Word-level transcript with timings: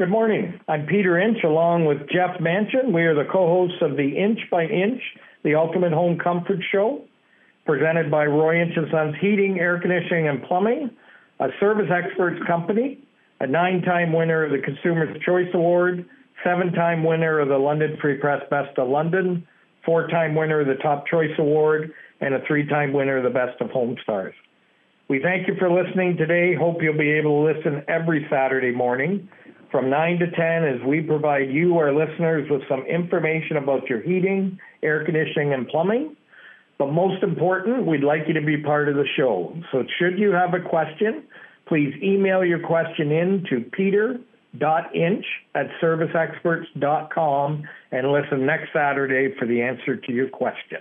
Good 0.00 0.08
morning. 0.08 0.58
I'm 0.66 0.86
Peter 0.86 1.20
Inch 1.20 1.44
along 1.44 1.84
with 1.84 2.08
Jeff 2.08 2.40
Manchin. 2.40 2.90
We 2.90 3.02
are 3.02 3.14
the 3.14 3.30
co-hosts 3.30 3.82
of 3.82 3.98
the 3.98 4.16
Inch 4.16 4.38
by 4.50 4.64
Inch, 4.64 4.98
the 5.44 5.56
Ultimate 5.56 5.92
Home 5.92 6.18
Comfort 6.18 6.60
Show, 6.72 7.04
presented 7.66 8.10
by 8.10 8.24
Roy 8.24 8.62
Inch 8.62 8.72
and 8.78 8.86
Sons 8.90 9.14
Heating, 9.20 9.58
Air 9.60 9.78
Conditioning 9.78 10.26
and 10.26 10.42
Plumbing, 10.44 10.88
a 11.38 11.48
service 11.60 11.90
experts 11.92 12.40
company, 12.46 13.06
a 13.40 13.46
nine-time 13.46 14.14
winner 14.14 14.42
of 14.42 14.52
the 14.52 14.64
Consumer's 14.64 15.14
Choice 15.22 15.50
Award, 15.52 16.08
seven-time 16.42 17.04
winner 17.04 17.38
of 17.38 17.48
the 17.48 17.58
London 17.58 17.98
Free 18.00 18.16
Press 18.16 18.40
Best 18.48 18.78
of 18.78 18.88
London, 18.88 19.46
four-time 19.84 20.34
winner 20.34 20.60
of 20.60 20.66
the 20.66 20.82
Top 20.82 21.08
Choice 21.08 21.36
Award, 21.38 21.92
and 22.22 22.32
a 22.32 22.40
three-time 22.46 22.94
winner 22.94 23.18
of 23.18 23.24
the 23.24 23.38
Best 23.38 23.60
of 23.60 23.68
Home 23.72 23.96
Stars. 24.02 24.34
We 25.08 25.20
thank 25.20 25.46
you 25.46 25.56
for 25.58 25.70
listening 25.70 26.16
today. 26.16 26.54
Hope 26.54 26.80
you'll 26.80 26.96
be 26.96 27.10
able 27.10 27.44
to 27.44 27.52
listen 27.52 27.84
every 27.86 28.26
Saturday 28.30 28.70
morning 28.70 29.28
from 29.70 29.90
9 29.90 30.18
to 30.18 30.30
10 30.30 30.64
as 30.64 30.86
we 30.86 31.00
provide 31.00 31.50
you, 31.50 31.78
our 31.78 31.92
listeners, 31.92 32.48
with 32.50 32.62
some 32.68 32.82
information 32.86 33.56
about 33.56 33.88
your 33.88 34.00
heating, 34.00 34.58
air 34.82 35.04
conditioning, 35.04 35.52
and 35.52 35.68
plumbing. 35.68 36.16
But 36.78 36.92
most 36.92 37.22
important, 37.22 37.86
we'd 37.86 38.02
like 38.02 38.22
you 38.26 38.34
to 38.34 38.40
be 38.40 38.56
part 38.56 38.88
of 38.88 38.96
the 38.96 39.06
show. 39.16 39.54
So 39.70 39.84
should 39.98 40.18
you 40.18 40.32
have 40.32 40.54
a 40.54 40.60
question, 40.60 41.24
please 41.66 41.94
email 42.02 42.44
your 42.44 42.58
question 42.58 43.12
in 43.12 43.44
to 43.50 43.60
peter.inch 43.72 45.24
at 45.54 45.66
serviceexperts.com 45.82 47.62
and 47.92 48.12
listen 48.12 48.46
next 48.46 48.72
Saturday 48.72 49.34
for 49.38 49.46
the 49.46 49.60
answer 49.60 49.96
to 49.96 50.12
your 50.12 50.28
question. 50.28 50.78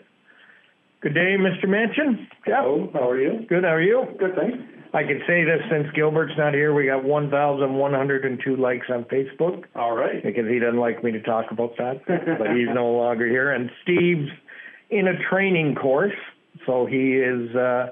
Good 1.01 1.13
day, 1.13 1.35
Mr. 1.37 1.65
Manchin. 1.65 2.27
Jeff? 2.45 2.63
Hello, 2.63 2.89
how 2.93 3.09
are 3.09 3.19
you? 3.19 3.45
Good, 3.47 3.63
how 3.63 3.69
are 3.69 3.81
you? 3.81 4.05
Good, 4.17 4.35
thanks. 4.35 4.57
I 4.93 5.03
can 5.03 5.21
say 5.27 5.43
this 5.43 5.61
since 5.69 5.87
Gilbert's 5.93 6.33
not 6.37 6.53
here, 6.53 6.73
we 6.73 6.87
got 6.87 7.03
1,102 7.03 8.55
likes 8.55 8.87
on 8.89 9.03
Facebook 9.05 9.65
All 9.75 9.95
right. 9.95 10.23
because 10.23 10.47
he 10.49 10.57
doesn't 10.59 10.79
like 10.79 11.03
me 11.03 11.11
to 11.11 11.21
talk 11.21 11.51
about 11.51 11.77
that, 11.77 12.01
but 12.07 12.55
he's 12.55 12.67
no 12.73 12.91
longer 12.97 13.27
here. 13.27 13.51
And 13.51 13.69
Steve's 13.83 14.29
in 14.89 15.07
a 15.07 15.13
training 15.29 15.75
course, 15.75 16.15
so 16.65 16.85
he 16.87 17.13
is. 17.17 17.55
Uh, 17.55 17.87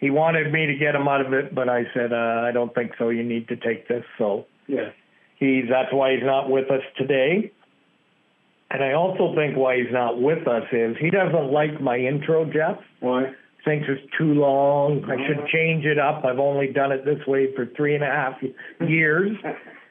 he 0.00 0.10
wanted 0.10 0.52
me 0.52 0.66
to 0.66 0.74
get 0.74 0.96
him 0.96 1.06
out 1.06 1.24
of 1.24 1.32
it, 1.32 1.54
but 1.54 1.68
I 1.68 1.84
said 1.94 2.12
uh, 2.12 2.42
I 2.44 2.50
don't 2.52 2.74
think 2.74 2.92
so. 2.98 3.10
You 3.10 3.22
need 3.22 3.46
to 3.48 3.56
take 3.56 3.86
this. 3.86 4.04
So 4.18 4.46
Yeah. 4.66 4.90
he's 5.38 5.66
that's 5.70 5.92
why 5.92 6.14
he's 6.14 6.24
not 6.24 6.50
with 6.50 6.70
us 6.72 6.82
today. 6.98 7.52
And 8.72 8.82
I 8.82 8.94
also 8.94 9.32
think 9.36 9.56
why 9.56 9.76
he's 9.76 9.92
not 9.92 10.20
with 10.20 10.48
us 10.48 10.64
is 10.72 10.96
he 10.98 11.10
doesn't 11.10 11.52
like 11.52 11.80
my 11.80 11.98
intro, 11.98 12.44
Jeff. 12.46 12.78
Why? 13.00 13.32
Thinks 13.64 13.86
it's 13.88 14.02
too 14.18 14.34
long. 14.34 15.04
I 15.04 15.24
should 15.26 15.46
change 15.46 15.84
it 15.84 15.98
up. 15.98 16.24
I've 16.24 16.40
only 16.40 16.66
done 16.72 16.90
it 16.90 17.04
this 17.04 17.24
way 17.28 17.54
for 17.54 17.66
three 17.76 17.94
and 17.94 18.02
a 18.02 18.08
half 18.08 18.34
years. 18.88 19.36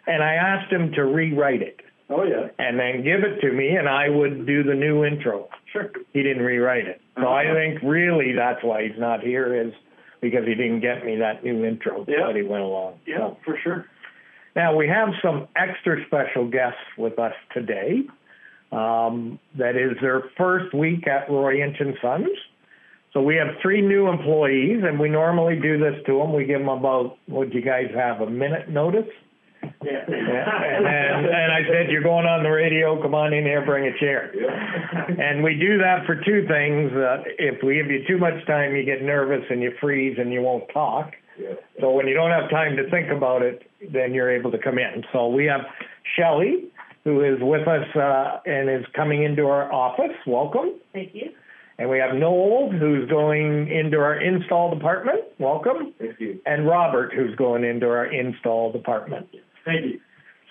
And 0.07 0.23
I 0.23 0.33
asked 0.33 0.71
him 0.73 0.91
to 0.93 1.03
rewrite 1.05 1.61
it 1.61 1.79
Oh, 2.09 2.23
yeah. 2.23 2.47
and 2.57 2.79
then 2.79 3.03
give 3.03 3.19
it 3.23 3.39
to 3.41 3.51
me, 3.53 3.75
and 3.75 3.87
I 3.87 4.09
would 4.09 4.47
do 4.47 4.63
the 4.63 4.73
new 4.73 5.05
intro. 5.05 5.47
Sure. 5.71 5.91
He 6.11 6.23
didn't 6.23 6.41
rewrite 6.43 6.87
it. 6.87 6.99
So 7.17 7.27
I 7.27 7.45
Uh-huh. 7.45 7.53
think 7.53 7.79
really 7.83 8.33
that's 8.33 8.63
why 8.63 8.87
he's 8.87 8.97
not 8.99 9.21
here 9.21 9.53
is 9.53 9.71
because 10.19 10.43
he 10.47 10.55
didn't 10.55 10.79
get 10.79 11.05
me 11.05 11.17
that 11.17 11.43
new 11.43 11.63
intro 11.65 12.03
Yeah. 12.07 12.25
that 12.25 12.35
he 12.35 12.41
went 12.41 12.63
along. 12.63 12.95
Yeah, 13.05 13.17
So, 13.19 13.37
for 13.45 13.57
sure. 13.59 13.85
now 14.55 14.75
we 14.75 14.87
have 14.87 15.09
some 15.21 15.47
extra 15.55 16.03
special 16.07 16.45
guests 16.47 16.81
with 16.97 17.19
us 17.19 17.35
today. 17.53 18.01
Um, 18.71 19.37
that 19.55 19.75
is 19.75 19.97
their 20.01 20.21
first 20.35 20.73
week 20.73 21.05
at 21.07 21.29
Roy 21.29 21.61
Inch 21.61 21.79
and 21.79 21.95
Sons. 22.01 22.27
So 23.13 23.21
we 23.21 23.35
have 23.35 23.47
three 23.61 23.81
new 23.81 24.07
employees, 24.07 24.83
and 24.83 24.99
we 24.99 25.09
normally 25.09 25.59
do 25.59 25.77
this 25.77 25.95
to 26.05 26.17
them. 26.17 26.33
We 26.33 26.45
give 26.45 26.59
them 26.59 26.69
about, 26.69 27.17
what 27.27 27.49
do 27.49 27.57
you 27.57 27.63
guys 27.63 27.87
have, 27.93 28.21
a 28.21 28.29
minute 28.29 28.69
notice? 28.69 29.09
Yeah. 29.83 30.05
And, 30.11 30.85
and, 30.87 31.25
and 31.25 31.51
I 31.51 31.61
said, 31.69 31.91
you're 31.91 32.03
going 32.03 32.25
on 32.25 32.43
the 32.43 32.49
radio, 32.49 33.01
come 33.01 33.13
on 33.13 33.33
in 33.33 33.43
here, 33.43 33.63
bring 33.65 33.85
a 33.85 33.99
chair. 33.99 34.31
Yeah. 34.33 35.05
And 35.19 35.43
we 35.43 35.55
do 35.55 35.77
that 35.77 36.05
for 36.05 36.15
two 36.15 36.47
things. 36.47 36.91
Uh, 36.93 37.23
if 37.37 37.61
we 37.63 37.75
give 37.75 37.87
you 37.87 38.03
too 38.07 38.17
much 38.17 38.45
time, 38.47 38.75
you 38.75 38.83
get 38.83 39.03
nervous 39.03 39.43
and 39.49 39.61
you 39.61 39.73
freeze 39.79 40.17
and 40.19 40.31
you 40.31 40.41
won't 40.41 40.63
talk. 40.73 41.11
Yeah. 41.39 41.55
So 41.79 41.91
when 41.91 42.07
you 42.07 42.13
don't 42.13 42.31
have 42.31 42.49
time 42.49 42.75
to 42.77 42.89
think 42.89 43.09
about 43.11 43.41
it, 43.41 43.69
then 43.91 44.13
you're 44.13 44.31
able 44.31 44.51
to 44.51 44.57
come 44.57 44.77
in. 44.77 45.03
So 45.11 45.27
we 45.27 45.45
have 45.45 45.61
Shelly, 46.17 46.71
who 47.03 47.21
is 47.21 47.39
with 47.41 47.67
us 47.67 47.85
uh, 47.95 48.39
and 48.45 48.69
is 48.69 48.85
coming 48.95 49.23
into 49.23 49.47
our 49.47 49.71
office. 49.71 50.15
Welcome. 50.25 50.79
Thank 50.93 51.13
you. 51.13 51.31
And 51.77 51.89
we 51.89 51.97
have 51.97 52.15
Noel, 52.15 52.69
who's 52.71 53.09
going 53.09 53.71
into 53.71 53.97
our 53.97 54.19
install 54.19 54.73
department. 54.73 55.21
Welcome. 55.39 55.93
Thank 55.97 56.19
you. 56.19 56.39
And 56.45 56.67
Robert, 56.67 57.13
who's 57.13 57.35
going 57.35 57.63
into 57.63 57.87
our 57.87 58.05
install 58.05 58.71
department. 58.71 59.27
Thank 59.65 59.85
you. 59.85 59.99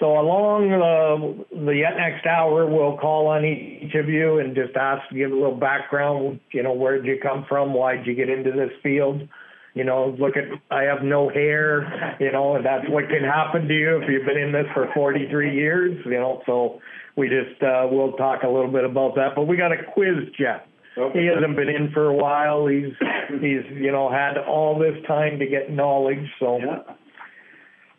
So 0.01 0.19
along 0.19 0.71
the, 0.71 1.45
the 1.55 1.83
next 1.97 2.27
hour, 2.27 2.65
we'll 2.65 2.97
call 2.97 3.27
on 3.27 3.45
each 3.45 3.95
of 3.95 4.09
you 4.09 4.39
and 4.39 4.55
just 4.55 4.75
ask, 4.75 5.03
give 5.15 5.31
a 5.31 5.35
little 5.35 5.57
background, 5.57 6.41
you 6.53 6.63
know, 6.63 6.73
where'd 6.73 7.05
you 7.05 7.19
come 7.23 7.45
from? 7.47 7.75
Why'd 7.75 8.07
you 8.07 8.15
get 8.15 8.31
into 8.31 8.51
this 8.51 8.71
field? 8.83 9.29
You 9.75 9.85
know, 9.85 10.17
look 10.19 10.37
at, 10.39 10.45
I 10.71 10.85
have 10.85 11.03
no 11.03 11.29
hair, 11.29 12.17
you 12.19 12.33
know, 12.33 12.57
and 12.57 12.65
that's 12.65 12.89
what 12.89 13.09
can 13.09 13.23
happen 13.23 13.69
to 13.69 13.75
you 13.75 14.03
if 14.03 14.09
you've 14.09 14.27
been 14.27 14.39
in 14.39 14.53
this 14.53 14.67
for 14.73 14.91
43 14.95 15.55
years, 15.55 15.99
you 16.07 16.13
know, 16.13 16.43
so 16.47 16.81
we 17.15 17.29
just, 17.29 17.63
uh, 17.63 17.87
we'll 17.89 18.13
talk 18.13 18.43
a 18.43 18.49
little 18.49 18.73
bit 18.73 18.85
about 18.85 19.15
that, 19.17 19.35
but 19.37 19.47
we 19.47 19.57
got 19.57 19.71
a 19.71 19.85
quiz, 19.93 20.27
Jeff. 20.37 20.63
He 20.95 21.27
hasn't 21.27 21.56
been 21.56 21.69
in 21.69 21.91
for 21.93 22.06
a 22.06 22.15
while. 22.15 22.67
He's, 22.67 22.93
he's, 23.41 23.65
you 23.73 23.93
know, 23.93 24.11
had 24.11 24.37
all 24.39 24.78
this 24.78 24.95
time 25.06 25.39
to 25.39 25.47
get 25.47 25.71
knowledge, 25.71 26.27
so. 26.39 26.59
Yeah. 26.59 26.95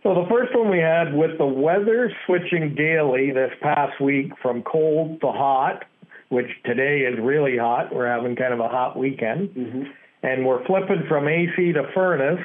So 0.03 0.16
the 0.16 0.25
first 0.29 0.56
one 0.56 0.69
we 0.69 0.79
had 0.79 1.13
with 1.13 1.38
the 1.38 1.46
weather 1.46 2.12
switching 2.25 2.74
daily 2.75 3.31
this 3.31 3.52
past 3.62 4.02
week 4.02 4.31
from 4.41 4.63
cold 4.63 5.22
to 5.22 5.28
hot, 5.28 5.85
which 6.29 6.47
today 6.66 7.02
is 7.02 7.19
really 7.22 7.57
hot. 7.57 7.94
We're 7.94 8.07
having 8.07 8.35
kind 8.35 8.53
of 8.53 8.59
a 8.59 8.68
hot 8.68 8.97
weekend. 8.97 9.50
Mm-hmm. 9.50 9.84
And 10.23 10.46
we're 10.46 10.66
flipping 10.66 11.03
from 11.08 11.28
AC 11.28 11.73
to 11.73 11.84
furnace. 11.94 12.44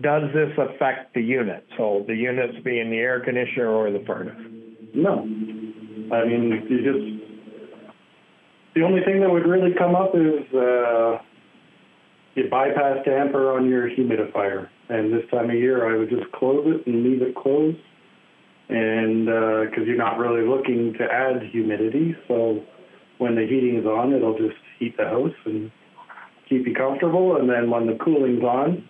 Does 0.00 0.24
this 0.34 0.50
affect 0.56 1.14
the 1.14 1.22
unit? 1.22 1.66
So 1.76 2.04
the 2.06 2.14
units 2.14 2.58
being 2.64 2.90
the 2.90 2.98
air 2.98 3.20
conditioner 3.24 3.70
or 3.70 3.90
the 3.90 4.04
furnace? 4.06 4.36
No. 4.94 5.20
I 6.12 6.24
mean, 6.26 6.66
you 6.68 6.78
just, 6.84 7.17
the 8.78 8.84
only 8.84 9.02
thing 9.02 9.20
that 9.20 9.30
would 9.30 9.46
really 9.46 9.74
come 9.74 9.96
up 9.96 10.14
is, 10.14 10.54
uh, 10.54 11.18
you 12.36 12.48
bypass 12.48 13.04
damper 13.04 13.50
on 13.50 13.68
your 13.68 13.90
humidifier. 13.90 14.68
And 14.88 15.12
this 15.12 15.28
time 15.30 15.50
of 15.50 15.56
year, 15.56 15.92
I 15.92 15.98
would 15.98 16.08
just 16.08 16.30
close 16.30 16.64
it 16.66 16.86
and 16.86 17.02
leave 17.02 17.20
it 17.20 17.34
closed. 17.34 17.78
And, 18.68 19.28
uh 19.28 19.66
'cause 19.70 19.86
you're 19.86 19.96
not 19.96 20.18
really 20.18 20.46
looking 20.46 20.92
to 20.94 21.12
add 21.12 21.42
humidity, 21.42 22.14
so 22.28 22.62
when 23.16 23.34
the 23.34 23.46
heating 23.46 23.76
is 23.76 23.86
on, 23.86 24.12
it'll 24.12 24.38
just 24.38 24.58
heat 24.78 24.96
the 24.96 25.06
house 25.06 25.34
and 25.44 25.70
keep 26.48 26.66
you 26.66 26.74
comfortable. 26.74 27.36
And 27.36 27.48
then 27.50 27.70
when 27.70 27.86
the 27.86 27.94
cooling's 27.94 28.44
on, 28.44 28.84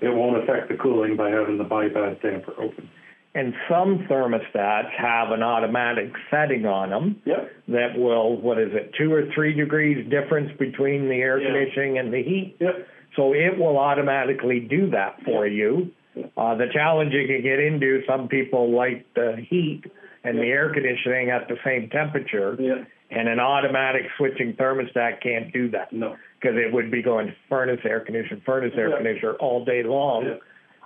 it 0.00 0.12
won't 0.12 0.42
affect 0.42 0.68
the 0.68 0.76
cooling 0.76 1.14
by 1.14 1.30
having 1.30 1.58
the 1.58 1.64
bypass 1.64 2.16
damper 2.22 2.54
open. 2.58 2.88
And 3.38 3.54
some 3.70 4.04
thermostats 4.10 4.90
have 4.98 5.30
an 5.30 5.44
automatic 5.44 6.10
setting 6.28 6.66
on 6.66 6.90
them 6.90 7.22
Yep. 7.24 7.52
that 7.68 7.96
will, 7.96 8.36
what 8.36 8.58
is 8.58 8.74
it, 8.74 8.92
two 8.98 9.14
or 9.14 9.26
three 9.32 9.54
degrees 9.54 10.04
difference 10.10 10.50
between 10.58 11.08
the 11.08 11.22
air 11.22 11.38
Yeah. 11.38 11.46
conditioning 11.52 11.98
and 11.98 12.12
the 12.12 12.20
heat? 12.20 12.56
Yep. 12.58 12.88
So 13.14 13.34
it 13.34 13.56
will 13.56 13.78
automatically 13.78 14.58
do 14.58 14.88
that 14.88 15.22
for 15.22 15.46
you. 15.46 15.90
Uh, 16.36 16.56
the 16.56 16.66
challenge 16.72 17.14
you 17.14 17.28
can 17.28 17.42
get 17.42 17.60
into, 17.60 18.02
some 18.06 18.26
people 18.26 18.70
like 18.72 19.04
the 19.14 19.36
heat 19.48 19.84
and 20.24 20.36
the 20.36 20.50
air 20.50 20.70
conditioning 20.70 21.30
at 21.30 21.46
the 21.46 21.58
same 21.64 21.88
temperature, 21.90 22.56
and 23.10 23.28
an 23.28 23.38
automatic 23.38 24.10
switching 24.16 24.54
thermostat 24.54 25.20
can't 25.20 25.52
do 25.52 25.68
that 25.68 25.92
No. 25.92 26.16
because 26.40 26.56
it 26.58 26.72
would 26.72 26.90
be 26.90 27.02
going 27.02 27.32
furnace 27.48 27.80
air 27.84 28.00
conditioner, 28.00 28.40
furnace 28.44 28.74
air 28.76 28.90
conditioner 28.96 29.34
all 29.34 29.64
day 29.64 29.84
long. 29.84 30.40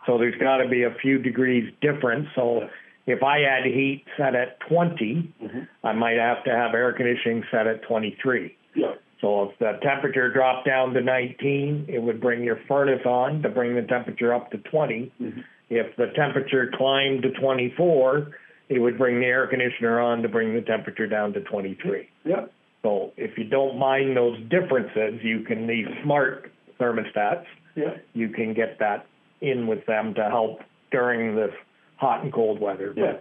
So 0.07 0.19
there's 0.19 0.35
got 0.41 0.59
to 0.59 0.69
be 0.69 0.83
a 0.83 0.95
few 1.01 1.19
degrees 1.19 1.73
difference. 1.81 2.29
So 2.35 2.69
if 3.07 3.23
I 3.23 3.39
had 3.41 3.65
heat 3.65 4.05
set 4.17 4.35
at 4.35 4.59
20, 4.61 5.29
Mhm. 5.43 5.69
I 5.85 5.93
might 5.93 6.19
have 6.19 6.43
to 6.45 6.51
have 6.51 6.75
air 6.75 6.93
conditioning 6.93 7.45
set 7.51 7.67
at 7.67 7.83
23. 7.83 8.57
Yeah. 8.75 8.95
So 9.21 9.51
if 9.51 9.59
the 9.59 9.79
temperature 9.83 10.29
dropped 10.31 10.67
down 10.67 10.95
to 10.95 11.01
19, 11.01 11.87
it 11.89 12.03
would 12.03 12.21
bring 12.21 12.43
your 12.43 12.57
furnace 12.69 13.05
on 13.07 13.43
to 13.43 13.49
bring 13.49 13.75
the 13.75 13.83
temperature 13.83 14.35
up 14.35 14.51
to 14.51 14.59
20. 14.59 15.13
Mhm. 15.21 15.45
If 15.71 15.95
the 15.97 16.09
temperature 16.09 16.67
climbed 16.75 17.23
to 17.23 17.31
24, 17.31 18.33
it 18.69 18.81
would 18.81 18.99
bring 18.99 19.21
the 19.21 19.27
air 19.27 19.47
conditioner 19.47 20.01
on 20.01 20.23
to 20.23 20.29
bring 20.29 20.55
the 20.55 20.63
temperature 20.63 21.07
down 21.07 21.33
to 21.35 21.41
23. 21.43 22.09
Yeah. 22.25 22.47
So 22.83 23.13
if 23.17 23.39
you 23.39 23.45
don't 23.45 23.79
mind 23.79 24.17
those 24.17 24.39
differences, 24.49 25.23
you 25.23 25.41
can, 25.41 25.67
these 25.69 25.87
smart 26.03 26.51
thermostats, 26.81 27.47
Yeah. 27.77 27.95
you 28.15 28.29
can 28.29 28.55
get 28.55 28.79
that 28.81 29.07
in 29.43 29.67
with 29.67 29.85
them 29.87 30.15
to 30.15 30.25
help 30.25 30.61
during 30.91 31.35
this 31.37 31.53
hot 31.97 32.23
and 32.23 32.33
cold 32.33 32.61
weather. 32.61 32.95
Yeah. 32.97 33.17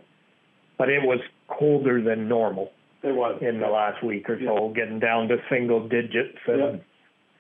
But 0.78 0.90
it 0.90 1.02
was 1.04 1.20
colder 1.48 2.02
than 2.02 2.28
normal 2.28 2.72
It 3.04 3.14
was. 3.16 3.38
in 3.42 3.60
the 3.60 3.68
last 3.68 4.04
week 4.04 4.30
or 4.30 4.40
so, 4.44 4.70
getting 4.76 5.00
down 5.00 5.28
to 5.28 5.38
single 5.50 5.88
digits, 5.88 6.38
and 6.48 6.82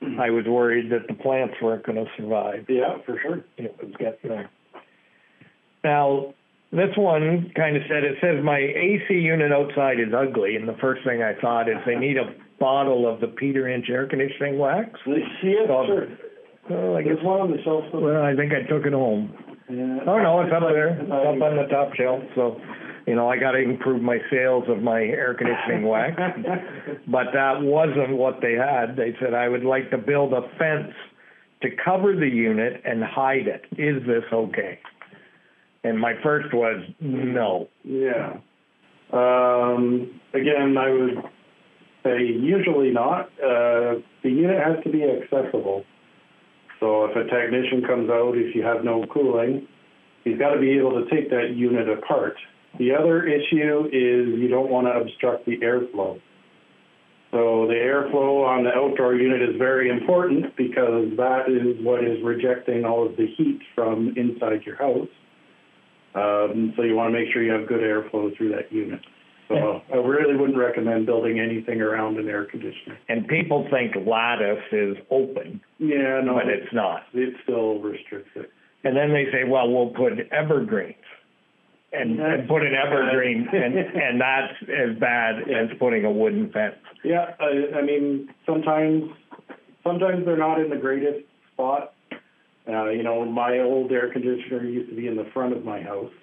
Yeah. 0.01 0.21
I 0.23 0.29
was 0.31 0.45
worried 0.45 0.89
that 0.91 1.07
the 1.07 1.13
plants 1.13 1.55
weren't 1.61 1.83
going 1.85 2.03
to 2.03 2.11
survive. 2.17 2.65
Yeah, 2.69 2.97
for 3.05 3.19
sure. 3.19 3.43
It 3.57 3.75
was 3.81 3.93
getting 3.97 4.29
there. 4.29 4.49
Now, 5.83 6.33
this 6.71 6.95
one 6.95 7.51
kind 7.55 7.75
of 7.75 7.83
said 7.87 8.03
it 8.03 8.17
says 8.21 8.43
my 8.43 8.57
AC 8.59 9.13
unit 9.13 9.51
outside 9.51 9.99
is 9.99 10.13
ugly, 10.13 10.55
and 10.55 10.67
the 10.67 10.77
first 10.79 11.03
thing 11.03 11.21
I 11.21 11.33
thought 11.39 11.67
is 11.69 11.75
they 11.85 11.95
need 11.95 12.17
a 12.17 12.33
bottle 12.59 13.07
of 13.11 13.19
the 13.19 13.27
Peter 13.27 13.67
Inch 13.67 13.89
air 13.89 14.07
conditioning 14.07 14.57
wax. 14.59 14.99
Yeah, 15.43 15.65
Oh, 15.69 15.85
sure. 15.87 16.07
Well, 16.69 16.95
I 16.95 17.01
guess. 17.01 17.13
There's 17.15 17.25
one 17.25 17.41
on 17.41 17.51
the 17.51 17.61
shelf. 17.63 17.83
somewhere. 17.91 18.21
Well, 18.21 18.23
I 18.23 18.35
think 18.35 18.51
I 18.53 18.67
took 18.69 18.85
it 18.85 18.93
home. 18.93 19.33
Oh 19.69 20.19
no, 20.19 20.41
it's 20.41 20.51
up 20.53 20.63
there, 20.69 20.89
it's 20.99 21.09
up 21.09 21.41
on 21.41 21.55
the 21.55 21.65
top 21.69 21.93
shelf. 21.95 22.21
So, 22.35 22.59
you 23.07 23.15
know, 23.15 23.29
I 23.29 23.37
got 23.37 23.51
to 23.51 23.59
improve 23.59 24.01
my 24.01 24.17
sales 24.29 24.65
of 24.67 24.81
my 24.83 24.99
air 25.01 25.33
conditioning 25.33 25.87
wax. 25.87 26.19
But 27.07 27.27
that 27.33 27.61
wasn't 27.61 28.17
what 28.17 28.39
they 28.41 28.53
had. 28.53 28.97
They 28.97 29.15
said 29.21 29.33
I 29.33 29.47
would 29.47 29.63
like 29.63 29.89
to 29.91 29.97
build 29.97 30.33
a 30.33 30.41
fence 30.59 30.93
to 31.61 31.69
cover 31.83 32.13
the 32.15 32.27
unit 32.27 32.81
and 32.83 33.01
hide 33.01 33.47
it. 33.47 33.63
Is 33.77 34.05
this 34.05 34.23
okay? 34.33 34.79
And 35.85 35.97
my 35.97 36.13
first 36.21 36.53
was 36.53 36.83
no. 36.99 37.69
Yeah. 37.85 38.33
Um, 39.13 40.19
again, 40.33 40.75
I 40.77 40.89
would 40.89 41.23
say 42.03 42.23
usually 42.23 42.91
not. 42.91 43.27
Uh, 43.41 44.01
the 44.23 44.29
unit 44.29 44.57
has 44.59 44.83
to 44.83 44.91
be 44.91 45.03
accessible. 45.03 45.85
So 46.81 47.05
if 47.05 47.15
a 47.15 47.23
technician 47.29 47.83
comes 47.87 48.09
out, 48.09 48.33
if 48.35 48.55
you 48.55 48.63
have 48.63 48.83
no 48.83 49.05
cooling, 49.05 49.67
he's 50.23 50.37
got 50.37 50.55
to 50.55 50.59
be 50.59 50.77
able 50.77 50.91
to 50.91 51.09
take 51.09 51.29
that 51.29 51.53
unit 51.55 51.87
apart. 51.87 52.35
The 52.79 52.91
other 52.93 53.23
issue 53.27 53.85
is 53.87 54.39
you 54.39 54.47
don't 54.49 54.69
want 54.69 54.87
to 54.87 54.93
obstruct 54.93 55.45
the 55.45 55.57
airflow. 55.59 56.19
So 57.29 57.67
the 57.67 57.75
airflow 57.75 58.45
on 58.45 58.63
the 58.63 58.71
outdoor 58.71 59.15
unit 59.15 59.41
is 59.41 59.55
very 59.57 59.89
important 59.89 60.55
because 60.57 61.15
that 61.17 61.45
is 61.47 61.83
what 61.85 62.03
is 62.03 62.17
rejecting 62.23 62.83
all 62.83 63.05
of 63.05 63.15
the 63.15 63.27
heat 63.37 63.61
from 63.75 64.13
inside 64.17 64.63
your 64.65 64.75
house. 64.75 65.07
Um, 66.13 66.73
so 66.75 66.83
you 66.83 66.95
want 66.95 67.13
to 67.13 67.19
make 67.19 67.31
sure 67.31 67.41
you 67.41 67.53
have 67.53 67.67
good 67.67 67.79
airflow 67.79 68.35
through 68.35 68.49
that 68.49 68.71
unit. 68.71 68.99
So 69.55 69.81
I 69.93 69.97
really 69.97 70.35
wouldn't 70.35 70.57
recommend 70.57 71.05
building 71.05 71.39
anything 71.39 71.81
around 71.81 72.17
an 72.17 72.27
air 72.27 72.45
conditioner. 72.45 72.97
And 73.09 73.27
people 73.27 73.67
think 73.71 73.95
lattice 74.07 74.63
is 74.71 74.97
open, 75.09 75.61
Yeah, 75.79 76.21
no, 76.23 76.35
but 76.35 76.47
it's 76.47 76.73
not. 76.73 77.03
it 77.13 77.33
still 77.43 77.79
restricts 77.79 78.31
it. 78.35 78.49
And 78.83 78.95
then 78.95 79.09
they 79.13 79.25
say, 79.31 79.43
well, 79.47 79.69
we'll 79.71 79.89
put 79.89 80.13
evergreens. 80.31 80.95
And, 81.93 82.21
and 82.21 82.47
put 82.47 82.61
an 82.61 82.73
evergreen, 82.73 83.49
and, 83.51 83.75
and 83.77 84.21
that's 84.21 84.53
as 84.63 84.97
bad 84.97 85.39
as 85.49 85.77
putting 85.77 86.05
a 86.05 86.11
wooden 86.11 86.49
fence. 86.49 86.75
Yeah, 87.03 87.31
I, 87.37 87.79
I 87.79 87.81
mean, 87.81 88.29
sometimes, 88.45 89.11
sometimes 89.83 90.25
they're 90.25 90.37
not 90.37 90.61
in 90.61 90.69
the 90.69 90.77
greatest 90.77 91.25
spot. 91.51 91.93
Uh, 92.65 92.89
you 92.91 93.03
know, 93.03 93.25
my 93.25 93.59
old 93.59 93.91
air 93.91 94.09
conditioner 94.09 94.63
used 94.63 94.89
to 94.89 94.95
be 94.95 95.07
in 95.07 95.17
the 95.17 95.25
front 95.33 95.53
of 95.53 95.65
my 95.65 95.81
house. 95.81 96.13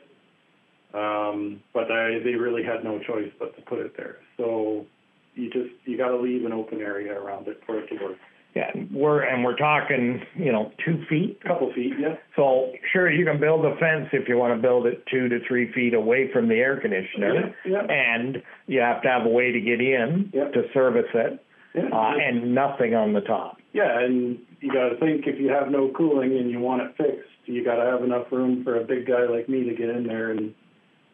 Um, 0.95 1.61
but 1.75 1.91
I, 1.93 2.19
they 2.25 2.35
really 2.35 2.63
had 2.63 2.83
no 2.83 2.99
choice 2.99 3.31
but 3.39 3.55
to 3.57 3.63
put 3.63 3.79
it 3.81 3.97
there. 3.97 4.17
So 4.37 4.87
you 5.35 5.51
just, 5.51 5.71
you 5.85 5.99
gotta 5.99 6.17
leave 6.17 6.45
an 6.45 6.53
open 6.53 6.81
area 6.81 7.13
around 7.13 7.47
it 7.49 7.61
for 7.67 7.79
it 7.79 7.89
to 7.89 7.95
work. 8.03 8.17
Yeah, 8.57 8.71
and 8.73 8.91
we're, 8.91 9.23
and 9.23 9.45
we're 9.45 9.57
talking, 9.57 10.23
you 10.35 10.51
know, 10.51 10.73
two 10.85 11.05
feet. 11.09 11.39
Couple 11.45 11.71
feet, 11.75 11.93
yeah. 12.01 12.17
So 12.35 12.73
sure, 12.93 13.11
you 13.11 13.25
can 13.27 13.39
build 13.39 13.65
a 13.67 13.77
fence 13.77 14.09
if 14.13 14.27
you 14.27 14.39
want 14.39 14.57
to 14.57 14.61
build 14.61 14.87
it 14.87 15.05
two 15.11 15.29
to 15.29 15.39
three 15.47 15.71
feet 15.73 15.93
away 15.93 16.31
from 16.33 16.49
the 16.49 16.55
air 16.55 16.81
conditioner. 16.81 17.55
Yeah, 17.67 17.83
yeah. 17.87 17.93
And 17.93 18.43
you 18.67 18.81
have 18.81 19.03
to 19.03 19.09
have 19.09 19.27
a 19.27 19.29
way 19.29 19.53
to 19.53 19.61
get 19.61 19.81
in 19.81 20.31
Yeah. 20.33 20.49
to 20.49 20.63
service 20.73 21.11
it, 21.15 21.45
Yeah. 21.75 21.89
uh, 21.93 22.15
and 22.17 22.55
nothing 22.55 22.95
on 22.95 23.13
the 23.13 23.21
top. 23.21 23.59
Yeah, 23.75 24.01
and 24.01 24.39
you 24.61 24.73
got 24.73 24.89
to 24.89 24.97
think 24.97 25.27
if 25.27 25.39
you 25.39 25.51
have 25.51 25.71
no 25.71 25.93
cooling 25.95 26.37
and 26.39 26.51
you 26.51 26.59
want 26.59 26.81
it 26.83 26.97
fixed, 26.97 27.29
you 27.45 27.63
got 27.63 27.77
to 27.77 27.85
have 27.85 28.03
enough 28.03 28.33
room 28.33 28.65
for 28.65 28.81
a 28.81 28.85
big 28.85 29.07
guy 29.07 29.25
like 29.27 29.49
me 29.49 29.65
to 29.65 29.75
get 29.75 29.91
in 29.91 30.07
there 30.07 30.31
and 30.31 30.55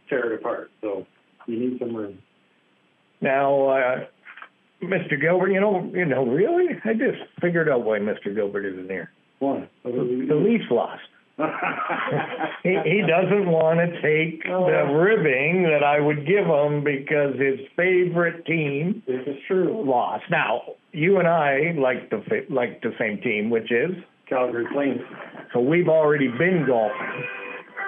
tear 0.08 0.32
it 0.32 0.40
apart. 0.40 0.70
So 0.80 1.06
you 1.46 1.58
need 1.58 1.78
some 1.78 1.94
room. 1.94 2.18
Now, 3.20 3.68
uh, 3.68 4.04
Mr. 4.82 5.20
Gilbert, 5.20 5.50
you 5.50 5.60
know, 5.60 5.90
you 5.94 6.04
know, 6.04 6.26
really, 6.26 6.66
I 6.84 6.92
just 6.92 7.22
figured 7.40 7.68
out 7.68 7.84
why 7.84 7.98
Mr. 7.98 8.34
Gilbert 8.34 8.66
isn't 8.66 8.90
here. 8.90 9.10
One. 9.38 9.68
The 9.82 9.90
Leafs 9.90 10.70
lost. 10.70 11.02
He, 12.62 12.78
he 12.82 13.02
doesn't 13.02 13.46
want 13.46 13.78
to 13.80 14.00
take 14.00 14.42
the 14.44 14.88
ribbing 14.90 15.64
that 15.64 15.84
I 15.84 16.00
would 16.00 16.26
give 16.26 16.46
him 16.46 16.82
because 16.82 17.38
his 17.38 17.60
favorite 17.76 18.46
team 18.46 19.02
this 19.06 19.20
is 19.26 19.36
true. 19.46 19.84
lost. 19.84 20.24
Now, 20.30 20.62
you 20.92 21.18
and 21.18 21.28
I 21.28 21.74
like 21.76 22.08
the 22.08 22.22
like 22.48 22.80
the 22.80 22.94
same 22.98 23.20
team, 23.20 23.50
which 23.50 23.70
is 23.70 23.90
Calgary 24.30 24.64
Flames. 24.72 25.02
so 25.52 25.60
we've 25.60 25.88
already 25.88 26.28
been 26.28 26.64
golfing 26.66 27.26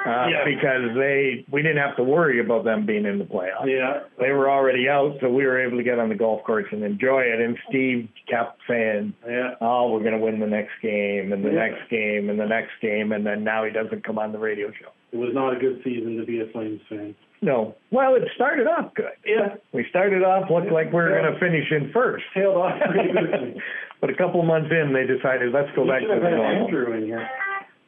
uh, 0.06 0.28
Yeah. 0.28 0.44
because 0.44 0.94
they 0.96 1.44
we 1.50 1.62
didn't 1.62 1.78
have 1.78 1.96
to 1.96 2.04
worry 2.04 2.40
about 2.40 2.64
them 2.64 2.86
being 2.86 3.04
in 3.06 3.18
the 3.18 3.24
playoffs. 3.24 3.66
Yeah. 3.66 4.00
They 4.20 4.30
were 4.30 4.48
already 4.50 4.88
out, 4.88 5.16
so 5.20 5.28
we 5.28 5.44
were 5.44 5.60
able 5.60 5.76
to 5.78 5.82
get 5.84 5.98
on 5.98 6.08
the 6.08 6.14
golf 6.14 6.42
course 6.44 6.66
and 6.72 6.82
enjoy 6.84 7.22
it. 7.22 7.40
And 7.40 7.58
Steve 7.68 8.08
kept 8.28 8.60
saying, 8.68 9.12
Yeah. 9.28 9.54
"Oh, 9.60 9.90
we're 9.92 10.00
going 10.00 10.12
to 10.18 10.24
win 10.24 10.38
the 10.40 10.46
next 10.46 10.72
game, 10.82 11.32
and 11.32 11.44
the 11.44 11.50
Yeah. 11.50 11.66
next 11.68 11.88
game, 11.90 12.30
and 12.30 12.38
the 12.38 12.46
next 12.46 12.72
game," 12.80 13.12
and 13.12 13.26
then 13.26 13.44
now 13.44 13.64
he 13.64 13.70
doesn't 13.70 14.04
come 14.04 14.18
on 14.18 14.32
the 14.32 14.38
radio 14.38 14.70
show. 14.72 14.88
It 15.12 15.18
was 15.18 15.32
not 15.34 15.52
a 15.54 15.56
good 15.56 15.82
season 15.84 16.16
to 16.18 16.24
be 16.24 16.40
a 16.40 16.46
Flames 16.46 16.80
fan. 16.88 17.14
No, 17.42 17.74
well, 17.90 18.14
it 18.14 18.26
started 18.34 18.66
off 18.66 18.94
good. 18.94 19.12
Yeah. 19.24 19.56
We 19.72 19.84
started 19.90 20.22
off 20.24 20.50
looked 20.50 20.72
like 20.72 20.86
we 20.88 20.94
were 21.02 21.10
going 21.10 21.30
to 21.32 21.38
finish 21.38 21.70
in 21.70 21.90
first. 21.92 22.24
Tailed 22.34 22.56
off 22.56 22.80
pretty 22.90 23.10
quickly. 23.12 23.60
But 23.98 24.10
a 24.10 24.14
couple 24.14 24.42
months 24.42 24.70
in, 24.70 24.92
they 24.92 25.06
decided 25.06 25.52
let's 25.54 25.70
go 25.74 25.82
We 25.82 25.88
back 25.88 26.02
to 26.02 26.08
the 26.08 26.14
normal. 26.30 26.66
Andrew 26.66 26.92
in 26.92 27.04
here. 27.06 27.26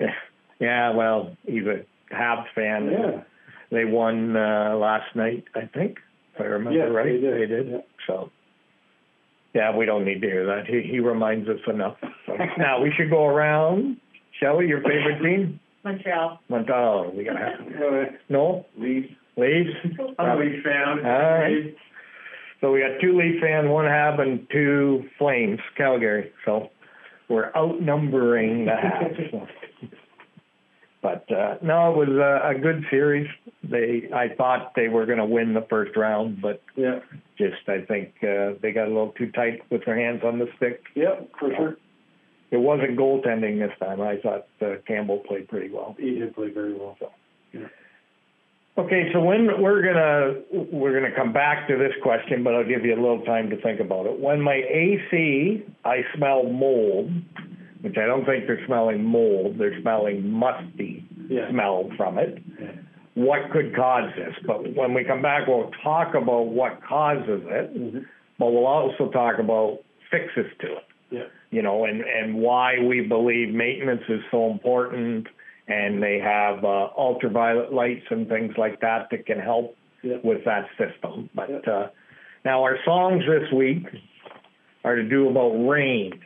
Yeah, 0.00 0.14
yeah. 0.58 0.90
Well, 0.94 1.36
he's 1.46 1.66
a 1.66 1.80
Habs 2.12 2.46
fan. 2.54 2.90
Yeah. 2.90 3.22
They 3.70 3.84
won 3.84 4.36
uh, 4.36 4.76
last 4.76 5.14
night, 5.14 5.44
I 5.54 5.66
think, 5.66 5.98
if 6.34 6.40
I 6.40 6.44
remember 6.44 6.78
Yes, 6.78 6.88
right. 6.90 7.20
they 7.20 7.46
did. 7.46 7.68
Yeah. 7.68 7.78
So, 8.06 8.30
yeah, 9.54 9.76
we 9.76 9.84
don't 9.84 10.04
need 10.06 10.20
to 10.22 10.26
hear 10.26 10.46
that. 10.46 10.66
He, 10.66 10.82
he 10.90 11.00
reminds 11.00 11.48
us 11.48 11.60
enough. 11.66 11.96
So, 12.26 12.32
now 12.58 12.80
we 12.82 12.92
should 12.96 13.10
go 13.10 13.26
around. 13.26 13.98
Shall 14.40 14.56
we? 14.56 14.68
Your 14.68 14.80
favorite 14.82 15.20
team? 15.22 15.60
Montreal. 15.84 16.40
Montreal. 16.48 17.12
We 17.14 17.24
gotta 17.24 17.38
have 17.38 18.08
no 18.28 18.64
Leafs. 18.78 19.08
Leafs. 19.36 19.70
I'm 20.18 20.30
a 20.38 20.40
Leafs 20.40 20.64
fan. 20.64 21.04
All 21.04 21.38
right. 21.38 21.74
So 22.60 22.72
we 22.72 22.80
got 22.80 23.00
two 23.00 23.16
Leaf 23.16 23.40
fans, 23.40 23.68
one 23.68 23.84
Hab, 23.84 24.18
and 24.18 24.46
two 24.50 25.04
Flames, 25.18 25.60
Calgary. 25.76 26.32
So 26.44 26.70
we're 27.28 27.52
outnumbering 27.54 28.64
the 28.64 28.72
Habs. 28.72 29.48
But 31.00 31.30
uh, 31.30 31.56
no, 31.62 31.92
it 31.92 31.96
was 31.96 32.08
a, 32.08 32.56
a 32.56 32.58
good 32.58 32.84
series. 32.90 33.28
They, 33.62 34.08
I 34.12 34.34
thought 34.36 34.72
they 34.74 34.88
were 34.88 35.06
going 35.06 35.18
to 35.18 35.24
win 35.26 35.54
the 35.54 35.64
first 35.70 35.96
round, 35.96 36.40
but 36.42 36.60
Yeah. 36.76 37.00
just 37.36 37.68
I 37.68 37.82
think 37.82 38.14
uh, 38.22 38.54
they 38.60 38.72
got 38.72 38.86
a 38.86 38.92
little 38.92 39.12
too 39.16 39.30
tight 39.30 39.62
with 39.70 39.84
their 39.84 39.96
hands 39.96 40.22
on 40.24 40.38
the 40.38 40.48
stick. 40.56 40.82
Yeah, 40.96 41.20
for 41.38 41.50
sure. 41.54 41.76
It 42.50 42.56
wasn't 42.56 42.98
goaltending 42.98 43.58
this 43.58 43.76
time. 43.78 44.00
I 44.00 44.16
thought 44.16 44.46
uh, 44.60 44.76
Campbell 44.86 45.18
played 45.18 45.48
pretty 45.48 45.70
well. 45.70 45.94
He 45.98 46.14
did 46.18 46.34
play 46.34 46.50
very 46.50 46.72
well. 46.74 46.96
so 46.98 47.10
Okay, 48.78 49.10
so 49.12 49.20
when 49.20 49.60
we're 49.60 49.82
gonna 49.82 50.66
we're 50.72 50.94
gonna 50.98 51.14
come 51.14 51.32
back 51.32 51.66
to 51.66 51.76
this 51.76 51.92
question, 52.00 52.44
but 52.44 52.54
I'll 52.54 52.66
give 52.66 52.84
you 52.84 52.94
a 52.94 53.00
little 53.00 53.22
time 53.24 53.50
to 53.50 53.60
think 53.60 53.80
about 53.80 54.06
it. 54.06 54.18
When 54.20 54.40
my 54.40 54.54
AC, 54.54 55.64
I 55.84 56.02
smell 56.16 56.44
mold, 56.44 57.10
which 57.82 57.96
I 57.96 58.06
don't 58.06 58.24
think 58.24 58.46
they're 58.46 58.64
smelling 58.66 59.04
mold, 59.04 59.56
they're 59.58 59.80
smelling 59.80 60.28
musty 60.30 61.04
Yeah. 61.28 61.50
smell 61.50 61.90
from 61.96 62.18
it. 62.18 62.42
Yeah. 62.60 62.72
What 63.14 63.50
could 63.50 63.74
cause 63.74 64.10
this? 64.16 64.34
But 64.46 64.74
when 64.74 64.94
we 64.94 65.04
come 65.04 65.22
back, 65.22 65.46
we'll 65.48 65.70
talk 65.82 66.14
about 66.14 66.46
what 66.48 66.82
causes 66.82 67.42
it, 67.46 67.74
Mm-hmm. 67.76 67.98
but 68.38 68.50
we'll 68.52 68.66
also 68.66 69.10
talk 69.10 69.38
about 69.38 69.78
fixes 70.10 70.46
to 70.60 70.66
it 70.76 70.84
Yeah. 71.10 71.24
you 71.50 71.62
know, 71.62 71.84
and, 71.84 72.00
and 72.02 72.34
why 72.36 72.78
we 72.78 73.00
believe 73.02 73.54
maintenance 73.54 74.02
is 74.08 74.20
so 74.30 74.50
important. 74.50 75.26
And 75.70 76.02
they 76.02 76.18
have 76.18 76.64
uh, 76.64 76.88
ultraviolet 76.96 77.72
lights 77.74 78.06
and 78.10 78.26
things 78.26 78.54
like 78.56 78.80
that 78.80 79.08
that 79.10 79.26
can 79.26 79.38
help 79.38 79.76
Yeah. 80.02 80.16
with 80.24 80.44
that 80.46 80.66
system. 80.78 81.28
But 81.34 81.66
uh, 81.68 81.88
now 82.44 82.62
our 82.62 82.78
songs 82.86 83.22
this 83.26 83.50
week 83.52 83.84
are 84.84 84.96
to 84.96 85.02
do 85.02 85.28
about 85.28 85.50
rain 85.68 86.20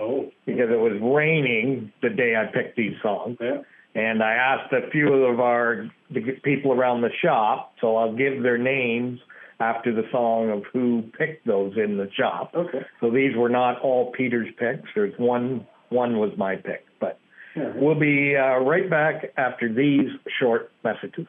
Oh. 0.00 0.30
because 0.46 0.70
it 0.70 0.78
was 0.78 0.98
raining 1.02 1.92
the 2.02 2.10
day 2.10 2.34
I 2.36 2.46
picked 2.52 2.76
these 2.76 2.94
songs. 3.02 3.36
Yeah. 3.40 3.62
And 3.94 4.22
I 4.22 4.32
asked 4.34 4.72
a 4.72 4.88
few 4.90 5.12
of 5.24 5.40
our 5.40 5.88
the 6.10 6.20
people 6.42 6.72
around 6.72 7.00
the 7.00 7.10
shop, 7.22 7.74
so 7.80 7.96
I'll 7.96 8.14
give 8.14 8.42
their 8.42 8.58
names 8.58 9.18
after 9.60 9.92
the 9.92 10.04
song 10.12 10.50
of 10.50 10.62
who 10.72 11.02
picked 11.18 11.46
those 11.46 11.72
in 11.76 11.96
the 11.96 12.08
shop. 12.12 12.52
Okay. 12.54 12.82
So 13.00 13.10
these 13.10 13.34
were 13.36 13.48
not 13.48 13.80
all 13.80 14.12
Peter's 14.12 14.48
picks. 14.58 14.88
There's 14.94 15.14
one 15.18 15.66
one 15.88 16.18
was 16.18 16.30
my 16.36 16.54
pick. 16.56 16.84
But 17.00 17.18
Yeah. 17.56 17.72
we'll 17.74 17.98
be 17.98 18.36
uh, 18.36 18.58
right 18.60 18.88
back 18.88 19.32
after 19.36 19.72
these 19.72 20.10
short 20.38 20.70
messages. 20.84 21.26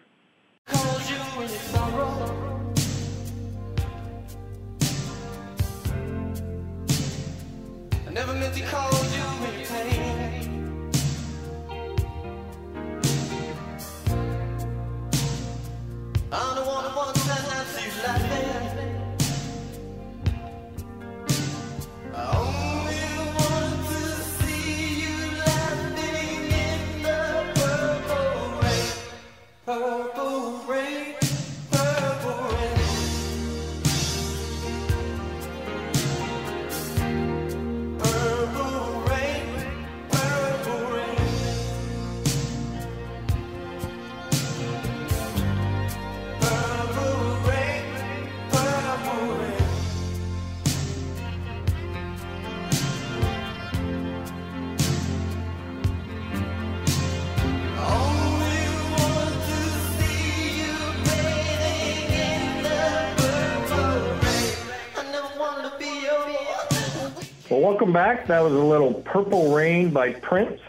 Welcome 67.92 68.18
back. 68.18 68.28
That 68.28 68.42
was 68.42 68.54
a 68.54 68.64
little 68.64 68.94
Purple 69.06 69.54
Rain 69.54 69.90
by 69.92 70.14
Prince. 70.14 70.62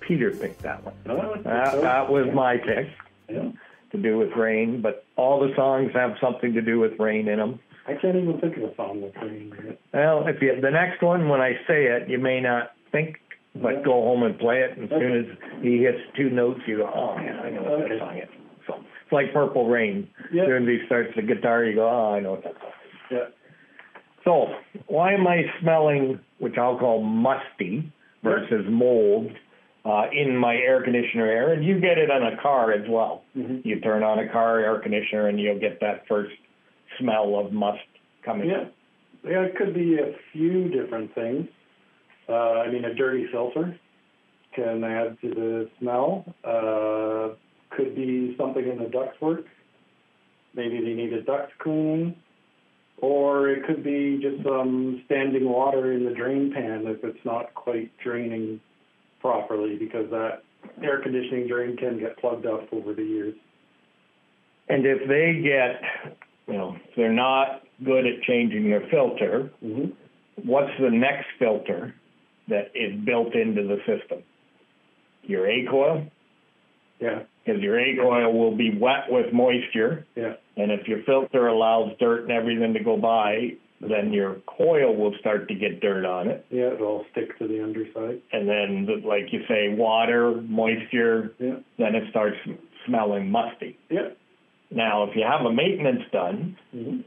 Peter 0.00 0.30
picked 0.32 0.62
that 0.62 0.82
one. 0.84 0.94
Oh, 1.06 1.34
it's- 1.34 1.44
That, 1.44 1.80
that 1.80 2.10
was 2.10 2.26
my 2.34 2.56
pick 2.56 2.88
Yeah. 3.28 3.52
to 3.92 3.98
do 3.98 4.18
with 4.18 4.32
rain, 4.36 4.80
but 4.80 5.04
all 5.16 5.38
the 5.40 5.54
songs 5.54 5.92
have 5.94 6.16
something 6.20 6.54
to 6.54 6.60
do 6.60 6.80
with 6.80 6.98
rain 6.98 7.28
in 7.28 7.38
them. 7.38 7.60
I 7.86 7.94
can't 7.94 8.16
even 8.16 8.40
think 8.40 8.56
of 8.56 8.64
a 8.64 8.74
song 8.74 9.00
with 9.02 9.14
rain 9.16 9.54
in 9.58 9.66
it. 9.68 9.80
Well, 9.92 10.26
if 10.26 10.42
you 10.42 10.60
the 10.60 10.70
next 10.70 11.02
one 11.02 11.28
when 11.28 11.40
I 11.40 11.54
say 11.68 11.86
it, 11.86 12.08
you 12.08 12.18
may 12.18 12.40
not 12.40 12.72
think, 12.90 13.20
but 13.54 13.74
Yeah. 13.76 13.82
go 13.82 13.92
home 13.92 14.22
and 14.24 14.36
play 14.38 14.62
it. 14.62 14.76
And 14.76 14.92
as 14.92 14.98
soon 14.98 15.12
as 15.12 15.26
he 15.62 15.78
hits 15.84 16.00
two 16.14 16.30
notes, 16.30 16.60
you 16.66 16.78
go, 16.78 16.90
oh 16.92 17.16
yeah, 17.20 17.40
I 17.42 17.50
know 17.50 17.62
what 17.62 17.72
Okay. 17.82 17.88
that 17.90 17.98
song 18.00 18.18
is. 18.18 18.28
So 18.66 18.74
it's 19.04 19.12
like 19.12 19.32
Purple 19.32 19.68
Rain. 19.68 20.08
Yeah. 20.32 20.42
As 20.42 20.48
soon 20.48 20.62
as 20.68 20.80
he 20.80 20.86
starts 20.86 21.14
the 21.14 21.22
guitar, 21.22 21.64
you 21.64 21.74
go, 21.76 21.88
oh, 21.88 22.12
I 22.14 22.20
know 22.20 22.32
what 22.32 22.42
that 22.44 22.54
song 22.60 22.70
is. 22.70 22.98
Yeah. 23.10 23.24
So 24.24 24.46
why 24.86 25.12
am 25.12 25.26
I 25.26 25.42
smelling, 25.60 26.20
which 26.38 26.56
I'll 26.58 26.78
call 26.78 27.02
musty 27.02 27.92
versus 28.22 28.64
mold, 28.68 29.30
uh, 29.84 30.04
in 30.12 30.36
my 30.36 30.54
air 30.54 30.82
conditioner 30.82 31.26
air? 31.26 31.52
And 31.52 31.64
you 31.64 31.80
get 31.80 31.98
it 31.98 32.10
on 32.10 32.22
a 32.22 32.36
car 32.40 32.72
as 32.72 32.88
well. 32.88 33.24
Mhm. 33.36 33.64
You 33.64 33.80
turn 33.80 34.02
on 34.02 34.18
a 34.18 34.28
car 34.28 34.60
air 34.60 34.78
conditioner 34.78 35.28
and 35.28 35.40
you'll 35.40 35.58
get 35.58 35.80
that 35.80 36.06
first 36.06 36.36
smell 36.98 37.36
of 37.38 37.52
must 37.52 37.80
coming. 38.22 38.48
Yeah. 38.48 38.66
Yeah, 39.24 39.42
it 39.42 39.56
could 39.56 39.72
be 39.74 39.98
a 39.98 40.14
few 40.32 40.68
different 40.68 41.14
things. 41.14 41.48
Uh, 42.28 42.60
I 42.60 42.70
mean, 42.70 42.84
a 42.84 42.94
dirty 42.94 43.26
filter 43.26 43.76
can 44.52 44.82
add 44.84 45.20
to 45.20 45.28
the 45.30 45.70
smell. 45.78 46.24
Uh, 46.44 47.34
could 47.70 47.94
be 47.94 48.36
something 48.36 48.66
in 48.66 48.78
the 48.78 48.84
ductwork. 48.86 49.44
Maybe 50.54 50.80
they 50.80 50.92
need 50.94 51.12
a 51.12 51.22
duct 51.22 51.56
cleaning. 51.58 52.16
Or 53.02 53.50
it 53.50 53.66
could 53.66 53.82
be 53.82 54.20
just 54.22 54.44
some 54.44 55.02
standing 55.06 55.48
water 55.48 55.92
in 55.92 56.04
the 56.04 56.12
drain 56.12 56.52
pan 56.54 56.84
if 56.86 57.02
it's 57.02 57.24
not 57.24 57.52
quite 57.54 57.90
draining 57.98 58.60
properly 59.20 59.76
because 59.76 60.08
that 60.10 60.44
air 60.82 61.02
conditioning 61.02 61.48
drain 61.48 61.76
can 61.76 61.98
get 61.98 62.16
plugged 62.18 62.46
up 62.46 62.72
over 62.72 62.94
the 62.94 63.02
years. 63.02 63.34
And 64.68 64.86
if 64.86 65.08
they 65.08 65.42
get, 65.42 66.16
you 66.46 66.54
know, 66.54 66.76
if 66.76 66.94
they're 66.96 67.12
not 67.12 67.62
good 67.84 68.06
at 68.06 68.22
changing 68.22 68.70
their 68.70 68.86
filter, 68.88 69.50
Mm-hmm. 69.64 70.48
what's 70.48 70.72
the 70.80 70.90
next 70.90 71.26
filter 71.40 71.94
that 72.48 72.70
is 72.74 72.98
built 73.04 73.34
into 73.34 73.64
the 73.64 73.78
system? 73.78 74.22
Your 75.24 75.48
A 75.48 75.66
coil, 75.68 76.06
Yeah, 77.02 77.22
because 77.44 77.60
your 77.60 77.78
A 77.80 77.96
coil 77.96 78.32
will 78.32 78.56
be 78.56 78.70
wet 78.78 79.10
with 79.10 79.32
moisture, 79.32 80.06
yeah, 80.14 80.34
and 80.56 80.70
if 80.70 80.86
your 80.86 81.02
filter 81.02 81.48
allows 81.48 81.90
dirt 81.98 82.22
and 82.22 82.30
everything 82.30 82.72
to 82.74 82.80
go 82.84 82.96
by, 82.96 83.54
then 83.80 84.12
your 84.12 84.36
coil 84.46 84.94
will 84.94 85.12
start 85.18 85.48
to 85.48 85.54
get 85.56 85.80
dirt 85.80 86.04
on 86.06 86.28
it. 86.28 86.46
yeah, 86.50 86.72
it'll 86.72 87.04
stick 87.10 87.36
to 87.40 87.48
the 87.48 87.60
underside. 87.62 88.22
And 88.32 88.48
then, 88.48 88.86
the- 88.86 89.06
like 89.06 89.32
you 89.32 89.44
say, 89.48 89.70
water, 89.74 90.40
moisture, 90.42 91.32
Yeah, 91.40 91.56
then 91.78 91.96
it 91.96 92.08
starts 92.10 92.36
smelling 92.86 93.30
musty. 93.30 93.76
yeah. 93.90 94.10
Now, 94.70 95.02
if 95.02 95.16
you 95.16 95.24
have 95.24 95.44
a 95.44 95.52
maintenance 95.52 96.04
done, 96.12 96.56
Mm-hmm. 96.74 97.00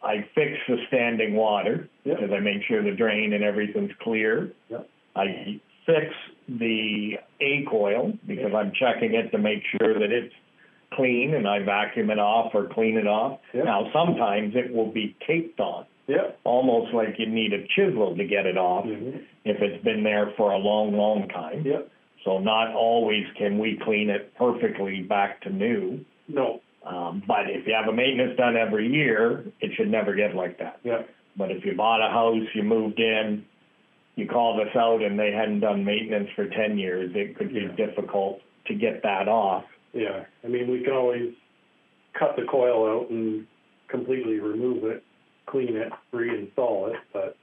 I 0.00 0.24
fix 0.34 0.56
the 0.68 0.76
standing 0.86 1.34
water 1.34 1.88
Yeah. 2.04 2.14
because 2.14 2.30
I 2.32 2.38
make 2.38 2.62
sure 2.62 2.82
the 2.82 2.92
drain 2.92 3.32
and 3.32 3.42
everything's 3.42 3.92
clear. 4.00 4.52
Yeah. 4.70 4.82
I 5.16 5.60
fix 5.86 6.14
the 6.48 7.18
A 7.40 7.64
coil 7.70 8.12
because 8.26 8.52
I'm 8.54 8.72
checking 8.72 9.14
it 9.14 9.30
to 9.32 9.38
make 9.38 9.62
sure 9.78 9.94
that 9.98 10.10
it's 10.10 10.34
clean 10.94 11.34
and 11.34 11.46
I 11.46 11.60
vacuum 11.60 12.10
it 12.10 12.18
off 12.18 12.54
or 12.54 12.66
clean 12.72 12.96
it 12.96 13.06
off. 13.06 13.38
Yeah. 13.52 13.64
Now, 13.64 13.90
sometimes 13.92 14.54
it 14.56 14.72
will 14.74 14.90
be 14.90 15.14
taped 15.26 15.60
on, 15.60 15.84
Yeah. 16.06 16.28
almost 16.44 16.94
like 16.94 17.18
you 17.18 17.26
need 17.26 17.52
a 17.52 17.66
chisel 17.66 18.16
to 18.16 18.24
get 18.24 18.46
it 18.46 18.56
off 18.56 18.86
Mhm. 18.86 19.20
if 19.44 19.60
it's 19.60 19.82
been 19.84 20.02
there 20.02 20.28
for 20.36 20.52
a 20.52 20.58
long, 20.58 20.96
long 20.96 21.28
time. 21.28 21.62
Yeah. 21.64 21.82
So 22.24 22.38
not 22.38 22.72
always 22.74 23.26
can 23.36 23.58
we 23.58 23.76
clean 23.76 24.08
it 24.10 24.34
perfectly 24.36 25.02
back 25.02 25.40
to 25.42 25.50
new. 25.50 26.04
No. 26.28 26.60
Um, 26.84 27.22
but 27.26 27.50
if 27.50 27.66
you 27.66 27.74
have 27.74 27.88
a 27.88 27.92
maintenance 27.92 28.36
done 28.36 28.56
every 28.56 28.88
year, 28.88 29.44
it 29.60 29.74
should 29.74 29.90
never 29.90 30.14
get 30.14 30.34
like 30.34 30.56
that. 30.58 30.78
Yeah. 30.82 31.02
But 31.36 31.50
if 31.50 31.64
you 31.66 31.74
bought 31.74 32.00
a 32.00 32.08
house, 32.10 32.46
you 32.54 32.62
moved 32.62 32.98
in, 32.98 33.44
you 34.18 34.26
called 34.26 34.60
us 34.60 34.74
out 34.74 35.00
and 35.00 35.18
they 35.18 35.30
hadn't 35.30 35.60
done 35.60 35.84
maintenance 35.84 36.28
for 36.34 36.46
ten 36.48 36.76
years, 36.76 37.12
it 37.14 37.36
could 37.36 37.54
be 37.54 37.60
Yeah. 37.60 37.86
difficult 37.86 38.40
to 38.66 38.74
get 38.74 39.02
that 39.04 39.28
off. 39.28 39.64
Yeah. 39.92 40.24
I 40.44 40.48
mean, 40.48 40.68
we 40.70 40.80
can 40.82 40.92
always 40.92 41.34
cut 42.18 42.34
the 42.36 42.42
coil 42.44 42.86
out 43.02 43.10
and 43.10 43.46
completely 43.88 44.40
remove 44.40 44.84
it, 44.84 45.02
clean 45.46 45.76
it, 45.76 45.92
reinstall 46.12 46.92
it, 46.92 47.00
but 47.12 47.36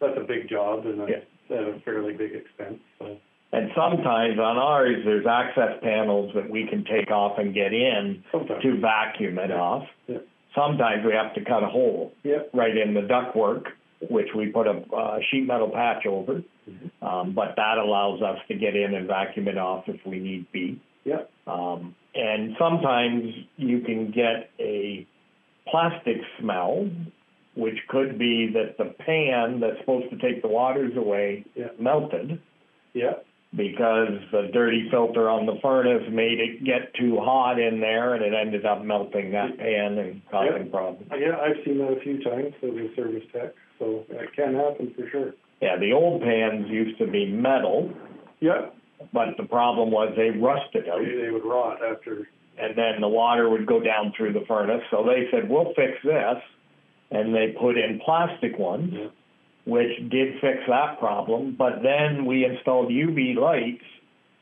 that's 0.00 0.16
a 0.16 0.24
big 0.24 0.48
job 0.48 0.86
and 0.86 1.06
Yeah. 1.08 1.20
a, 1.56 1.78
fairly 1.80 2.14
big 2.14 2.34
expense. 2.34 2.80
So. 2.98 3.18
And 3.52 3.70
sometimes 3.74 4.38
on 4.38 4.56
ours, 4.56 5.04
there's 5.04 5.26
access 5.26 5.78
panels 5.82 6.32
that 6.34 6.48
we 6.48 6.66
can 6.66 6.84
take 6.84 7.10
off 7.10 7.36
and 7.38 7.52
get 7.52 7.74
in 7.74 8.24
Sometimes. 8.32 8.62
to 8.62 8.76
vacuum 8.80 9.38
it 9.38 9.50
off. 9.52 9.86
Yeah. 10.06 10.18
Sometimes 10.54 11.04
we 11.04 11.12
have 11.12 11.34
to 11.34 11.42
cut 11.44 11.62
a 11.62 11.66
hole 11.68 12.12
Yeah. 12.24 12.44
right 12.54 12.74
in 12.76 12.94
the 12.94 13.02
ductwork, 13.02 13.66
which 14.10 14.28
we 14.36 14.46
put 14.46 14.66
a 14.66 14.82
uh, 14.94 15.18
sheet 15.30 15.46
metal 15.46 15.68
patch 15.70 16.06
over. 16.06 16.42
Mhm. 16.68 16.90
Um, 17.02 17.32
but 17.32 17.54
that 17.56 17.78
allows 17.78 18.22
us 18.22 18.38
to 18.48 18.54
get 18.54 18.76
in 18.76 18.94
and 18.94 19.06
vacuum 19.06 19.48
it 19.48 19.58
off 19.58 19.88
if 19.88 20.04
we 20.06 20.18
need 20.20 20.50
be. 20.52 20.78
Yeah. 21.04 21.22
Um, 21.46 21.94
and 22.14 22.54
sometimes 22.58 23.34
you 23.56 23.80
can 23.80 24.10
get 24.12 24.50
a 24.60 25.06
plastic 25.68 26.18
smell, 26.38 26.88
which 27.56 27.78
could 27.88 28.18
be 28.18 28.48
that 28.54 28.76
the 28.78 28.94
pan 29.04 29.60
that's 29.60 29.78
supposed 29.80 30.10
to 30.10 30.16
take 30.18 30.42
the 30.42 30.48
waters 30.48 30.96
away 30.96 31.44
Yeah. 31.56 31.68
melted 31.78 32.38
Yeah. 32.94 33.14
because 33.56 34.18
the 34.30 34.48
dirty 34.52 34.88
filter 34.90 35.28
on 35.28 35.46
the 35.46 35.56
furnace 35.56 36.08
made 36.10 36.38
it 36.40 36.64
get 36.64 36.94
too 36.94 37.18
hot 37.18 37.58
in 37.58 37.80
there 37.80 38.14
and 38.14 38.24
it 38.24 38.32
ended 38.34 38.64
up 38.64 38.82
melting 38.84 39.32
that 39.32 39.58
pan 39.58 39.98
and 39.98 40.22
causing 40.30 40.70
problems. 40.70 41.10
Yeah. 41.18 41.38
I've 41.40 41.62
seen 41.64 41.78
that 41.78 41.92
a 41.92 42.00
few 42.00 42.22
times 42.22 42.54
as 42.62 42.70
a 42.70 42.94
service 42.94 43.24
tech, 43.32 43.52
so 43.82 44.04
it 44.10 44.32
can 44.34 44.54
happen 44.54 44.92
for 44.96 45.08
sure. 45.10 45.32
Yeah, 45.60 45.76
the 45.78 45.92
old 45.92 46.22
pans 46.22 46.66
used 46.68 46.98
to 46.98 47.06
be 47.06 47.26
metal, 47.26 47.90
Yeah. 48.40 48.66
but 49.12 49.36
the 49.36 49.44
problem 49.44 49.90
was 49.90 50.12
they 50.16 50.30
rusted 50.30 50.88
out. 50.88 51.00
They, 51.04 51.22
they 51.22 51.30
would 51.30 51.44
rot 51.44 51.78
after. 51.84 52.28
and 52.58 52.76
then 52.76 53.00
the 53.00 53.08
water 53.08 53.48
would 53.48 53.66
go 53.66 53.80
down 53.80 54.12
through 54.16 54.32
the 54.34 54.44
furnace. 54.46 54.82
So 54.90 55.04
they 55.04 55.28
said, 55.30 55.48
"We'll 55.48 55.72
fix 55.74 55.92
this," 56.04 56.38
and 57.10 57.34
they 57.34 57.54
put 57.58 57.76
in 57.78 58.00
plastic 58.04 58.58
ones, 58.58 58.92
Yeah. 58.94 59.08
which 59.64 59.96
did 60.10 60.40
fix 60.40 60.58
that 60.68 60.98
problem. 60.98 61.54
But 61.58 61.82
then 61.82 62.24
we 62.26 62.44
installed 62.44 62.90
UV 62.90 63.34
lights 63.34 63.84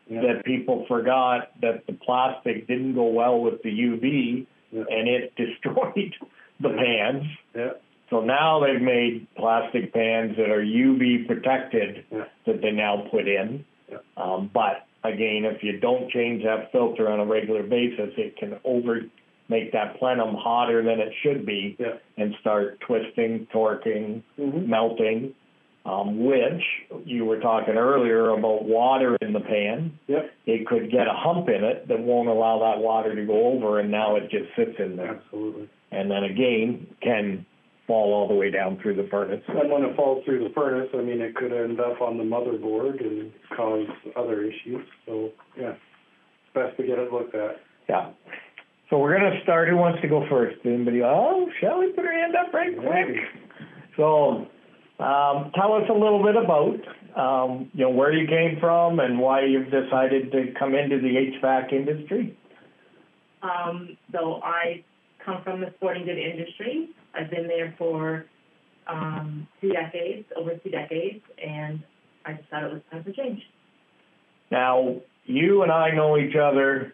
Yeah. 0.09 0.23
that 0.23 0.45
people 0.45 0.85
forgot 0.87 1.51
that 1.63 1.87
the 1.87 1.93
plastic 1.93 2.67
didn't 2.67 2.95
go 2.95 3.05
well 3.07 3.41
with 3.41 3.63
the 3.63 3.71
UV, 3.71 4.47
Yeah. 4.73 4.85
and 4.91 5.09
it 5.09 5.35
destroyed 5.45 6.15
the 6.61 6.71
pans. 6.71 7.25
Yeah. 7.55 7.73
So 8.11 8.21
now 8.21 8.61
they've 8.61 8.83
made 8.83 9.27
plastic 9.37 9.93
pans 9.95 10.37
that 10.37 10.51
are 10.51 10.63
UV 10.63 11.27
protected 11.27 12.05
Yeah. 12.11 12.25
that 12.47 12.61
they 12.61 12.73
now 12.73 13.07
put 13.11 13.29
in. 13.29 13.65
Yeah. 13.91 13.99
Um, 14.17 14.51
but 14.53 14.85
again, 15.05 15.45
if 15.45 15.63
you 15.63 15.79
don't 15.79 16.11
change 16.11 16.43
that 16.45 16.73
filter 16.73 17.09
on 17.09 17.21
a 17.21 17.25
regular 17.25 17.63
basis, 17.63 18.13
it 18.17 18.37
can 18.37 18.57
over 18.65 19.03
make 19.49 19.73
that 19.73 19.99
plenum 19.99 20.35
hotter 20.35 20.83
than 20.83 21.01
it 21.01 21.13
should 21.23 21.45
be 21.47 21.77
Yeah. 21.79 21.95
and 22.17 22.35
start 22.41 22.81
twisting, 22.81 23.47
torquing, 23.53 24.23
Mhm. 24.39 24.67
melting. 24.67 25.35
um, 25.87 26.27
which 26.27 26.63
you 27.07 27.25
were 27.25 27.41
talking 27.41 27.75
earlier 27.79 28.29
about 28.31 28.65
water 28.65 29.17
in 29.23 29.33
the 29.33 29.41
pan. 29.41 29.91
Yep, 30.09 30.31
It 30.45 30.67
could 30.67 30.91
get 30.91 31.07
a 31.07 31.13
hump 31.15 31.49
in 31.49 31.65
it 31.65 31.89
that 31.89 31.99
won't 31.99 32.29
allow 32.29 32.59
that 32.59 32.81
water 32.83 33.15
to 33.15 33.25
go 33.25 33.47
over, 33.47 33.79
and 33.81 33.91
now 33.91 34.17
it 34.17 34.29
just 34.29 34.55
sits 34.55 34.79
in 34.79 34.97
there. 34.97 35.09
absolutely. 35.13 35.71
And 35.91 36.11
then 36.11 36.25
again, 36.25 36.87
can 37.01 37.47
fall 37.91 38.15
all 38.15 38.29
the 38.29 38.35
way 38.35 38.53
down 38.53 38.79
through 38.81 38.95
the 38.95 39.09
furnace. 39.11 39.43
And 39.49 39.69
when 39.69 39.83
it 39.83 39.97
falls 39.97 40.25
through 40.25 40.45
the 40.45 40.55
furnace, 40.55 40.89
I 40.95 41.03
mean, 41.03 41.21
it 41.21 41.35
could 41.35 41.53
end 41.53 41.81
up 41.81 42.01
on 42.01 42.19
the 42.19 42.23
motherboard 42.23 43.05
and 43.05 43.33
cause 43.57 43.89
other 44.15 44.45
issues, 44.45 44.87
so, 45.07 45.31
yeah. 45.59 45.73
It's 45.73 46.55
best 46.55 46.77
to 46.77 46.87
get 46.87 47.01
it 47.01 47.13
looked 47.13 47.35
at. 47.35 47.57
Yeah. 47.89 48.13
So 48.91 48.99
we're 48.99 49.19
gonna 49.19 49.43
start. 49.43 49.69
Who 49.69 49.77
wants 49.77 50.01
to 50.03 50.09
go 50.09 50.25
first? 50.31 50.59
Anybody? 50.65 51.03
Oh, 51.03 51.49
Shelley 51.61 51.89
put 51.89 52.05
her 52.05 52.13
hand 52.13 52.37
up 52.37 52.55
right 52.55 52.77
quick. 52.77 53.17
So, 53.97 54.47
um, 55.03 55.51
tell 55.55 55.73
us 55.75 55.89
a 55.91 55.93
little 55.93 56.23
bit 56.23 56.37
about, 56.37 56.79
um, 57.19 57.71
you 57.75 57.85
know, 57.85 57.91
where 57.91 58.13
you 58.13 58.29
came 58.29 58.61
from 58.61 59.01
and 59.01 59.19
why 59.19 59.45
you've 59.45 59.71
decided 59.71 60.31
to 60.31 60.53
come 60.57 60.77
into 60.77 61.01
the 61.01 61.17
HVAC 61.17 61.73
industry. 61.73 62.37
Um, 63.43 63.97
so 64.13 64.41
I 64.45 64.85
come 65.25 65.43
from 65.43 65.61
the 65.61 65.73
sporting 65.77 66.05
good 66.05 66.19
industry. 66.19 66.91
I've 67.15 67.31
been 67.31 67.47
there 67.49 67.75
for, 67.79 68.27
um, 68.87 69.47
two 69.61 69.73
decades, 69.73 70.27
over 70.37 70.55
two 70.57 70.71
decades, 70.71 71.23
and 71.45 71.83
I 72.25 72.33
just 72.35 72.49
thought 72.49 72.65
it 72.65 72.73
was 72.73 72.83
time 72.91 73.05
for 73.05 73.13
change. 73.13 73.41
Now, 74.51 74.97
you 75.27 75.63
and 75.63 75.71
I 75.73 75.91
know 75.95 76.17
each 76.17 76.35
other 76.37 76.93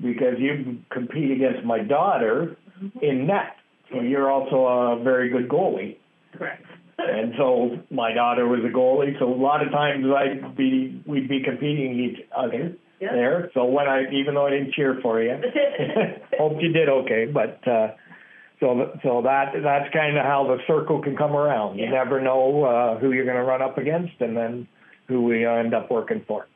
because 0.00 0.34
you 0.38 0.78
compete 0.90 1.30
against 1.30 1.64
my 1.64 1.80
daughter 1.80 2.56
in 3.02 3.26
net. 3.26 3.56
So 3.90 4.00
you're 4.00 4.30
also 4.30 4.64
a 4.66 5.02
very 5.02 5.28
good 5.30 5.48
goalie. 5.48 5.96
Correct. 6.36 6.64
And 6.98 7.34
so 7.36 7.78
my 7.90 8.12
daughter 8.12 8.46
was 8.46 8.60
a 8.64 8.72
goalie, 8.74 9.18
so 9.18 9.26
a 9.26 9.34
lot 9.34 9.64
of 9.64 9.72
times 9.72 10.04
I'd 10.06 10.56
be, 10.56 11.02
we'd 11.06 11.28
be 11.28 11.42
competing 11.42 11.98
each 11.98 12.24
other 12.36 12.76
Yeah. 13.00 13.12
there. 13.12 13.50
So 13.54 13.64
when 13.64 13.88
I, 13.88 14.04
even 14.12 14.34
though 14.34 14.46
I 14.46 14.50
didn't 14.50 14.72
cheer 14.74 14.98
for 15.02 15.20
you, 15.20 15.36
hope 16.38 16.58
you 16.60 16.72
did 16.72 16.88
okay, 16.88 17.26
but, 17.26 17.66
uh, 17.68 17.88
so, 18.64 18.98
so 19.02 19.22
that, 19.22 19.52
that's 19.62 19.92
kind 19.92 20.16
of 20.16 20.24
how 20.24 20.46
the 20.48 20.56
circle 20.66 21.02
can 21.02 21.16
come 21.16 21.36
around. 21.36 21.78
You 21.78 21.90
never 21.90 22.18
know, 22.18 22.64
uh, 22.64 22.98
who 22.98 23.12
you're 23.12 23.26
gonna 23.26 23.44
run 23.44 23.60
up 23.60 23.76
against 23.76 24.14
and 24.20 24.34
then 24.34 24.66
who 25.06 25.22
we 25.22 25.44
end 25.46 25.74
up 25.74 25.90
working 25.90 26.24
for. 26.26 26.46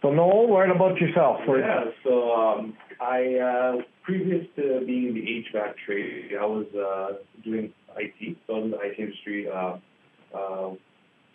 So 0.00 0.10
Noel, 0.10 0.46
what 0.48 0.70
about 0.70 1.00
yourself? 1.00 1.40
Yeah, 1.46 1.84
so 2.04 2.32
um, 2.32 2.74
I 3.00 3.36
uh, 3.36 3.82
previous 4.02 4.46
to 4.56 4.82
being 4.84 5.08
in 5.08 5.14
the 5.14 5.44
HVAC 5.58 5.74
trade, 5.86 6.30
I 6.40 6.44
was 6.44 6.66
uh, 6.74 7.18
doing 7.44 7.72
IT. 7.96 8.36
So 8.46 8.54
I 8.54 8.58
was 8.58 8.64
in 8.64 8.70
the 8.72 8.78
IT 8.80 8.98
industry 8.98 9.48
uh, 9.48 9.78
uh, 10.36 10.74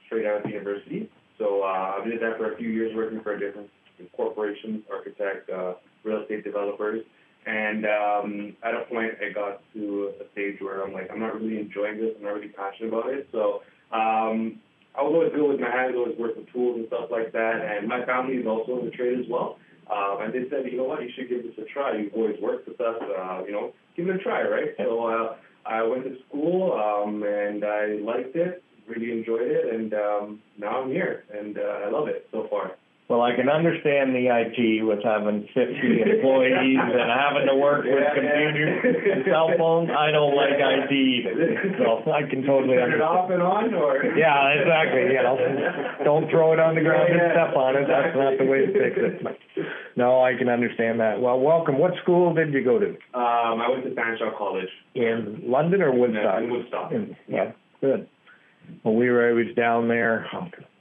straight 0.06 0.26
out 0.26 0.38
of 0.38 0.44
the 0.44 0.50
university. 0.50 1.10
So 1.38 1.64
uh, 1.64 2.02
I 2.02 2.02
did 2.06 2.22
that 2.22 2.38
for 2.38 2.54
a 2.54 2.58
few 2.58 2.70
years, 2.70 2.94
working 2.96 3.22
for 3.22 3.38
different 3.38 3.70
corporations, 4.16 4.84
architect, 4.92 5.50
uh, 5.50 5.76
real 6.04 6.22
estate 6.24 6.44
developers. 6.44 7.04
And 7.48 7.86
um, 7.86 8.58
at 8.62 8.76
a 8.76 8.84
point, 8.92 9.14
I 9.24 9.32
got 9.32 9.62
to 9.74 10.12
a 10.20 10.30
stage 10.34 10.60
where 10.60 10.84
I'm 10.84 10.92
like, 10.92 11.10
I'm 11.10 11.20
not 11.20 11.34
really 11.40 11.58
enjoying 11.58 11.98
this. 11.98 12.12
I'm 12.18 12.26
not 12.26 12.36
really 12.36 12.50
passionate 12.50 12.92
about 12.92 13.10
it. 13.10 13.30
So 13.32 13.64
um, 13.96 14.60
I 14.92 15.02
was 15.02 15.14
always 15.16 15.32
good 15.32 15.48
with 15.48 15.60
my 15.62 15.72
hands, 15.72 15.96
always 15.96 16.18
work 16.20 16.36
with 16.36 16.52
tools 16.52 16.76
and 16.76 16.88
stuff 16.88 17.08
like 17.10 17.32
that. 17.32 17.64
And 17.64 17.88
my 17.88 18.04
family 18.04 18.36
is 18.36 18.46
also 18.46 18.80
in 18.80 18.86
the 18.86 18.92
trade 18.92 19.18
as 19.20 19.26
well. 19.30 19.60
Um, 19.88 20.28
and 20.28 20.34
they 20.34 20.50
said, 20.50 20.70
you 20.70 20.76
know 20.76 20.84
what, 20.84 21.02
you 21.02 21.10
should 21.16 21.30
give 21.30 21.44
this 21.44 21.56
a 21.58 21.64
try. 21.72 21.96
You've 21.96 22.14
always 22.14 22.36
worked 22.42 22.68
with 22.68 22.82
us, 22.82 23.00
uh, 23.00 23.44
you 23.46 23.54
know, 23.54 23.72
give 23.96 24.10
it 24.10 24.16
a 24.16 24.20
try, 24.20 24.44
right? 24.44 24.76
So 24.78 25.08
uh, 25.08 25.36
I 25.66 25.84
went 25.84 26.04
to 26.04 26.18
school 26.28 26.74
um, 26.74 27.24
and 27.24 27.64
I 27.64 27.96
liked 28.04 28.36
it, 28.36 28.62
really 28.88 29.12
enjoyed 29.14 29.48
it, 29.48 29.74
and 29.74 29.94
um, 29.94 30.42
now 30.58 30.84
I'm 30.84 30.90
here 30.90 31.24
and 31.34 31.58
uh, 31.58 31.88
I 31.88 31.90
love 31.90 32.10
it 32.10 32.28
so 32.32 32.48
far. 32.50 32.76
Well, 33.08 33.22
I 33.22 33.34
can 33.40 33.48
understand 33.48 34.12
the 34.14 34.28
IT 34.28 34.84
with 34.84 35.00
having 35.02 35.48
fifty 35.56 36.04
employees 36.04 36.76
and 36.92 37.08
having 37.08 37.48
to 37.48 37.56
work 37.56 37.86
with 37.88 37.96
Yeah, 38.04 38.12
computers, 38.14 38.84
yeah. 38.84 39.14
and 39.16 39.24
cell 39.24 39.48
phones. 39.58 39.90
I 39.96 40.12
don't 40.12 40.36
like 40.36 40.60
IT 40.60 40.92
either, 40.92 41.72
so 41.80 42.04
I 42.12 42.28
can 42.28 42.44
totally 42.44 42.76
Turn 42.76 42.92
it 42.92 43.00
off 43.02 43.32
understand. 43.32 43.72
and 43.72 43.74
on, 43.74 43.80
or 43.80 44.04
Yeah, 44.12 44.60
exactly, 44.60 45.08
you 45.16 45.24
know, 45.24 45.40
don't 46.04 46.30
throw 46.30 46.52
it 46.52 46.60
on 46.60 46.76
the 46.76 46.82
ground 46.82 47.08
and 47.16 47.32
step 47.32 47.56
on 47.56 47.78
it, 47.80 47.88
that's 47.88 48.12
not 48.12 48.36
the 48.38 48.44
way 48.44 48.66
to 48.68 48.74
fix 48.76 48.96
it. 49.00 49.24
But, 49.24 49.38
No, 49.96 50.22
I 50.22 50.36
can 50.36 50.50
understand 50.50 51.00
that. 51.00 51.22
Well, 51.22 51.40
welcome. 51.40 51.78
What 51.80 51.94
school 52.04 52.34
did 52.34 52.52
you 52.52 52.62
go 52.62 52.78
to? 52.78 52.90
Um, 53.16 53.64
I 53.64 53.70
went 53.72 53.86
to 53.86 53.92
Fanshawe 53.96 54.38
College. 54.38 54.68
In 54.96 55.44
London 55.48 55.82
or 55.82 55.96
Woodstock? 55.96 56.44
In 56.44 56.50
Woodstock. 56.52 56.92
In- 56.92 57.16
Yeah, 57.30 57.52
good. 57.80 58.10
Well, 58.84 58.96
we 58.96 59.10
were, 59.10 59.30
I 59.30 59.32
was 59.32 59.48
down 59.56 59.88
there, 59.88 60.28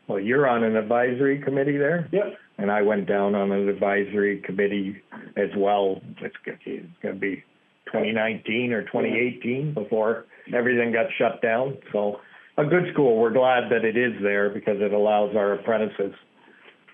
well, 0.08 0.20
you're 0.20 0.48
on 0.48 0.62
an 0.62 0.76
advisory 0.76 1.40
committee 1.42 1.76
there? 1.76 2.08
Yep. 2.12 2.24
And 2.58 2.70
I 2.70 2.82
went 2.82 3.06
down 3.06 3.34
on 3.34 3.52
an 3.52 3.68
advisory 3.68 4.40
committee 4.44 5.02
as 5.36 5.50
well. 5.56 6.00
It's 6.20 6.34
it's 6.46 6.86
gonna 7.02 7.14
be 7.14 7.44
twenty 7.90 8.12
nineteen 8.12 8.72
or 8.72 8.84
twenty 8.84 9.12
eighteen 9.18 9.74
before 9.74 10.26
everything 10.54 10.92
got 10.92 11.06
shut 11.18 11.42
down. 11.42 11.76
So 11.92 12.20
a 12.56 12.64
good 12.64 12.92
school. 12.92 13.18
We're 13.18 13.32
glad 13.32 13.64
that 13.70 13.84
it 13.84 13.96
is 13.96 14.12
there 14.22 14.50
because 14.50 14.76
it 14.80 14.92
allows 14.92 15.36
our 15.36 15.54
apprentices 15.54 16.14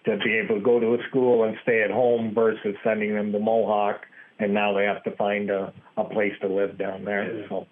to 0.04 0.16
be 0.24 0.40
able 0.42 0.56
to 0.56 0.60
go 0.60 0.80
to 0.80 0.94
a 0.94 0.98
school 1.08 1.44
and 1.44 1.56
stay 1.62 1.82
at 1.82 1.90
home 1.90 2.32
versus 2.34 2.74
sending 2.82 3.14
them 3.14 3.30
to 3.32 3.38
Mohawk. 3.38 4.00
And 4.40 4.52
now 4.52 4.72
they 4.76 4.84
have 4.84 5.04
to 5.04 5.14
find 5.16 5.50
a, 5.50 5.72
a 5.96 6.04
place 6.04 6.32
to 6.40 6.48
live 6.48 6.76
down 6.76 7.04
there, 7.04 7.46
so. 7.48 7.66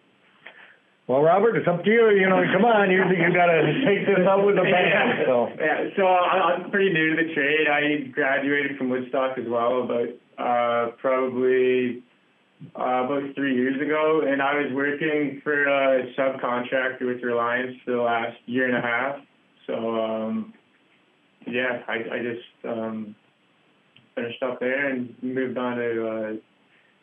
Well, 1.06 1.22
Robert, 1.22 1.56
it's 1.56 1.66
up 1.66 1.82
to 1.84 1.90
you. 1.90 2.10
You 2.10 2.28
know, 2.28 2.40
come 2.52 2.64
on, 2.64 2.90
you, 2.90 3.02
you 3.02 3.34
gotta 3.34 3.66
take 3.84 4.06
this 4.06 4.24
out 4.28 4.46
with 4.46 4.56
a 4.58 4.62
bang, 4.62 5.24
so. 5.26 5.48
Yeah, 5.58 5.90
so 5.96 6.06
I- 6.06 6.54
I'm 6.54 6.70
pretty 6.70 6.92
new 6.92 7.16
to 7.16 7.26
the 7.26 7.34
trade. 7.34 7.66
I 7.68 8.08
graduated 8.12 8.78
from 8.78 8.90
Woodstock 8.90 9.36
as 9.36 9.44
well, 9.48 9.82
about 9.82 10.08
uh, 10.38 10.92
probably 10.98 12.02
uh, 12.78 13.04
about 13.04 13.34
three 13.34 13.56
years 13.56 13.80
ago, 13.80 14.22
and 14.24 14.40
I 14.40 14.54
was 14.54 14.72
working 14.72 15.40
for 15.42 15.64
a 15.66 16.12
subcontractor 16.14 17.02
with 17.06 17.22
Reliance 17.24 17.76
for 17.84 17.90
the 17.92 18.02
last 18.02 18.36
year 18.46 18.66
and 18.68 18.76
a 18.76 18.80
half. 18.80 19.16
So 19.66 19.74
um, 20.00 20.54
yeah, 21.46 21.82
I, 21.88 21.94
I 21.94 22.18
just 22.22 22.66
um, 22.68 23.14
finished 24.14 24.42
up 24.44 24.60
there 24.60 24.90
and 24.90 25.14
moved 25.22 25.58
on 25.58 25.76
to 25.76 26.38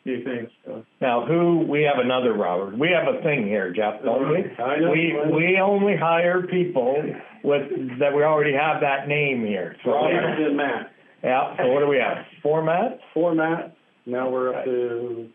new 0.08 0.24
things. 0.24 0.48
So. 0.64 0.84
Now, 1.00 1.26
who, 1.26 1.66
we 1.68 1.82
have 1.82 2.02
another 2.02 2.32
Robert. 2.32 2.78
We 2.78 2.88
have 2.88 3.12
a 3.12 3.22
thing 3.22 3.46
here, 3.46 3.72
Jeff, 3.72 4.02
don't 4.02 4.30
we? 4.30 4.38
I 4.62 4.80
know. 4.80 4.90
We, 4.90 5.14
we 5.32 5.60
only 5.60 5.96
hire 5.96 6.46
people 6.46 6.96
with, 7.44 7.62
that 8.00 8.14
we 8.14 8.22
already 8.22 8.54
have 8.54 8.80
that 8.80 9.06
name 9.06 9.44
here. 9.44 9.76
So, 9.84 9.92
Robert 9.92 10.46
and 10.46 10.56
Matt. 10.56 10.92
yeah, 11.22 11.56
so 11.58 11.68
what 11.68 11.80
do 11.80 11.88
we 11.88 11.98
have? 11.98 12.24
Four 12.42 12.62
Matt? 12.64 12.98
Four 13.12 13.34
Matt, 13.34 13.76
now 14.06 14.30
we're 14.30 14.54
up 14.54 14.64
to 14.64 15.28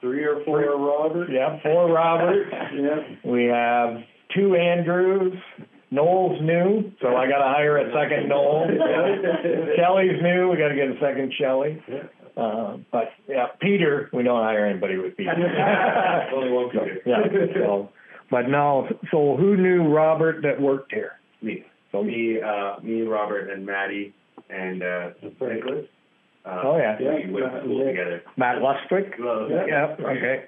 three 0.00 0.24
or 0.24 0.44
four 0.44 0.60
Robert. 0.60 1.28
Yeah, 1.30 1.58
four 1.62 1.92
Roberts. 1.92 2.50
Yeah. 2.74 3.30
We 3.30 3.44
have 3.44 4.02
two 4.34 4.56
Andrews. 4.56 5.34
Noel's 5.90 6.40
new, 6.42 6.90
so 7.00 7.14
I 7.14 7.28
gotta 7.28 7.44
hire 7.44 7.76
a 7.76 7.92
second 7.94 8.28
Noel. 8.28 8.66
Shelley's 9.76 10.20
new, 10.20 10.50
we 10.50 10.56
gotta 10.56 10.74
get 10.74 10.88
a 10.88 10.98
second 11.00 11.32
Shelley. 11.38 11.80
Uh, 12.36 12.78
but, 12.90 13.10
yeah, 13.28 13.46
Peter, 13.60 14.10
we 14.12 14.22
don't 14.22 14.42
hire 14.42 14.66
anybody 14.66 14.96
with 14.96 15.16
Peter. 15.16 15.30
Only 16.34 16.50
one 16.50 16.70
Peter. 16.70 16.98
Yeah, 17.06 17.18
so, 17.54 17.90
but 18.30 18.48
no, 18.48 18.88
so 19.10 19.36
who 19.36 19.56
knew 19.56 19.84
Robert 19.88 20.42
that 20.42 20.60
worked 20.60 20.92
here? 20.92 21.12
Me. 21.42 21.64
So 21.92 22.02
me, 22.02 22.40
uh, 22.44 22.80
me, 22.82 23.02
Robert, 23.02 23.50
and 23.50 23.64
Maddie, 23.64 24.12
and 24.50 24.82
uh, 24.82 25.10
Nicholas. 25.22 25.86
Uh, 26.44 26.60
Oh, 26.64 26.76
yeah. 26.76 26.98
We 26.98 27.32
went 27.32 27.52
to 27.54 27.60
school 27.60 27.86
together. 27.86 28.22
Matt 28.36 28.56
Lustwick? 28.58 29.18
Well, 29.18 29.48
Yep, 29.48 30.00
okay. 30.00 30.44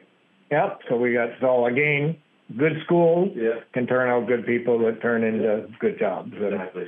Yep, 0.51 0.81
so 0.89 0.97
we 0.97 1.15
got, 1.15 1.31
so 1.41 1.67
again, 1.67 2.17
good 2.59 2.73
school 2.85 3.33
Yeah, 3.35 3.61
can 3.73 3.87
turn 3.87 4.09
out 4.11 4.29
good 4.29 4.45
people 4.47 4.79
that 4.81 5.01
turn 5.01 5.25
into 5.25 5.67
good 5.81 5.99
jobs. 5.99 6.33
And 6.35 6.55
exactly. 6.55 6.85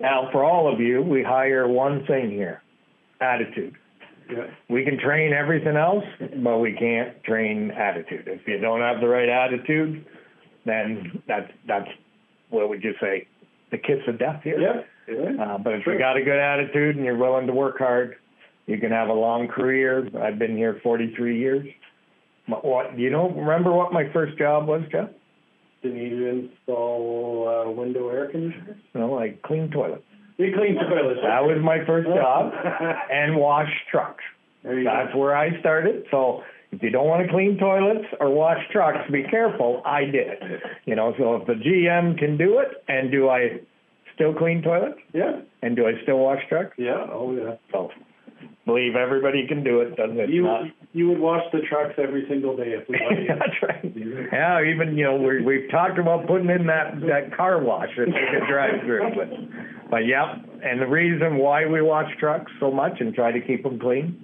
Now, 0.00 0.28
for 0.32 0.44
all 0.44 0.72
of 0.72 0.80
you, 0.80 1.02
we 1.02 1.22
hire 1.22 1.66
one 1.68 2.06
thing 2.06 2.30
here, 2.30 2.62
attitude. 3.20 3.74
Yeah. 4.30 4.46
We 4.68 4.84
can 4.84 4.98
train 4.98 5.32
everything 5.32 5.76
else, 5.76 6.04
but 6.42 6.58
we 6.58 6.72
can't 6.72 7.22
train 7.24 7.70
attitude. 7.70 8.26
If 8.26 8.46
you 8.46 8.58
don't 8.58 8.80
have 8.80 9.00
the 9.00 9.08
right 9.08 9.28
attitude, 9.28 10.04
then 10.64 11.22
that's, 11.28 11.50
that's, 11.66 11.88
what 12.50 12.68
would 12.68 12.82
you 12.82 12.94
say, 13.00 13.26
the 13.70 13.78
kiss 13.78 13.98
of 14.08 14.18
death 14.18 14.40
here? 14.42 14.60
Yep. 14.60 15.38
Uh, 15.40 15.58
but 15.58 15.74
if 15.74 15.86
you 15.86 15.98
got 15.98 16.16
a 16.16 16.22
good 16.22 16.38
attitude 16.38 16.96
and 16.96 17.04
you're 17.04 17.18
willing 17.18 17.46
to 17.46 17.52
work 17.52 17.76
hard, 17.78 18.16
you 18.66 18.78
can 18.78 18.90
have 18.90 19.08
a 19.08 19.12
long 19.12 19.48
career. 19.48 20.08
I've 20.22 20.38
been 20.38 20.56
here 20.56 20.80
forty-three 20.82 21.38
years. 21.38 21.66
What- 22.46 22.64
What, 22.64 22.98
you 22.98 23.10
don't 23.10 23.36
remember 23.36 23.72
what 23.72 23.92
my 23.92 24.10
first 24.12 24.38
job 24.38 24.66
was, 24.66 24.82
Jeff? 24.90 25.10
Didn't 25.82 25.98
you 25.98 26.26
install, 26.28 27.46
uh, 27.66 27.70
window 27.70 28.08
air 28.08 28.28
conditioners? 28.30 28.78
No, 28.94 29.18
I 29.18 29.34
cleaned 29.44 29.72
toilets. 29.72 30.02
You 30.36 30.52
cleaned 30.56 30.78
toilets. 30.78 31.20
That 31.22 31.44
was 31.44 31.58
my 31.62 31.84
first 31.86 32.08
job, 32.08 32.52
and 33.12 33.36
wash 33.36 33.70
trucks. 33.90 34.24
There 34.62 34.78
you 34.78 34.84
go. 34.84 34.90
That's 34.90 35.14
where 35.16 35.36
I 35.36 35.58
started. 35.60 36.06
So, 36.10 36.42
If 36.72 36.82
you 36.82 36.90
don't 36.90 37.06
want 37.06 37.24
to 37.24 37.32
clean 37.32 37.56
toilets 37.58 38.06
or 38.18 38.30
wash 38.30 38.58
trucks, 38.72 39.08
be 39.12 39.22
careful. 39.24 39.80
I 39.84 40.04
did. 40.06 40.38
You 40.86 40.96
know, 40.96 41.14
so 41.18 41.36
if 41.36 41.46
the 41.46 41.54
GM 41.54 42.18
can 42.18 42.36
do 42.36 42.58
it, 42.58 42.82
and 42.88 43.10
do 43.12 43.28
I 43.28 43.60
still 44.14 44.34
clean 44.34 44.62
toilets? 44.62 44.98
Yeah, 45.12 45.40
And 45.62 45.76
do 45.76 45.86
I 45.86 45.92
still 46.02 46.18
wash 46.18 46.40
trucks? 46.48 46.74
yeah, 46.78 47.06
oh, 47.12 47.32
yeah. 47.36 47.54
So, 47.70 47.90
believe 48.66 48.96
everybody 48.96 49.46
can 49.46 49.62
do 49.62 49.80
it, 49.82 49.96
doesn't 49.96 50.18
it? 50.18 50.30
You, 50.30 50.42
Not- 50.44 50.66
you 50.94 51.08
would 51.08 51.18
wash 51.18 51.42
the 51.52 51.58
trucks 51.68 51.94
every 51.98 52.24
single 52.28 52.56
day 52.56 52.68
if 52.70 52.88
we 52.88 52.96
let 53.10 53.18
you. 53.20 53.26
That's 53.28 53.62
right. 53.62 53.92
Yeah, 54.32 54.62
even, 54.62 54.96
you 54.96 55.04
know, 55.04 55.16
we, 55.16 55.42
we've 55.42 55.68
talked 55.70 55.98
about 55.98 56.26
putting 56.28 56.48
in 56.48 56.66
that, 56.68 57.00
that 57.00 57.36
car 57.36 57.60
wash 57.60 57.88
that 57.98 58.06
they 58.06 58.38
could 58.38 58.46
drive 58.48 58.80
through, 58.86 59.10
but, 59.16 59.90
but 59.90 60.06
yeah. 60.06 60.36
And 60.62 60.80
the 60.80 60.86
reason 60.86 61.36
why 61.38 61.66
we 61.66 61.82
wash 61.82 62.10
trucks 62.18 62.50
so 62.60 62.70
much 62.70 63.00
and 63.00 63.12
try 63.12 63.32
to 63.32 63.40
keep 63.40 63.64
them 63.64 63.78
clean, 63.80 64.16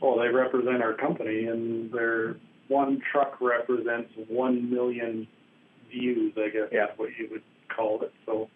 Well, 0.00 0.18
they 0.18 0.28
represent 0.28 0.82
our 0.82 0.94
company, 0.94 1.44
and 1.44 1.92
their 1.92 2.36
one 2.68 3.00
truck 3.12 3.38
represents 3.42 4.10
one 4.28 4.70
million 4.70 5.28
views, 5.90 6.32
I 6.38 6.48
guess 6.48 6.68
Yeah. 6.72 6.84
is 6.84 6.90
what 6.96 7.10
you 7.18 7.28
would 7.30 7.42
call 7.68 8.00
it. 8.02 8.12
So, 8.24 8.48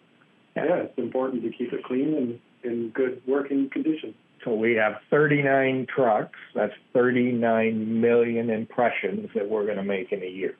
Yeah. 0.55 0.65
yeah, 0.65 0.75
it's 0.83 0.97
important 0.97 1.43
to 1.43 1.51
keep 1.51 1.71
it 1.71 1.83
clean 1.83 2.15
and 2.15 2.39
in 2.63 2.89
good 2.89 3.21
working 3.27 3.69
condition. 3.69 4.15
So 4.43 4.53
we 4.53 4.73
have 4.75 4.93
thirty-nine 5.09 5.87
trucks, 5.93 6.37
that's 6.53 6.73
thirty-nine 6.93 8.01
million 8.01 8.49
impressions 8.49 9.29
that 9.35 9.49
we're 9.49 9.65
gonna 9.65 9.83
make 9.83 10.11
in 10.11 10.21
a 10.23 10.29
year. 10.29 10.55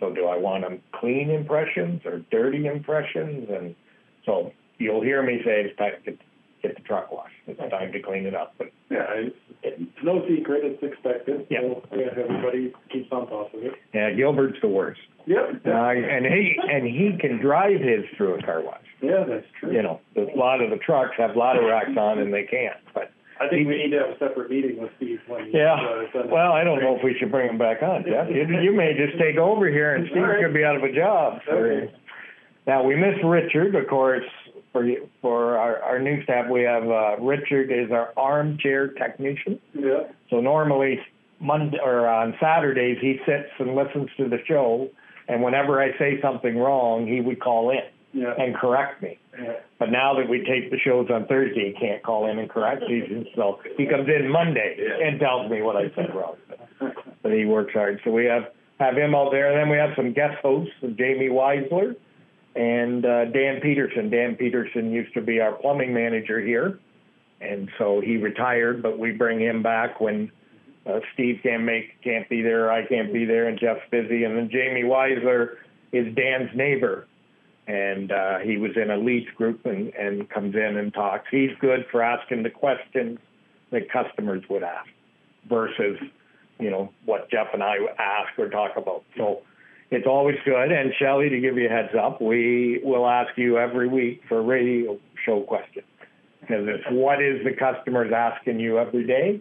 So 0.00 0.12
do 0.12 0.26
I 0.26 0.36
want 0.36 0.64
them 0.64 0.80
clean 0.92 1.30
impressions 1.30 2.02
or 2.04 2.20
dirty 2.30 2.66
impressions? 2.66 3.48
And 3.50 3.74
so 4.26 4.52
you'll 4.78 5.02
hear 5.02 5.22
me 5.22 5.40
say 5.44 5.62
it's 5.62 5.76
to 6.04 6.16
get, 6.62 6.76
the 6.76 6.82
truck 6.82 7.12
washed. 7.12 7.34
It's 7.46 7.58
time 7.70 7.92
to 7.92 8.00
clean 8.00 8.26
it 8.26 8.34
up, 8.34 8.54
but 8.58 8.68
Yeah, 8.90 9.04
it's, 9.10 9.36
it's 9.62 9.82
no 10.02 10.24
secret. 10.28 10.62
It's 10.64 10.82
expected. 10.82 11.46
Yeah. 11.50 11.60
So, 11.60 11.82
yeah, 11.96 12.06
everybody 12.16 12.72
keeps 12.90 13.10
on 13.12 13.28
top 13.28 13.52
of 13.54 13.62
it. 13.62 13.72
Yeah, 13.94 14.10
Gilbert's 14.12 14.58
the 14.60 14.68
worst. 14.68 15.00
Yep. 15.26 15.62
Uh, 15.66 15.70
and 15.70 16.26
he 16.26 16.56
and 16.68 16.84
he 16.84 17.16
can 17.20 17.40
drive 17.40 17.80
his 17.80 18.04
through 18.16 18.38
a 18.38 18.42
car 18.42 18.62
wash. 18.62 18.82
Yeah, 19.00 19.24
that's 19.28 19.46
true. 19.60 19.72
You 19.72 19.82
know, 19.82 20.00
a 20.16 20.36
lot 20.36 20.60
of 20.60 20.70
the 20.70 20.78
trucks 20.78 21.12
have 21.18 21.36
ladder 21.36 21.66
racks 21.66 21.96
on 21.96 22.18
and 22.18 22.34
they 22.34 22.42
can't. 22.42 22.78
But 22.92 23.12
I 23.40 23.48
think 23.48 23.68
we 23.68 23.76
need 23.78 23.90
to 23.90 23.98
have 23.98 24.10
a 24.10 24.18
separate 24.18 24.50
meeting 24.50 24.80
with 24.80 24.90
Steve 24.96 25.20
when 25.26 25.46
he's 25.46 25.54
yeah, 25.54 25.74
uh, 25.74 26.10
done. 26.12 26.30
well, 26.30 26.52
I 26.52 26.64
don't 26.64 26.80
know 26.80 26.96
if 26.96 27.04
we 27.04 27.14
should 27.18 27.30
bring 27.30 27.48
him 27.48 27.58
back 27.58 27.82
on, 27.82 28.04
Jeff. 28.04 28.28
You, 28.30 28.46
you 28.60 28.72
may 28.72 28.94
just 28.94 29.18
take 29.18 29.36
over 29.36 29.68
here 29.68 29.94
and 29.94 30.06
Steve 30.10 30.22
could 30.42 30.54
be 30.54 30.64
out 30.64 30.76
of 30.76 30.82
a 30.82 30.92
job. 30.92 31.40
Okay. 31.48 31.92
Now 32.66 32.84
we 32.84 32.94
miss 32.94 33.14
Richard, 33.24 33.74
of 33.74 33.88
course. 33.88 34.24
For 34.72 34.84
you- 34.84 35.08
for 35.20 35.56
our, 35.58 35.82
our 35.82 35.98
new 35.98 36.22
staff, 36.24 36.48
we 36.50 36.62
have 36.62 36.84
uh, 36.88 37.16
Richard 37.20 37.70
is 37.70 37.90
our 37.90 38.12
armchair 38.16 38.88
technician. 38.88 39.60
Yeah. 39.74 40.04
So 40.30 40.40
normally 40.40 40.98
Monday 41.40 41.78
or 41.82 42.06
on 42.08 42.34
Saturdays 42.40 42.98
he 43.00 43.18
sits 43.26 43.50
and 43.58 43.74
listens 43.74 44.08
to 44.16 44.28
the 44.28 44.38
show, 44.46 44.88
and 45.28 45.42
whenever 45.42 45.80
I 45.82 45.96
say 45.98 46.20
something 46.22 46.56
wrong, 46.56 47.06
he 47.06 47.20
would 47.20 47.40
call 47.40 47.70
in 47.70 47.82
Yeah. 48.18 48.34
and 48.38 48.54
correct 48.54 49.02
me. 49.02 49.18
yeah. 49.38 49.54
But 49.78 49.90
now 49.90 50.14
that 50.14 50.28
we 50.28 50.38
tape 50.44 50.70
the 50.70 50.78
shows 50.78 51.08
on 51.10 51.26
Thursday, 51.26 51.72
he 51.74 51.78
can't 51.78 52.02
call 52.02 52.30
in 52.30 52.38
and 52.38 52.48
correct 52.48 52.82
me. 52.88 53.30
So 53.36 53.58
he 53.76 53.86
comes 53.86 54.08
in 54.08 54.30
Monday 54.30 54.76
and 55.04 55.18
tells 55.20 55.50
me 55.50 55.60
what 55.62 55.76
I 55.76 55.90
said 55.94 56.14
wrong. 56.14 56.36
But 57.22 57.32
he 57.32 57.44
works 57.44 57.72
hard. 57.72 58.00
So 58.04 58.10
we 58.10 58.24
have 58.24 58.44
have 58.80 58.96
him 58.96 59.14
out 59.14 59.30
there. 59.30 59.48
And 59.52 59.56
then 59.60 59.68
we 59.68 59.76
have 59.76 59.90
some 59.94 60.12
guest 60.12 60.38
hosts, 60.42 60.74
Jamie 60.98 61.28
Weisler 61.28 61.94
and 62.54 63.04
uh, 63.04 63.26
Dan 63.26 63.60
Peterson. 63.60 64.10
Dan 64.10 64.36
Peterson 64.36 64.92
used 64.92 65.14
to 65.14 65.20
be 65.20 65.40
our 65.40 65.52
plumbing 65.52 65.94
manager 65.94 66.40
here, 66.40 66.78
and 67.40 67.68
so 67.78 68.00
he 68.00 68.16
retired. 68.16 68.82
But 68.82 68.98
we 68.98 69.12
bring 69.12 69.40
him 69.40 69.62
back 69.62 70.00
when 70.00 70.30
uh, 70.86 71.00
Steve 71.14 71.40
can't 71.42 71.64
make 71.64 72.00
can't 72.02 72.28
be 72.28 72.42
there, 72.42 72.70
I 72.70 72.86
can't 72.86 73.12
be 73.12 73.24
there, 73.24 73.48
and 73.48 73.58
Jeff's 73.58 73.88
busy. 73.90 74.24
And 74.24 74.36
then 74.36 74.50
Jamie 74.50 74.82
Weisler 74.82 75.56
is 75.92 76.14
Dan's 76.14 76.50
neighbor 76.54 77.06
and 77.66 78.10
uh, 78.10 78.38
he 78.38 78.56
was 78.56 78.72
in 78.76 78.90
a 78.90 78.96
leads 78.96 79.30
group 79.36 79.64
and, 79.66 79.94
and 79.94 80.28
comes 80.28 80.54
in 80.54 80.76
and 80.76 80.92
talks. 80.92 81.26
He's 81.30 81.50
good 81.60 81.86
for 81.90 82.02
asking 82.02 82.42
the 82.42 82.50
questions 82.50 83.18
that 83.70 83.90
customers 83.90 84.42
would 84.50 84.62
ask 84.62 84.88
versus, 85.48 85.98
you 86.58 86.70
know, 86.70 86.92
what 87.04 87.30
Jeff 87.30 87.48
and 87.52 87.62
I 87.62 87.76
ask 87.98 88.36
or 88.38 88.48
talk 88.48 88.76
about. 88.76 89.04
So 89.16 89.42
it's 89.92 90.06
always 90.06 90.36
good. 90.44 90.72
And 90.72 90.92
Shelley, 90.98 91.28
to 91.28 91.38
give 91.38 91.56
you 91.58 91.66
a 91.66 91.70
heads 91.70 91.94
up, 91.94 92.20
we 92.20 92.80
will 92.82 93.06
ask 93.06 93.36
you 93.36 93.58
every 93.58 93.88
week 93.88 94.22
for 94.26 94.38
a 94.38 94.42
radio 94.42 94.98
show 95.24 95.42
questions. 95.42 95.86
Because 96.40 96.66
it's 96.66 96.84
what 96.90 97.22
is 97.22 97.44
the 97.44 97.52
customers 97.52 98.10
asking 98.14 98.58
you 98.58 98.78
every 98.78 99.06
day? 99.06 99.40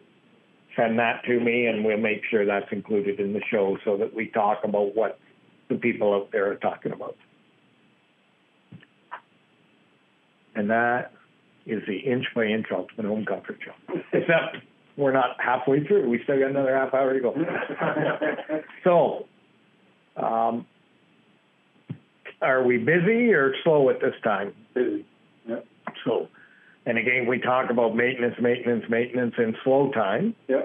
Send 0.75 0.99
that 0.99 1.23
to 1.25 1.39
me 1.39 1.67
and 1.67 1.85
we'll 1.85 1.97
make 1.97 2.21
sure 2.29 2.45
that's 2.45 2.71
included 2.71 3.19
in 3.19 3.33
the 3.33 3.41
show 3.49 3.77
so 3.85 3.97
that 3.97 4.13
we 4.13 4.27
talk 4.27 4.59
about 4.63 4.93
what 4.93 5.17
the 5.69 5.75
people 5.75 6.13
out 6.13 6.31
there 6.31 6.51
are 6.51 6.55
talking 6.55 6.91
about. 6.91 7.15
And 10.53 10.69
that 10.69 11.13
is 11.65 11.81
the 11.87 11.97
inch 11.97 12.25
by 12.35 12.45
inch 12.45 12.67
ultimate 12.73 13.07
home 13.07 13.25
comfort 13.25 13.57
show. 13.63 13.95
Except 14.11 14.57
we're 14.97 15.13
not 15.13 15.37
halfway 15.39 15.85
through. 15.85 16.09
We 16.09 16.19
still 16.23 16.39
got 16.39 16.49
another 16.49 16.75
half 16.75 16.93
hour 16.93 17.13
to 17.13 17.19
go. 17.21 17.35
So, 18.83 19.27
um, 20.17 20.65
are 22.41 22.63
we 22.63 22.77
busy 22.77 23.33
or 23.33 23.53
slow 23.63 23.89
at 23.89 24.01
this 24.01 24.15
time? 24.23 24.53
Busy. 24.73 25.05
So, 26.05 26.27
and 26.85 26.97
again, 26.97 27.27
we 27.27 27.39
talk 27.39 27.69
about 27.69 27.95
maintenance, 27.95 28.35
maintenance, 28.41 28.85
maintenance, 28.89 29.35
and 29.37 29.55
slow 29.63 29.91
time. 29.91 30.35
Yeah. 30.47 30.63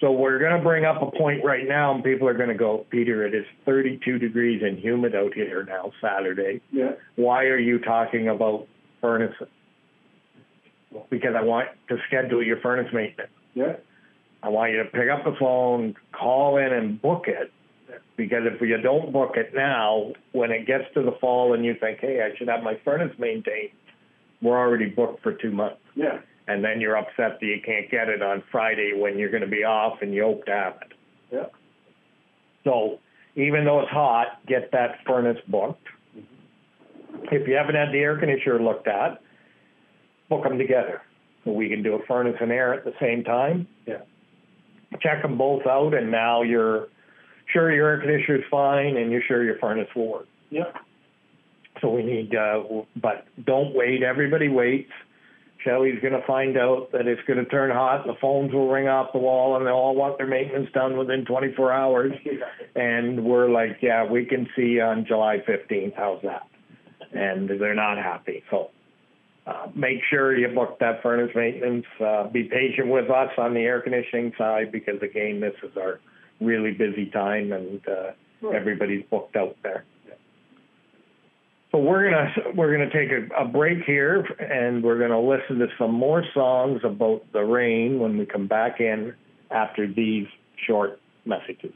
So 0.00 0.10
we're 0.10 0.40
going 0.40 0.56
to 0.56 0.62
bring 0.62 0.84
up 0.84 1.00
a 1.00 1.16
point 1.16 1.44
right 1.44 1.66
now, 1.68 1.94
and 1.94 2.02
people 2.02 2.26
are 2.26 2.34
going 2.34 2.48
to 2.48 2.56
go, 2.56 2.84
Peter, 2.90 3.24
it 3.24 3.34
is 3.34 3.44
32 3.64 4.18
degrees 4.18 4.60
and 4.64 4.76
humid 4.76 5.14
out 5.14 5.32
here 5.32 5.62
now, 5.62 5.92
Saturday. 6.00 6.60
Yeah. 6.72 6.92
Why 7.14 7.44
are 7.44 7.58
you 7.58 7.78
talking 7.78 8.28
about 8.28 8.66
furnaces? 9.00 9.46
Because 11.08 11.34
I 11.36 11.44
want 11.44 11.68
to 11.88 11.98
schedule 12.08 12.42
your 12.42 12.60
furnace 12.60 12.92
maintenance. 12.92 13.30
Yeah. 13.54 13.76
I 14.42 14.48
want 14.48 14.72
you 14.72 14.78
to 14.78 14.86
pick 14.86 15.08
up 15.08 15.22
the 15.22 15.36
phone, 15.38 15.94
call 16.10 16.56
in, 16.56 16.72
and 16.72 17.00
book 17.00 17.26
it. 17.28 17.52
Because 18.16 18.42
if 18.44 18.60
you 18.60 18.76
don't 18.78 19.12
book 19.12 19.32
it 19.36 19.52
now, 19.54 20.12
when 20.32 20.50
it 20.50 20.66
gets 20.66 20.84
to 20.94 21.02
the 21.02 21.12
fall 21.20 21.54
and 21.54 21.64
you 21.64 21.74
think, 21.80 22.00
hey, 22.00 22.20
I 22.22 22.36
should 22.36 22.48
have 22.48 22.62
my 22.62 22.78
furnace 22.84 23.12
maintained, 23.18 23.70
we're 24.42 24.58
already 24.58 24.86
booked 24.86 25.22
for 25.22 25.32
two 25.32 25.50
months. 25.50 25.80
Yeah. 25.94 26.20
And 26.46 26.62
then 26.62 26.80
you're 26.80 26.96
upset 26.96 27.38
that 27.40 27.46
you 27.46 27.60
can't 27.64 27.90
get 27.90 28.08
it 28.08 28.22
on 28.22 28.42
Friday 28.50 28.92
when 28.94 29.18
you're 29.18 29.30
going 29.30 29.42
to 29.42 29.48
be 29.48 29.64
off 29.64 30.02
and 30.02 30.12
you 30.12 30.24
hope 30.24 30.44
to 30.46 30.52
have 30.52 30.74
it. 30.82 30.92
Yeah. 31.32 31.46
So 32.64 32.98
even 33.36 33.64
though 33.64 33.80
it's 33.80 33.90
hot, 33.90 34.44
get 34.46 34.70
that 34.72 34.98
furnace 35.06 35.38
booked. 35.48 35.86
Mm-hmm. 36.16 37.34
If 37.34 37.48
you 37.48 37.54
haven't 37.54 37.76
had 37.76 37.92
the 37.92 37.98
air 37.98 38.18
conditioner 38.18 38.62
looked 38.62 38.88
at, 38.88 39.22
book 40.28 40.42
them 40.44 40.58
together. 40.58 41.00
So 41.44 41.52
we 41.52 41.68
can 41.68 41.82
do 41.82 41.94
a 41.94 42.04
furnace 42.06 42.36
and 42.40 42.52
air 42.52 42.74
at 42.74 42.84
the 42.84 42.92
same 43.00 43.24
time. 43.24 43.66
Yeah. 43.86 44.02
Check 45.00 45.22
them 45.22 45.38
both 45.38 45.66
out, 45.66 45.94
and 45.94 46.10
now 46.10 46.42
you're 46.42 46.88
sure 47.52 47.72
your 47.72 47.88
air 47.88 48.00
conditioner's 48.00 48.44
fine, 48.50 48.96
and 48.96 49.10
you're 49.10 49.22
sure 49.26 49.42
your 49.44 49.58
furnace 49.58 49.88
will 49.94 50.08
work. 50.08 50.28
Yeah. 50.50 50.72
So 51.80 51.90
we 51.90 52.02
need, 52.02 52.34
uh, 52.34 52.62
but 52.96 53.26
don't 53.44 53.74
wait. 53.74 54.02
Everybody 54.02 54.48
waits. 54.48 54.92
Shelley's 55.64 56.00
going 56.00 56.12
to 56.12 56.26
find 56.26 56.56
out 56.56 56.90
that 56.92 57.06
it's 57.06 57.20
going 57.26 57.38
to 57.38 57.44
turn 57.44 57.70
hot. 57.70 58.06
The 58.06 58.14
phones 58.20 58.52
will 58.52 58.68
ring 58.68 58.88
off 58.88 59.12
the 59.12 59.18
wall, 59.18 59.56
and 59.56 59.66
they 59.66 59.70
all 59.70 59.94
want 59.94 60.18
their 60.18 60.26
maintenance 60.26 60.68
done 60.72 60.96
within 60.96 61.24
24 61.24 61.72
hours. 61.72 62.12
And 62.74 63.24
we're 63.24 63.48
like, 63.48 63.78
yeah, 63.80 64.04
we 64.04 64.24
can 64.24 64.48
see 64.56 64.80
on 64.80 65.04
July 65.06 65.38
15th. 65.46 65.94
How's 65.96 66.22
that? 66.22 66.46
And 67.12 67.48
they're 67.48 67.74
not 67.74 67.98
happy. 67.98 68.42
So 68.50 68.70
uh, 69.46 69.68
make 69.74 69.98
sure 70.08 70.36
you 70.36 70.48
book 70.48 70.78
that 70.80 71.02
furnace 71.02 71.30
maintenance. 71.34 71.86
Uh, 72.00 72.28
be 72.28 72.44
patient 72.44 72.88
with 72.88 73.10
us 73.10 73.30
on 73.38 73.54
the 73.54 73.60
air 73.60 73.80
conditioning 73.80 74.32
side 74.38 74.72
because 74.72 75.02
again, 75.02 75.40
this 75.40 75.54
is 75.62 75.76
our 75.76 76.00
really 76.44 76.72
busy 76.72 77.06
time, 77.06 77.52
and 77.52 77.80
uh, 77.88 78.48
everybody's 78.52 79.04
booked 79.10 79.36
out 79.36 79.56
there. 79.62 79.84
So 81.72 81.78
we're 81.78 82.10
gonna 82.10 82.30
we're 82.54 82.70
gonna 82.70 82.90
take 82.92 83.10
a, 83.10 83.44
a 83.44 83.46
break 83.46 83.84
here, 83.84 84.20
and 84.38 84.84
we're 84.84 84.98
gonna 84.98 85.20
listen 85.20 85.58
to 85.58 85.68
some 85.78 85.94
more 85.94 86.22
songs 86.34 86.82
about 86.84 87.24
the 87.32 87.40
rain 87.40 87.98
when 87.98 88.18
we 88.18 88.26
come 88.26 88.46
back 88.46 88.80
in 88.80 89.14
after 89.50 89.86
these 89.86 90.26
short 90.66 91.00
messages. 91.24 91.72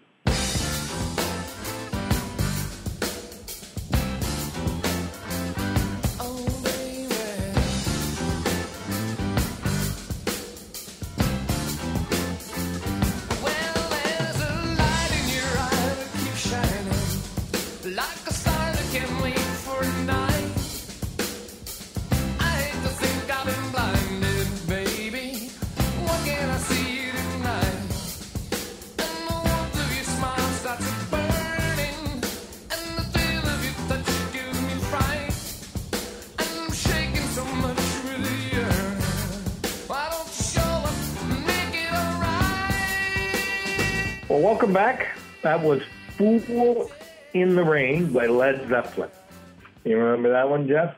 That 45.56 45.64
was 45.64 45.80
Fool 46.18 46.90
in 47.32 47.56
the 47.56 47.64
Rain 47.64 48.12
by 48.12 48.26
Led 48.26 48.68
Zeppelin. 48.68 49.08
You 49.84 49.96
remember 49.96 50.30
that 50.32 50.50
one, 50.50 50.68
Jeff? 50.68 50.94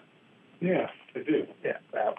Yeah, 0.61 0.89
I 1.15 1.21
do. 1.21 1.47
Yeah, 1.65 1.77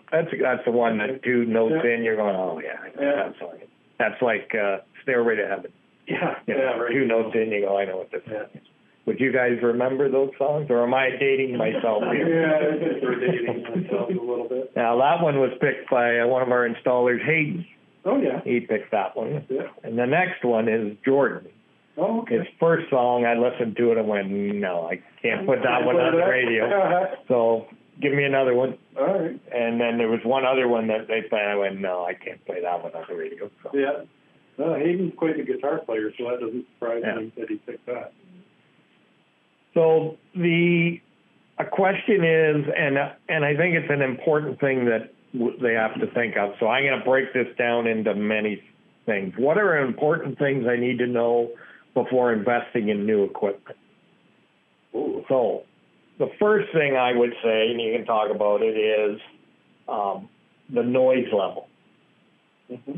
that's 0.10 0.30
that's 0.42 0.64
the 0.64 0.72
one 0.72 1.00
that 1.00 1.22
two 1.22 1.44
notes 1.44 1.84
in, 1.84 2.02
you're 2.02 2.16
going, 2.16 2.38
oh 2.38 2.62
yeah, 2.64 2.78
I 2.82 2.88
Yeah. 3.04 3.16
that 3.28 3.34
song. 3.40 3.58
That's 3.98 4.22
like 4.22 4.56
uh, 4.56 4.78
Stairway 5.04 5.36
to 5.36 5.48
Heaven. 5.50 5.74
Yeah, 6.08 6.36
You 6.48 6.56
yeah, 6.56 6.62
know, 6.62 6.80
right. 6.80 6.92
Two 6.94 7.06
notes 7.06 7.36
in, 7.36 7.52
you 7.52 7.60
go, 7.66 7.78
I 7.78 7.84
know 7.84 7.98
what 7.98 8.12
this 8.12 8.22
Yeah. 8.32 8.44
is. 8.56 8.62
Would 9.06 9.20
you 9.20 9.34
guys 9.34 9.58
remember 9.62 10.10
those 10.10 10.32
songs, 10.38 10.68
or 10.70 10.82
am 10.84 10.94
I 10.94 11.10
dating 11.20 11.58
myself 11.58 12.04
here? 12.14 12.42
Yeah. 12.42 12.68
I 12.70 12.80
think 12.80 13.04
we're 13.04 13.20
dating 13.20 13.64
myself 13.64 14.10
a 14.12 14.14
little 14.14 14.48
bit. 14.48 14.74
Now 14.78 14.98
that 14.98 15.22
one 15.22 15.40
was 15.42 15.52
picked 15.60 15.90
by 15.90 16.20
uh, 16.22 16.28
one 16.28 16.42
of 16.42 16.52
our 16.54 16.66
installers, 16.70 17.22
Hayden. 17.26 17.66
Oh, 18.06 18.18
yeah, 18.18 18.40
He 18.46 18.62
picked 18.62 18.92
that 18.92 19.18
one, 19.18 19.46
yeah. 19.50 19.64
and 19.84 20.00
the 20.00 20.06
next 20.06 20.46
one 20.46 20.70
is 20.70 20.96
Jordan. 21.04 21.50
Oh, 22.00 22.26
His 22.28 22.48
first 22.60 22.90
song, 22.90 23.26
I 23.26 23.36
listened 23.38 23.76
to 23.78 23.92
it 23.92 23.98
and 23.98 24.08
went, 24.08 24.30
no, 24.30 24.88
I 24.88 25.02
can't 25.22 25.46
put 25.46 25.60
that 25.64 25.84
one 25.86 25.96
on 25.98 26.16
the 26.16 26.26
radio. 26.26 27.16
So 27.28 27.68
give 28.02 28.14
me 28.14 28.24
another 28.24 28.54
one. 28.56 28.78
All 28.98 29.06
right, 29.20 29.40
And 29.54 29.80
then 29.80 29.98
there 29.98 30.08
was 30.08 30.22
one 30.24 30.46
other 30.46 30.68
one 30.68 30.88
that 30.88 31.08
they 31.08 31.22
played. 31.30 31.46
I 31.46 31.56
went, 31.56 31.80
no, 31.80 32.06
I 32.06 32.14
can't 32.14 32.44
play 32.46 32.62
that 32.62 32.82
one 32.84 32.94
on 32.94 33.04
the 33.10 33.16
radio. 33.16 33.50
So. 33.64 33.72
yeah. 33.74 34.04
No, 34.58 34.74
Hayden's 34.76 35.14
quite 35.16 35.40
a 35.40 35.44
guitar 35.44 35.80
player, 35.80 36.12
so 36.18 36.26
that 36.26 36.40
doesn't 36.42 36.66
surprise 36.74 37.02
Yeah. 37.06 37.16
me 37.22 37.32
that 37.38 37.50
he 37.50 37.56
picked 37.58 37.86
that. 37.86 38.14
So 39.74 40.18
the 40.36 41.00
a 41.60 41.66
question 41.66 42.24
is, 42.24 42.66
and 42.78 42.98
and 43.30 43.46
I 43.46 43.56
think 43.56 43.76
it's 43.76 43.90
an 43.92 44.02
important 44.02 44.60
thing 44.60 44.86
that 44.86 45.14
w- 45.34 45.58
they 45.62 45.74
have 45.74 45.94
to 46.00 46.08
think 46.14 46.36
of. 46.38 46.54
So 46.60 46.68
I'm 46.68 46.84
going 46.84 46.98
to 47.00 47.06
break 47.06 47.34
this 47.34 47.48
down 47.58 47.88
into 47.88 48.16
many 48.16 48.62
things. 49.06 49.34
What 49.38 49.58
are 49.58 49.78
important 49.78 50.38
things 50.40 50.66
I 50.68 50.76
need 50.78 50.98
to 51.00 51.08
know 51.08 51.52
before 52.04 52.34
investing 52.34 52.90
in 52.90 53.06
new 53.06 53.24
equipment? 53.24 53.78
Ooh. 54.96 55.24
So 55.28 55.64
the 56.18 56.30
first 56.40 56.72
thing 56.74 56.96
I 56.96 57.14
would 57.16 57.34
say, 57.44 57.70
and 57.72 57.82
you 57.82 57.94
can 57.96 58.06
talk 58.06 58.34
about 58.34 58.62
it, 58.62 58.76
is 58.78 59.20
um, 59.88 60.30
the 60.74 60.84
noise 60.84 61.28
level. 61.32 61.68
hmm 62.68 62.98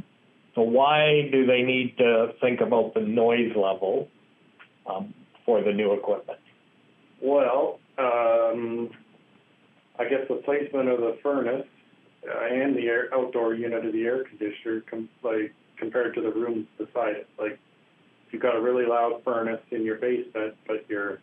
So 0.55 0.61
why 0.61 1.29
do 1.31 1.45
they 1.45 1.61
need 1.61 1.97
to 1.97 2.33
think 2.41 2.61
about 2.61 2.93
the 2.93 3.01
noise 3.01 3.55
level 3.55 4.07
um, 4.85 5.13
for 5.45 5.63
the 5.63 5.71
new 5.71 5.93
equipment? 5.93 6.39
Well, 7.21 7.79
um, 7.97 8.89
I 9.99 10.05
guess 10.05 10.27
the 10.27 10.35
placement 10.35 10.89
of 10.89 10.99
the 10.99 11.17
furnace 11.21 11.67
uh, 12.27 12.45
and 12.51 12.75
the 12.75 12.87
air, 12.87 13.09
outdoor 13.13 13.53
unit 13.53 13.85
of 13.85 13.93
the 13.93 14.03
air 14.03 14.23
conditioner, 14.23 14.81
com- 14.89 15.09
like 15.23 15.53
compared 15.77 16.15
to 16.15 16.21
the 16.21 16.31
rooms 16.31 16.67
beside 16.77 17.15
it. 17.15 17.27
Like, 17.39 17.59
you've 18.31 18.41
got 18.41 18.55
a 18.55 18.61
really 18.61 18.85
loud 18.85 19.21
furnace 19.23 19.61
in 19.71 19.83
your 19.83 19.97
basement, 19.97 20.55
but 20.67 20.89
your 20.89 21.19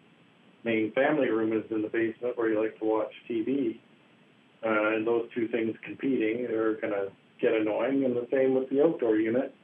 main 0.65 0.93
family 0.93 1.29
room 1.29 1.53
is 1.53 1.65
in 1.71 1.83
the 1.83 1.89
basement 1.89 2.37
where 2.37 2.51
you 2.51 2.61
like 2.61 2.79
to 2.79 2.85
watch 2.85 3.13
TV, 3.29 3.79
uh, 4.65 4.95
and 4.95 5.07
those 5.07 5.29
two 5.35 5.49
things 5.49 5.75
competing 5.85 6.47
are 6.47 6.75
going 6.75 6.93
to 6.93 7.09
get 7.41 7.53
annoying. 7.55 8.05
And 8.05 8.17
the 8.17 8.27
same 8.31 8.55
with 8.55 8.69
the 8.71 8.83
outdoor 8.83 9.17
unit. 9.17 9.55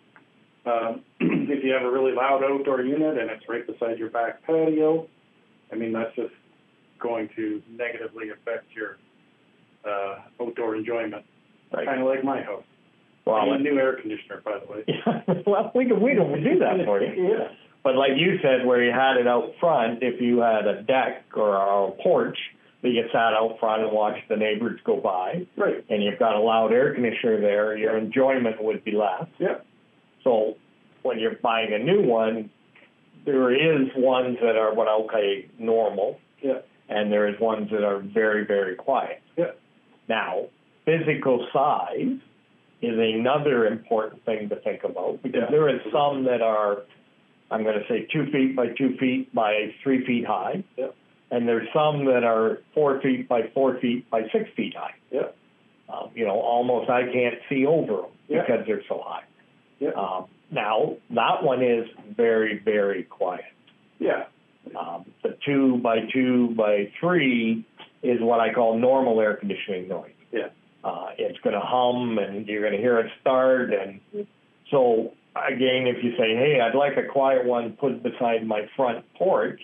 Um, 0.67 1.03
if 1.21 1.63
you 1.63 1.73
have 1.73 1.83
a 1.83 1.91
really 1.91 2.13
loud 2.13 2.43
outdoor 2.43 2.83
unit 2.83 3.19
and 3.19 3.31
it's 3.31 3.45
right 3.49 3.67
beside 3.67 3.99
your 3.99 4.11
back 4.11 4.43
patio, 4.47 5.07
I 5.73 5.77
mean, 5.77 5.93
that's 5.93 6.15
just 6.17 6.33
going 7.01 7.29
to 7.37 7.63
negatively 7.71 8.31
affect 8.31 8.73
your 8.75 8.97
uh, 9.85 10.21
outdoor 10.41 10.77
enjoyment. 10.77 11.25
Kind 11.75 12.01
of 12.01 12.07
like 12.07 12.25
my 12.25 12.41
house. 12.41 12.65
Well, 13.27 13.53
and 13.53 13.67
a 13.67 13.71
new 13.71 13.79
air 13.79 13.97
conditioner, 14.01 14.43
by 14.45 14.59
the 14.59 14.67
way. 14.71 15.45
well, 15.47 15.73
we 15.75 15.87
can 15.87 16.01
we 16.03 16.15
can 16.15 16.43
do 16.45 16.59
that 16.59 16.85
for 16.85 17.01
you. 17.01 17.29
yeah. 17.39 17.49
But 17.83 17.97
like 17.97 18.13
you 18.17 18.39
said, 18.43 18.67
where 18.67 18.83
you 18.83 18.93
had 18.93 19.17
it 19.19 19.27
out 19.27 19.53
front, 19.61 20.03
if 20.03 20.21
you 20.21 20.39
had 20.39 20.67
a 20.67 20.83
deck 20.83 21.25
or 21.35 21.55
a 21.57 21.91
porch 22.03 22.39
that 22.83 22.91
you 22.91 23.03
sat 23.13 23.33
out 23.35 23.57
front 23.61 23.83
and 23.83 23.93
watched 23.93 24.29
the 24.29 24.37
neighbors 24.37 24.81
go 24.85 24.97
by, 25.01 25.47
Right. 25.57 25.85
and 25.89 26.03
you've 26.03 26.19
got 26.19 26.35
a 26.35 26.41
loud 26.41 26.73
air 26.73 26.95
conditioner 26.95 27.41
there, 27.41 27.77
your 27.77 27.97
enjoyment 27.97 28.63
would 28.63 28.85
be 28.85 28.93
less. 28.93 29.27
Yeah. 29.39 29.57
So 30.23 30.55
when 31.03 31.19
you're 31.19 31.37
buying 31.43 31.73
a 31.75 31.79
new 31.79 32.03
one, 32.03 32.51
there 33.27 33.53
is 33.55 33.89
ones 33.97 34.39
that 34.43 34.57
are 34.57 34.75
what 34.75 34.89
I'll 34.89 35.07
call 35.09 35.35
normal, 35.59 36.19
Yeah. 36.43 36.59
and 36.91 37.11
there 37.13 37.27
is 37.29 37.39
ones 37.41 37.71
that 37.71 37.85
are 37.85 37.99
very 37.99 38.45
very 38.47 38.75
quiet. 38.77 39.23
Yeah. 39.37 39.53
Now, 40.09 40.45
physical 40.85 41.47
size 41.53 42.19
is 42.85 42.99
another 42.99 43.67
important 43.67 44.25
thing 44.25 44.49
to 44.51 44.57
think 44.57 44.85
about 44.85 45.23
because 45.23 45.43
Yeah. 45.45 45.51
there 45.51 45.69
is 45.69 45.81
some 45.93 46.25
that 46.25 46.43
are, 46.43 46.83
I'm 47.51 47.63
going 47.63 47.79
to 47.79 47.87
say, 47.89 48.07
two 48.13 48.27
feet 48.31 48.55
by 48.57 48.69
two 48.69 48.97
feet 48.99 49.35
by 49.35 49.75
three 49.83 50.05
feet 50.07 50.25
high. 50.27 50.65
Yeah. 50.77 50.89
And 51.31 51.49
there's 51.49 51.69
some 51.75 52.05
that 52.07 52.23
are 52.25 52.59
four 52.75 53.01
feet 53.01 53.29
by 53.29 53.49
four 53.55 53.79
feet 53.81 54.09
by 54.11 54.23
six 54.33 54.51
feet 54.57 54.75
high. 54.77 54.95
Yeah. 55.11 55.29
Um, 55.89 56.11
you 56.15 56.25
know, 56.25 56.39
almost 56.41 56.89
I 56.91 57.03
can't 57.13 57.37
see 57.49 57.67
over 57.67 57.97
them 58.03 58.11
Yeah. 58.29 58.43
because 58.43 58.67
they're 58.67 58.85
so 58.89 59.03
high. 59.05 59.25
Yeah. 59.81 59.91
Um, 59.91 60.27
now, 60.51 60.97
that 61.11 61.43
one 61.43 61.63
is 61.63 61.89
very, 62.17 62.59
very 62.59 63.03
quiet. 63.05 63.45
Yeah. 63.99 64.25
Um, 64.79 65.05
the 65.23 65.37
two 65.45 65.79
by 65.79 66.01
two 66.13 66.55
by 66.57 66.91
three 67.01 67.65
is 68.03 68.21
what 68.21 68.41
I 68.41 68.53
call 68.53 68.79
normal 68.79 69.21
air 69.21 69.35
conditioning 69.35 69.89
noise. 69.89 70.11
Yeah. 70.33 70.49
Uh, 70.85 71.07
it's 71.17 71.39
going 71.41 71.55
to 71.55 71.61
hum 71.65 72.19
and 72.19 72.47
you're 72.47 72.61
going 72.61 72.75
to 72.75 72.79
hear 72.79 72.99
it 72.99 73.11
start. 73.21 73.73
And 73.73 74.01
so, 74.71 75.13
again, 75.35 75.87
if 75.87 76.05
you 76.05 76.11
say, 76.19 76.37
hey, 76.37 76.61
I'd 76.61 76.77
like 76.77 76.97
a 76.99 77.11
quiet 77.11 77.47
one 77.47 77.73
put 77.73 78.03
beside 78.03 78.47
my 78.47 78.69
front 78.77 79.05
porch, 79.15 79.63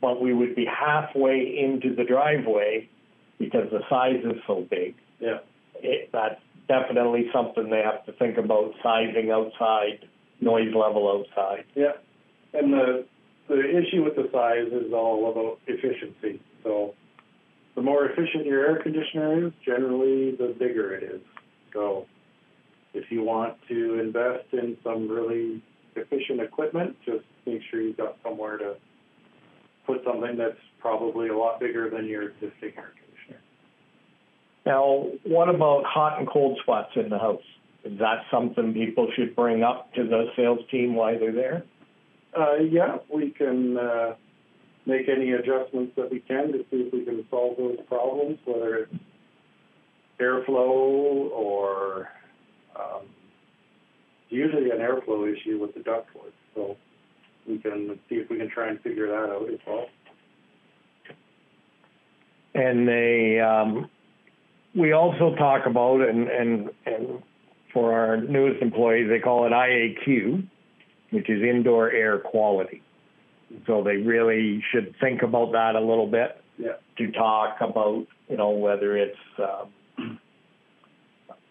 but 0.00 0.20
we 0.20 0.32
would 0.32 0.54
be 0.54 0.64
halfway 0.64 1.58
into 1.58 1.94
the 1.94 2.04
driveway 2.04 2.88
because 3.38 3.68
the 3.70 3.80
size 3.90 4.20
is 4.24 4.40
so 4.46 4.64
big, 4.70 4.94
Yeah. 5.20 5.38
it, 5.82 6.10
that's 6.12 6.40
definitely 6.68 7.28
something 7.32 7.68
they 7.70 7.82
have 7.82 8.04
to 8.06 8.12
think 8.12 8.36
about 8.38 8.74
sizing 8.82 9.30
outside, 9.30 10.06
noise 10.40 10.72
level 10.74 11.08
outside. 11.08 11.64
Yeah. 11.74 11.92
And 12.54 12.72
the 12.72 13.06
the 13.48 13.60
issue 13.78 14.04
with 14.04 14.14
the 14.14 14.28
size 14.32 14.70
is 14.72 14.92
all 14.92 15.30
about 15.32 15.58
efficiency. 15.66 16.40
So 16.62 16.94
the 17.78 17.84
more 17.84 18.06
efficient 18.06 18.44
your 18.44 18.66
air 18.66 18.82
conditioner 18.82 19.46
is, 19.46 19.52
generally 19.64 20.32
the 20.32 20.52
bigger 20.58 20.94
it 20.96 21.04
is. 21.04 21.20
So 21.72 22.06
if 22.92 23.04
you 23.08 23.22
want 23.22 23.54
to 23.68 24.00
invest 24.00 24.46
in 24.52 24.76
some 24.82 25.08
really 25.08 25.62
efficient 25.94 26.40
equipment, 26.40 26.96
just 27.06 27.24
make 27.46 27.60
sure 27.70 27.80
you've 27.80 27.96
got 27.96 28.16
somewhere 28.24 28.58
to 28.58 28.74
put 29.86 30.02
something 30.04 30.36
that's 30.36 30.58
probably 30.80 31.28
a 31.28 31.38
lot 31.38 31.60
bigger 31.60 31.88
than 31.88 32.06
your 32.06 32.30
existing 32.30 32.72
air 32.76 32.92
conditioner. 32.98 33.40
Now, 34.66 35.06
what 35.24 35.48
about 35.48 35.84
hot 35.84 36.18
and 36.18 36.28
cold 36.28 36.58
spots 36.60 36.90
in 36.96 37.08
the 37.10 37.18
house? 37.18 37.42
Is 37.84 37.96
that 38.00 38.24
something 38.28 38.74
people 38.74 39.08
should 39.14 39.36
bring 39.36 39.62
up 39.62 39.94
to 39.94 40.02
the 40.02 40.32
sales 40.34 40.58
team 40.72 40.96
while 40.96 41.16
they're 41.16 41.30
there? 41.30 41.64
Uh, 42.36 42.56
yeah, 42.56 42.96
we 43.14 43.30
can 43.30 43.78
uh, 43.78 44.14
make 44.88 45.08
any 45.08 45.32
adjustments 45.32 45.92
that 45.96 46.10
we 46.10 46.20
can 46.20 46.50
to 46.50 46.64
see 46.70 46.78
if 46.78 46.92
we 46.92 47.04
can 47.04 47.24
solve 47.30 47.58
those 47.58 47.76
problems, 47.86 48.38
whether 48.46 48.76
it's 48.76 48.94
airflow 50.18 51.30
or 51.30 52.08
um, 52.74 53.02
usually 54.30 54.70
an 54.70 54.78
airflow 54.78 55.30
issue 55.30 55.58
with 55.60 55.74
the 55.74 55.80
ductwork. 55.80 56.32
So 56.54 56.76
we 57.46 57.58
can 57.58 57.98
see 58.08 58.16
if 58.16 58.30
we 58.30 58.38
can 58.38 58.48
try 58.48 58.68
and 58.68 58.80
figure 58.80 59.08
that 59.08 59.30
out 59.30 59.48
as 59.52 59.60
well. 59.66 59.86
And 62.54 62.88
they, 62.88 63.40
um, 63.40 63.90
we 64.74 64.92
also 64.92 65.34
talk 65.36 65.66
about, 65.66 66.00
and, 66.00 66.28
and, 66.28 66.70
and 66.86 67.22
for 67.74 67.92
our 67.92 68.16
newest 68.16 68.62
employees, 68.62 69.08
they 69.10 69.18
call 69.18 69.46
it 69.46 69.50
IAQ, 69.50 70.48
which 71.10 71.28
is 71.28 71.42
indoor 71.42 71.90
air 71.90 72.18
quality. 72.18 72.82
So 73.66 73.82
they 73.82 73.96
really 73.96 74.62
should 74.72 74.94
think 75.00 75.22
about 75.22 75.52
that 75.52 75.74
a 75.74 75.80
little 75.80 76.06
bit. 76.06 76.42
Yeah. 76.60 76.72
to 76.96 77.12
talk 77.12 77.58
about, 77.60 78.04
you 78.28 78.36
know, 78.36 78.50
whether 78.50 78.96
it's, 78.96 79.16
um, 79.38 80.18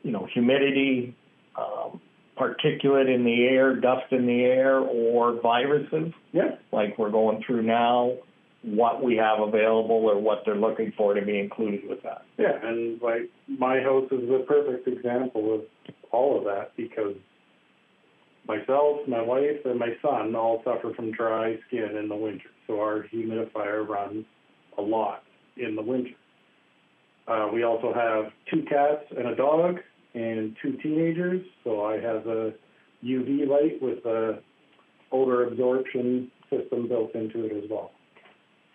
you 0.04 0.12
know, 0.12 0.28
humidity, 0.34 1.16
um, 1.56 2.02
particulate 2.38 3.08
in 3.14 3.24
the 3.24 3.46
air, 3.46 3.74
dust 3.76 4.12
in 4.12 4.28
the 4.28 4.44
air, 4.44 4.78
or 4.80 5.40
viruses, 5.40 6.14
Yeah. 6.34 6.56
like 6.74 6.98
we're 6.98 7.10
going 7.10 7.42
through 7.42 7.62
now, 7.64 8.18
what 8.64 9.02
we 9.02 9.16
have 9.16 9.40
available 9.40 9.96
or 10.10 10.18
what 10.20 10.44
they're 10.46 10.56
looking 10.56 10.92
for 10.98 11.14
to 11.14 11.22
be 11.22 11.40
included 11.40 11.88
with 11.88 12.02
that. 12.04 12.24
Yeah, 12.38 12.60
and 12.62 13.02
like 13.02 13.30
my 13.48 13.80
house 13.80 14.12
is 14.12 14.28
the 14.28 14.44
perfect 14.48 14.88
example 14.90 15.54
of 15.56 15.62
all 16.12 16.38
of 16.38 16.44
that 16.46 16.76
because 16.76 17.16
myself, 18.48 19.08
my 19.08 19.22
wife, 19.22 19.66
and 19.66 19.80
my 19.80 19.96
son 20.02 20.36
all 20.36 20.62
suffer 20.64 20.94
from 20.94 21.12
dry 21.12 21.58
skin 21.68 21.98
in 21.98 22.08
the 22.08 22.16
winter. 22.16 22.50
So 22.66 22.80
our 22.80 23.06
humidifier 23.14 23.88
runs 23.88 24.26
a 24.78 24.82
lot 24.82 25.24
in 25.58 25.76
the 25.76 25.82
winter. 25.82 26.12
Uh, 27.28 27.50
we 27.54 27.64
also 27.64 27.94
have 27.94 28.32
two 28.50 28.66
cats 28.70 29.04
and 29.18 29.28
a 29.28 29.36
dog 29.36 29.80
and 30.14 30.56
two 30.62 30.78
teenagers. 30.84 31.46
So 31.64 31.86
I 31.86 31.96
have 31.96 32.26
a 32.28 32.54
UV 33.04 33.48
light 33.48 33.82
with 33.82 34.06
a 34.06 34.40
odor 35.12 35.48
absorption 35.48 36.32
system 36.50 36.88
built 36.88 37.14
into 37.16 37.46
it 37.46 37.64
as 37.64 37.70
well. 37.70 37.92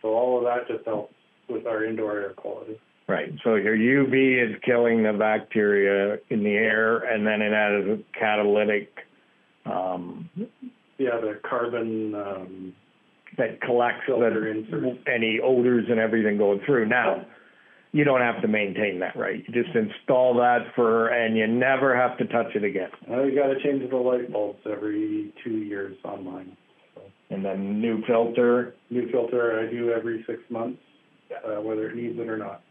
So 0.00 0.08
all 0.08 0.38
of 0.38 0.44
that 0.44 0.68
just 0.68 0.85
helps 0.87 1.14
with 1.48 1.66
our 1.66 1.85
indoor 1.85 2.18
air 2.18 2.32
quality. 2.35 2.78
Right, 3.08 3.32
so 3.42 3.56
your 3.56 3.76
UV 3.76 4.50
is 4.50 4.56
killing 4.64 5.02
the 5.02 5.12
bacteria 5.12 6.18
in 6.30 6.44
the 6.44 6.54
air, 6.54 6.98
and 6.98 7.26
then 7.26 7.42
it 7.42 7.52
has 7.52 7.98
a 7.98 8.18
catalytic, 8.18 9.06
um, 9.66 10.29
Yeah, 10.98 11.20
the 11.20 11.40
carbon, 11.48 12.14
um, 12.14 12.75
that 13.38 13.61
collects 13.62 14.03
Filter 14.07 14.48
inserts. 14.48 14.98
any 15.07 15.40
odors 15.42 15.87
and 15.88 15.98
everything 15.98 16.37
going 16.37 16.61
through. 16.66 16.87
Now, 16.87 17.25
you 17.92 18.05
don't 18.05 18.20
have 18.20 18.40
to 18.42 18.48
maintain 18.48 18.98
that, 19.01 19.16
right? 19.16 19.42
You 19.46 19.62
just 19.62 19.75
install 19.75 20.35
that 20.37 20.66
for, 20.75 21.09
and 21.09 21.37
you 21.37 21.46
never 21.46 21.96
have 21.96 22.16
to 22.18 22.27
touch 22.27 22.55
it 22.55 22.64
again. 22.64 22.90
uh, 23.11 23.22
you 23.22 23.35
gotta 23.35 23.59
change 23.62 23.88
the 23.88 23.96
light 23.96 24.31
bulbs 24.33 24.61
every 24.70 25.33
two 25.44 25.59
years 25.59 25.96
on 26.05 26.25
mine. 26.25 26.57
And 27.31 27.42
then 27.44 27.81
new 27.81 28.03
filter, 28.07 28.75
New 28.90 29.11
filter 29.11 29.59
I 29.61 29.70
do 29.70 29.90
every 29.90 30.22
six 30.27 30.38
months, 30.51 30.81
uh, 31.46 31.61
whether 31.62 31.88
it 31.88 31.96
needs 31.96 32.18
it 32.18 32.29
or 32.29 32.37
not. 32.37 32.62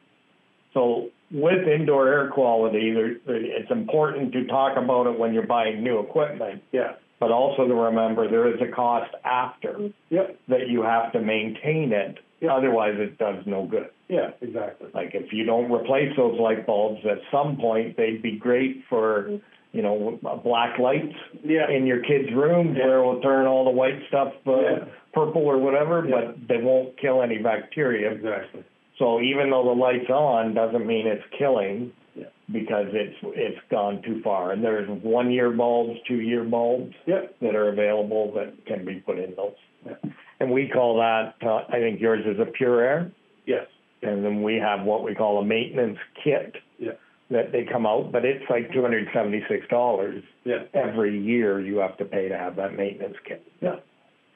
So 0.73 1.09
with 1.31 1.67
indoor 1.67 2.07
air 2.07 2.29
quality, 2.29 2.93
there, 2.93 3.11
it's 3.27 3.71
important 3.71 4.31
to 4.33 4.45
talk 4.47 4.77
about 4.77 5.07
it 5.07 5.17
when 5.17 5.33
you're 5.33 5.47
buying 5.47 5.83
new 5.83 5.99
equipment, 5.99 6.61
Yeah, 6.71 6.93
but 7.19 7.31
also 7.31 7.67
to 7.67 7.73
remember 7.73 8.29
there 8.29 8.47
is 8.53 8.61
a 8.61 8.71
cost 8.73 9.13
after 9.23 9.89
yep, 10.09 10.37
that 10.47 10.67
you 10.69 10.81
have 10.83 11.11
to 11.13 11.19
maintain 11.19 11.91
it. 11.93 12.17
Yeah. 12.41 12.53
Otherwise, 12.55 12.95
it 12.97 13.17
does 13.19 13.43
no 13.45 13.65
good. 13.67 13.89
yeah, 14.09 14.31
exactly. 14.41 14.89
Like 14.95 15.11
if 15.13 15.31
you 15.31 15.43
don't 15.45 15.71
replace 15.71 16.11
those 16.17 16.39
light 16.39 16.65
bulbs, 16.65 17.01
at 17.05 17.19
some 17.31 17.57
point 17.57 17.95
they'd 17.97 18.21
be 18.21 18.35
great 18.37 18.83
for, 18.89 19.29
you 19.73 19.81
know, 19.83 20.19
black 20.43 20.79
lights 20.79 21.13
Yeah, 21.43 21.69
in 21.69 21.85
your 21.85 21.99
kids' 22.01 22.33
rooms 22.33 22.75
Yeah. 22.77 22.87
where 22.87 22.97
it 22.97 23.05
will 23.05 23.21
turn 23.21 23.45
all 23.45 23.63
the 23.63 23.69
white 23.69 23.99
stuff 24.07 24.33
uh, 24.47 24.59
Yeah. 24.59 24.85
purple 25.13 25.43
or 25.45 25.59
whatever, 25.59 26.01
but 26.01 26.47
they 26.47 26.57
won't 26.57 26.97
kill 26.97 27.21
any 27.21 27.37
bacteria. 27.37 28.11
exactly. 28.11 28.63
So 29.01 29.19
even 29.19 29.49
though 29.49 29.63
the 29.65 29.71
light's 29.71 30.09
on, 30.11 30.53
doesn't 30.53 30.85
mean 30.85 31.07
it's 31.07 31.23
killing 31.39 31.91
Yeah. 32.15 32.25
because 32.51 32.85
it's 32.93 33.17
it's 33.35 33.59
gone 33.71 34.01
too 34.03 34.21
far. 34.23 34.51
And 34.51 34.63
there's 34.63 34.87
one 35.01 35.31
year 35.31 35.49
bulbs, 35.49 35.99
two 36.07 36.21
year 36.21 36.43
bulbs 36.43 36.93
Yep, 37.07 37.35
that 37.41 37.55
are 37.55 37.69
available 37.69 38.31
that 38.33 38.53
can 38.67 38.85
be 38.85 38.95
put 38.95 39.17
in 39.17 39.33
those. 39.35 39.55
Yeah. 39.85 39.95
And 40.39 40.51
we 40.51 40.67
call 40.69 40.97
that, 40.97 41.33
uh, 41.43 41.63
I 41.75 41.79
think 41.79 41.99
yours 41.99 42.23
is 42.25 42.39
a 42.39 42.45
pure 42.45 42.81
air, 42.81 43.11
yes, 43.47 43.65
and 44.03 44.23
then 44.23 44.43
we 44.43 44.55
have 44.55 44.85
what 44.85 45.03
we 45.03 45.15
call 45.15 45.39
a 45.39 45.45
maintenance 45.45 45.97
kit 46.23 46.55
yeah, 46.77 46.91
that 47.31 47.51
they 47.51 47.63
come 47.71 47.85
out, 47.87 48.11
but 48.11 48.23
it's 48.25 48.43
like 48.49 48.71
two 48.73 48.81
hundred 48.81 49.07
seventy 49.13 49.43
six 49.49 49.67
dollars 49.67 50.23
yeah, 50.43 50.63
every 50.75 51.17
year 51.19 51.59
you 51.59 51.77
have 51.77 51.97
to 51.97 52.05
pay 52.05 52.27
to 52.29 52.37
have 52.37 52.55
that 52.57 52.75
maintenance 52.75 53.17
kit. 53.27 53.41
yeah, 53.61 53.77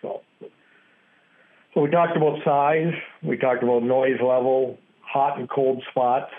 So, 0.01 0.21
so 0.39 0.47
we 1.75 1.89
talked 1.89 2.15
about 2.15 2.39
size, 2.43 2.93
we 3.21 3.37
talked 3.37 3.63
about 3.63 3.83
noise 3.83 4.19
level, 4.21 4.77
hot 5.01 5.39
and 5.39 5.49
cold 5.49 5.83
spots, 5.91 6.31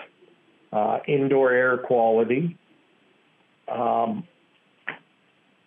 uh, 0.73 0.99
indoor 1.07 1.51
air 1.51 1.77
quality. 1.77 2.57
Um, 3.67 4.27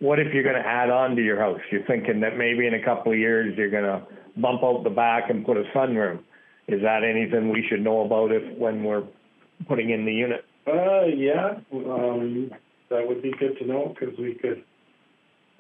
what 0.00 0.18
if 0.18 0.32
you're 0.32 0.42
gonna 0.42 0.58
add 0.58 0.90
on 0.90 1.14
to 1.16 1.22
your 1.22 1.38
house? 1.38 1.60
You're 1.70 1.84
thinking 1.84 2.20
that 2.20 2.36
maybe 2.36 2.66
in 2.66 2.74
a 2.74 2.84
couple 2.84 3.12
of 3.12 3.18
years 3.18 3.56
you're 3.56 3.70
gonna 3.70 4.06
bump 4.36 4.62
out 4.62 4.82
the 4.82 4.90
back 4.90 5.30
and 5.30 5.44
put 5.44 5.56
a 5.56 5.64
sunroom. 5.74 6.20
Is 6.68 6.80
that 6.82 7.02
anything 7.04 7.50
we 7.50 7.66
should 7.68 7.82
know 7.82 8.04
about 8.04 8.32
if, 8.32 8.56
when 8.56 8.84
we're 8.84 9.04
putting 9.68 9.90
in 9.90 10.04
the 10.04 10.12
unit? 10.12 10.44
Uh, 10.66 11.04
yeah, 11.06 11.58
um, 11.72 12.50
that 12.90 13.06
would 13.06 13.22
be 13.22 13.32
good 13.38 13.58
to 13.58 13.66
know, 13.66 13.94
cause 13.98 14.10
we 14.18 14.34
could, 14.34 14.62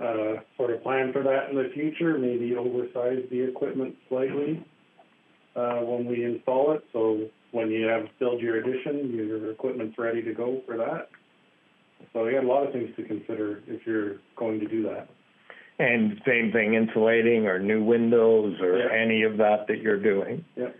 uh, 0.00 0.40
sort 0.56 0.70
of 0.70 0.82
plan 0.82 1.12
for 1.12 1.22
that 1.22 1.50
in 1.50 1.56
the 1.56 1.70
future, 1.74 2.18
maybe 2.18 2.56
oversize 2.56 3.22
the 3.30 3.40
equipment 3.40 3.94
slightly, 4.08 4.64
uh, 5.56 5.80
when 5.80 6.06
we 6.06 6.24
install 6.24 6.72
it, 6.72 6.84
so 6.92 7.28
when 7.52 7.70
you 7.70 7.86
have, 7.86 8.06
build 8.18 8.40
your 8.40 8.56
addition, 8.56 9.12
your 9.14 9.50
equipment's 9.50 9.98
ready 9.98 10.22
to 10.22 10.32
go 10.32 10.62
for 10.66 10.76
that. 10.76 11.08
So 12.12 12.24
you 12.26 12.32
got 12.32 12.44
a 12.44 12.46
lot 12.46 12.66
of 12.66 12.72
things 12.72 12.88
to 12.96 13.02
consider 13.04 13.62
if 13.66 13.86
you're 13.86 14.16
going 14.36 14.60
to 14.60 14.68
do 14.68 14.82
that. 14.84 15.08
And 15.78 16.20
same 16.26 16.52
thing, 16.52 16.74
insulating 16.74 17.46
or 17.46 17.58
new 17.58 17.82
windows 17.82 18.60
or 18.60 18.78
Yeah. 18.78 18.92
any 18.92 19.22
of 19.22 19.36
that 19.38 19.66
that 19.68 19.78
you're 19.78 19.98
doing. 20.00 20.44
Yep. 20.56 20.76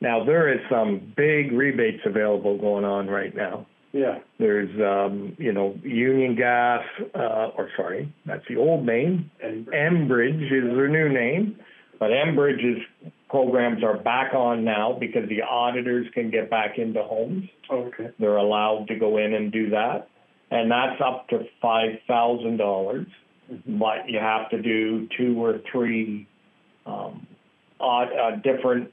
Now, 0.00 0.24
there 0.24 0.52
is 0.52 0.60
some 0.68 1.12
big 1.16 1.52
rebates 1.52 2.02
available 2.04 2.56
going 2.58 2.84
on 2.84 3.08
right 3.08 3.34
now. 3.34 3.66
Yeah, 3.92 4.18
There's, 4.38 4.70
um, 4.80 5.34
you 5.38 5.52
know, 5.52 5.76
Union 5.82 6.36
Gas, 6.36 6.84
uh, 7.14 7.50
or 7.56 7.70
sorry, 7.76 8.12
that's 8.24 8.44
the 8.48 8.56
old 8.56 8.86
name. 8.86 9.30
and, 9.42 9.66
Enbridge 9.66 10.44
is 10.44 10.76
their 10.76 10.88
new 10.88 11.08
name, 11.08 11.56
but 11.98 12.10
Enbridge's 12.10 12.80
programs 13.28 13.82
are 13.82 13.96
back 13.98 14.32
on 14.34 14.64
now 14.64 14.96
because 14.98 15.28
the 15.28 15.42
auditors 15.42 16.06
can 16.14 16.30
get 16.30 16.48
back 16.50 16.78
into 16.78 17.02
homes. 17.02 17.48
okay, 17.70 18.10
They're 18.20 18.36
allowed 18.36 18.86
to 18.88 18.96
go 18.96 19.16
in 19.16 19.34
and 19.34 19.50
do 19.50 19.70
that. 19.70 20.08
And 20.52 20.70
that's 20.70 21.00
up 21.00 21.28
to 21.28 21.44
five 21.62 21.98
thousand 22.08 22.56
dollars. 22.58 23.06
But 23.66 24.08
you 24.08 24.20
have 24.20 24.48
to 24.50 24.62
do 24.62 25.08
two 25.16 25.44
or 25.44 25.60
three, 25.72 26.28
um, 26.86 27.26
odd, 27.80 28.08
uh, 28.12 28.36
different 28.36 28.92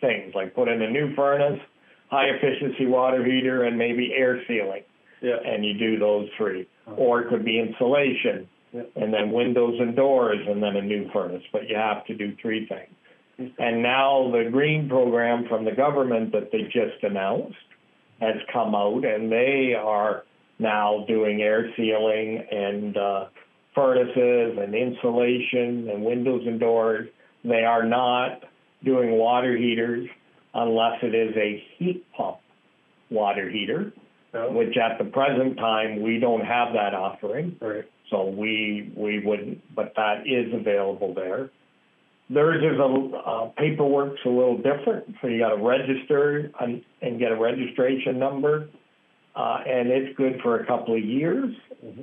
things, 0.00 0.32
like 0.34 0.54
put 0.54 0.68
in 0.68 0.80
a 0.82 0.90
new 0.90 1.14
furnace, 1.16 1.60
high 2.10 2.26
efficiency 2.26 2.86
water 2.86 3.24
heater, 3.24 3.64
and 3.64 3.76
maybe 3.78 4.12
air 4.14 4.42
sealing. 4.46 4.82
yeah, 5.20 5.36
And 5.44 5.64
you 5.64 5.74
do 5.74 5.98
those 5.98 6.28
three. 6.36 6.66
Or 6.96 7.22
it 7.22 7.28
could 7.30 7.44
be 7.44 7.58
insulation, 7.58 8.46
Yeah. 8.72 8.82
and 8.96 9.12
then 9.12 9.32
windows 9.32 9.80
and 9.80 9.96
doors, 9.96 10.38
and 10.46 10.62
then 10.62 10.76
a 10.76 10.82
new 10.82 11.08
furnace, 11.10 11.42
but 11.52 11.68
you 11.68 11.76
have 11.76 12.04
to 12.06 12.14
do 12.14 12.32
three 12.40 12.66
things. 12.66 13.52
And 13.58 13.82
now 13.82 14.30
the 14.30 14.48
green 14.50 14.88
program 14.88 15.46
from 15.48 15.64
the 15.64 15.72
government 15.72 16.32
that 16.32 16.50
they 16.52 16.62
just 16.62 17.02
announced 17.02 17.56
has 18.20 18.36
come 18.52 18.74
out, 18.74 19.04
and 19.04 19.30
they 19.30 19.74
are 19.74 20.24
now 20.58 21.04
doing 21.06 21.42
air 21.42 21.70
sealing 21.76 22.38
and 22.50 22.96
uh, 22.96 23.26
furnaces 23.74 24.56
and 24.58 24.74
insulation 24.74 25.88
and 25.90 26.02
windows 26.02 26.46
and 26.46 26.58
doors. 26.58 27.08
They 27.44 27.64
are 27.64 27.84
not 27.84 28.44
doing 28.84 29.12
water 29.12 29.56
heaters 29.56 30.08
unless 30.56 30.98
it 31.02 31.14
is 31.14 31.36
a 31.36 31.62
heat 31.76 32.04
pump 32.16 32.38
water 33.10 33.48
heater, 33.48 33.92
Oh, 34.34 34.52
which 34.52 34.76
at 34.76 34.98
the 34.98 35.04
present 35.04 35.56
time 35.56 36.02
we 36.02 36.18
don't 36.18 36.44
have 36.44 36.72
that 36.74 36.92
offering. 36.92 37.56
right, 37.60 37.84
So 38.10 38.26
we, 38.26 38.92
we 38.94 39.20
wouldn't, 39.24 39.62
but 39.74 39.94
that 39.96 40.26
is 40.26 40.52
available 40.52 41.14
there. 41.14 41.50
Theirs 42.28 42.62
is 42.62 42.78
a, 42.78 43.16
uh, 43.16 43.46
paperwork's 43.56 44.20
a 44.26 44.28
little 44.28 44.56
different, 44.58 45.14
so 45.22 45.28
you 45.28 45.38
gotta 45.38 45.56
register 45.62 46.50
and, 46.60 46.82
and 47.00 47.18
get 47.18 47.30
a 47.32 47.36
registration 47.36 48.18
number. 48.18 48.68
Uh, 49.34 49.58
and 49.66 49.88
it's 49.88 50.16
good 50.16 50.40
for 50.42 50.60
a 50.60 50.66
couple 50.66 50.94
of 50.94 51.04
years, 51.04 51.54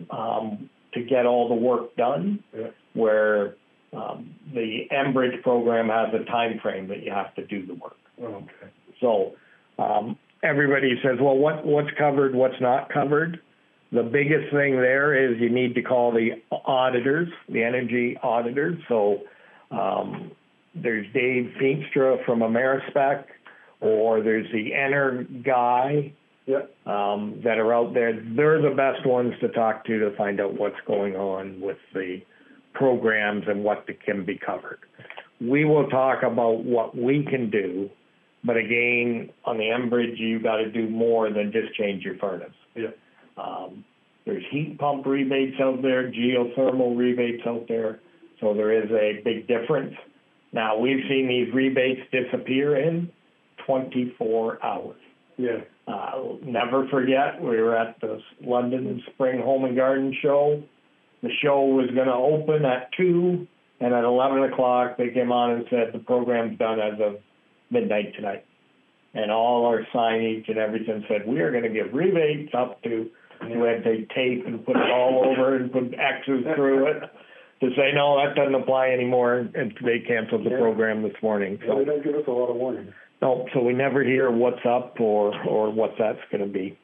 um, 0.09 0.69
to 0.93 1.03
get 1.03 1.25
all 1.25 1.49
the 1.49 1.55
work 1.55 1.95
done. 1.97 2.43
Yeah. 2.57 2.67
Where, 2.93 3.55
um, 3.91 4.33
the 4.53 4.87
Enbridge 4.91 5.41
program 5.43 5.89
has 5.89 6.13
a 6.19 6.23
time 6.25 6.59
frame 6.61 6.87
that 6.87 7.03
you 7.03 7.11
have 7.11 7.35
to 7.35 7.45
do 7.45 7.65
the 7.65 7.75
work. 7.75 7.97
Okay, 8.21 8.71
So, 9.01 9.33
um, 9.77 10.17
everybody 10.43 10.99
says, 11.03 11.17
well, 11.19 11.37
what, 11.37 11.65
what's 11.65 11.89
covered, 11.97 12.35
what's 12.35 12.59
not 12.61 12.91
covered? 12.91 13.39
The 13.91 14.03
biggest 14.03 14.51
thing 14.51 14.75
there 14.77 15.13
is 15.13 15.39
you 15.39 15.49
need 15.49 15.75
to 15.75 15.81
call 15.81 16.11
the 16.11 16.41
auditors, 16.51 17.29
the 17.49 17.63
energy 17.63 18.17
auditors. 18.21 18.77
So, 18.87 19.21
um, 19.71 20.31
there's 20.75 21.05
Dave 21.13 21.53
Feenstra 21.61 22.23
from 22.25 22.39
Amerispec, 22.39 23.25
or 23.81 24.21
there's 24.21 24.51
the 24.51 24.73
Enter 24.73 25.27
guy, 25.45 26.13
um, 26.85 27.41
that 27.43 27.57
are 27.57 27.73
out 27.73 27.93
there. 27.93 28.13
They're 28.13 28.61
the 28.61 28.75
best 28.75 29.05
ones 29.05 29.33
to 29.41 29.49
talk 29.49 29.85
to 29.85 29.99
to 29.99 30.15
find 30.17 30.41
out 30.41 30.59
what's 30.59 30.79
going 30.85 31.15
on 31.15 31.61
with 31.61 31.77
the 31.93 32.21
programs 32.73 33.43
and 33.47 33.63
what 33.63 33.87
can 34.05 34.25
be 34.25 34.37
covered. 34.43 34.79
We 35.39 35.65
will 35.65 35.87
talk 35.89 36.23
about 36.23 36.63
what 36.63 36.97
we 36.97 37.23
can 37.23 37.49
do, 37.49 37.89
but 38.43 38.57
again, 38.57 39.29
on 39.45 39.57
the 39.57 39.63
Enbridge, 39.65 40.17
you 40.17 40.39
got 40.39 40.57
to 40.57 40.71
do 40.71 40.89
more 40.89 41.29
than 41.31 41.51
just 41.51 41.73
change 41.75 42.03
your 42.03 42.15
furnace. 42.17 42.53
yeah, 42.75 42.89
Um, 43.37 43.83
there's 44.25 44.43
heat 44.51 44.77
pump 44.79 45.05
rebates 45.05 45.59
out 45.59 45.81
there, 45.81 46.11
geothermal 46.11 46.97
rebates 46.97 47.43
out 47.45 47.67
there, 47.67 47.99
so 48.39 48.53
there 48.53 48.71
is 48.71 48.89
a 48.91 49.21
big 49.23 49.47
difference. 49.47 49.95
Now, 50.51 50.77
we've 50.77 51.03
seen 51.09 51.27
these 51.27 51.53
rebates 51.53 52.01
disappear 52.11 52.77
in 52.77 53.09
24 53.65 54.63
hours. 54.63 54.95
yeah, 55.37 55.61
Uh, 55.87 56.35
never 56.43 56.87
forget, 56.87 57.41
we 57.41 57.59
were 57.61 57.75
at 57.75 57.99
the 57.99 58.21
London 58.41 59.01
Spring 59.13 59.41
Home 59.41 59.65
and 59.65 59.75
Garden 59.75 60.13
Show. 60.21 60.61
The 61.21 61.29
show 61.41 61.65
was 61.65 61.89
gonna 61.91 62.15
open 62.17 62.63
at 62.65 62.91
two, 62.93 63.47
and 63.81 63.93
at 63.93 64.03
eleven 64.05 64.43
o'clock, 64.43 64.95
they 64.97 65.09
came 65.09 65.31
on 65.31 65.51
and 65.51 65.65
said, 65.69 65.91
the 65.91 65.99
program's 65.99 66.57
done 66.57 66.79
as 66.79 66.99
of 67.01 67.17
midnight 67.73 68.13
tonight. 68.15 68.45
And 69.15 69.29
all 69.31 69.65
our 69.65 69.85
signage 69.93 70.47
and 70.49 70.57
everything 70.57 71.03
said, 71.07 71.27
we 71.27 71.39
are 71.41 71.51
gonna 71.51 71.69
give 71.69 71.93
rebates 71.93 72.53
up 72.53 72.81
to 72.83 73.09
We 73.43 73.51
had 73.67 73.83
to 73.83 73.97
take 73.97 74.09
tape 74.11 74.45
and 74.47 74.65
put 74.65 74.77
it 74.77 74.89
all 74.89 75.23
over 75.25 75.57
and 75.57 75.69
put 75.71 75.93
X's 75.99 76.45
through 76.55 76.87
it 76.87 77.03
to 77.59 77.69
say, 77.75 77.91
no, 77.93 78.17
that 78.23 78.35
doesn't 78.35 78.55
apply 78.55 78.89
anymore, 78.89 79.49
and 79.53 79.73
they 79.83 79.99
canceled 79.99 80.45
the 80.45 80.49
Yeah. 80.51 80.59
program 80.59 81.01
this 81.03 81.15
morning, 81.21 81.59
So 81.67 81.75
they 81.79 81.85
so. 81.85 81.85
don't 81.85 82.03
give 82.03 82.15
us 82.15 82.27
a 82.27 82.31
lot 82.31 82.49
of 82.49 82.55
warning. 82.55 82.93
No, 83.21 83.45
so 83.53 83.61
we 83.61 83.73
never 83.73 84.01
hear 84.03 84.31
what's 84.31 84.65
up 84.65 84.99
or, 84.99 85.33
or 85.47 85.69
what 85.71 85.95
that's 85.97 86.19
gonna 86.31 86.45
be. 86.47 86.77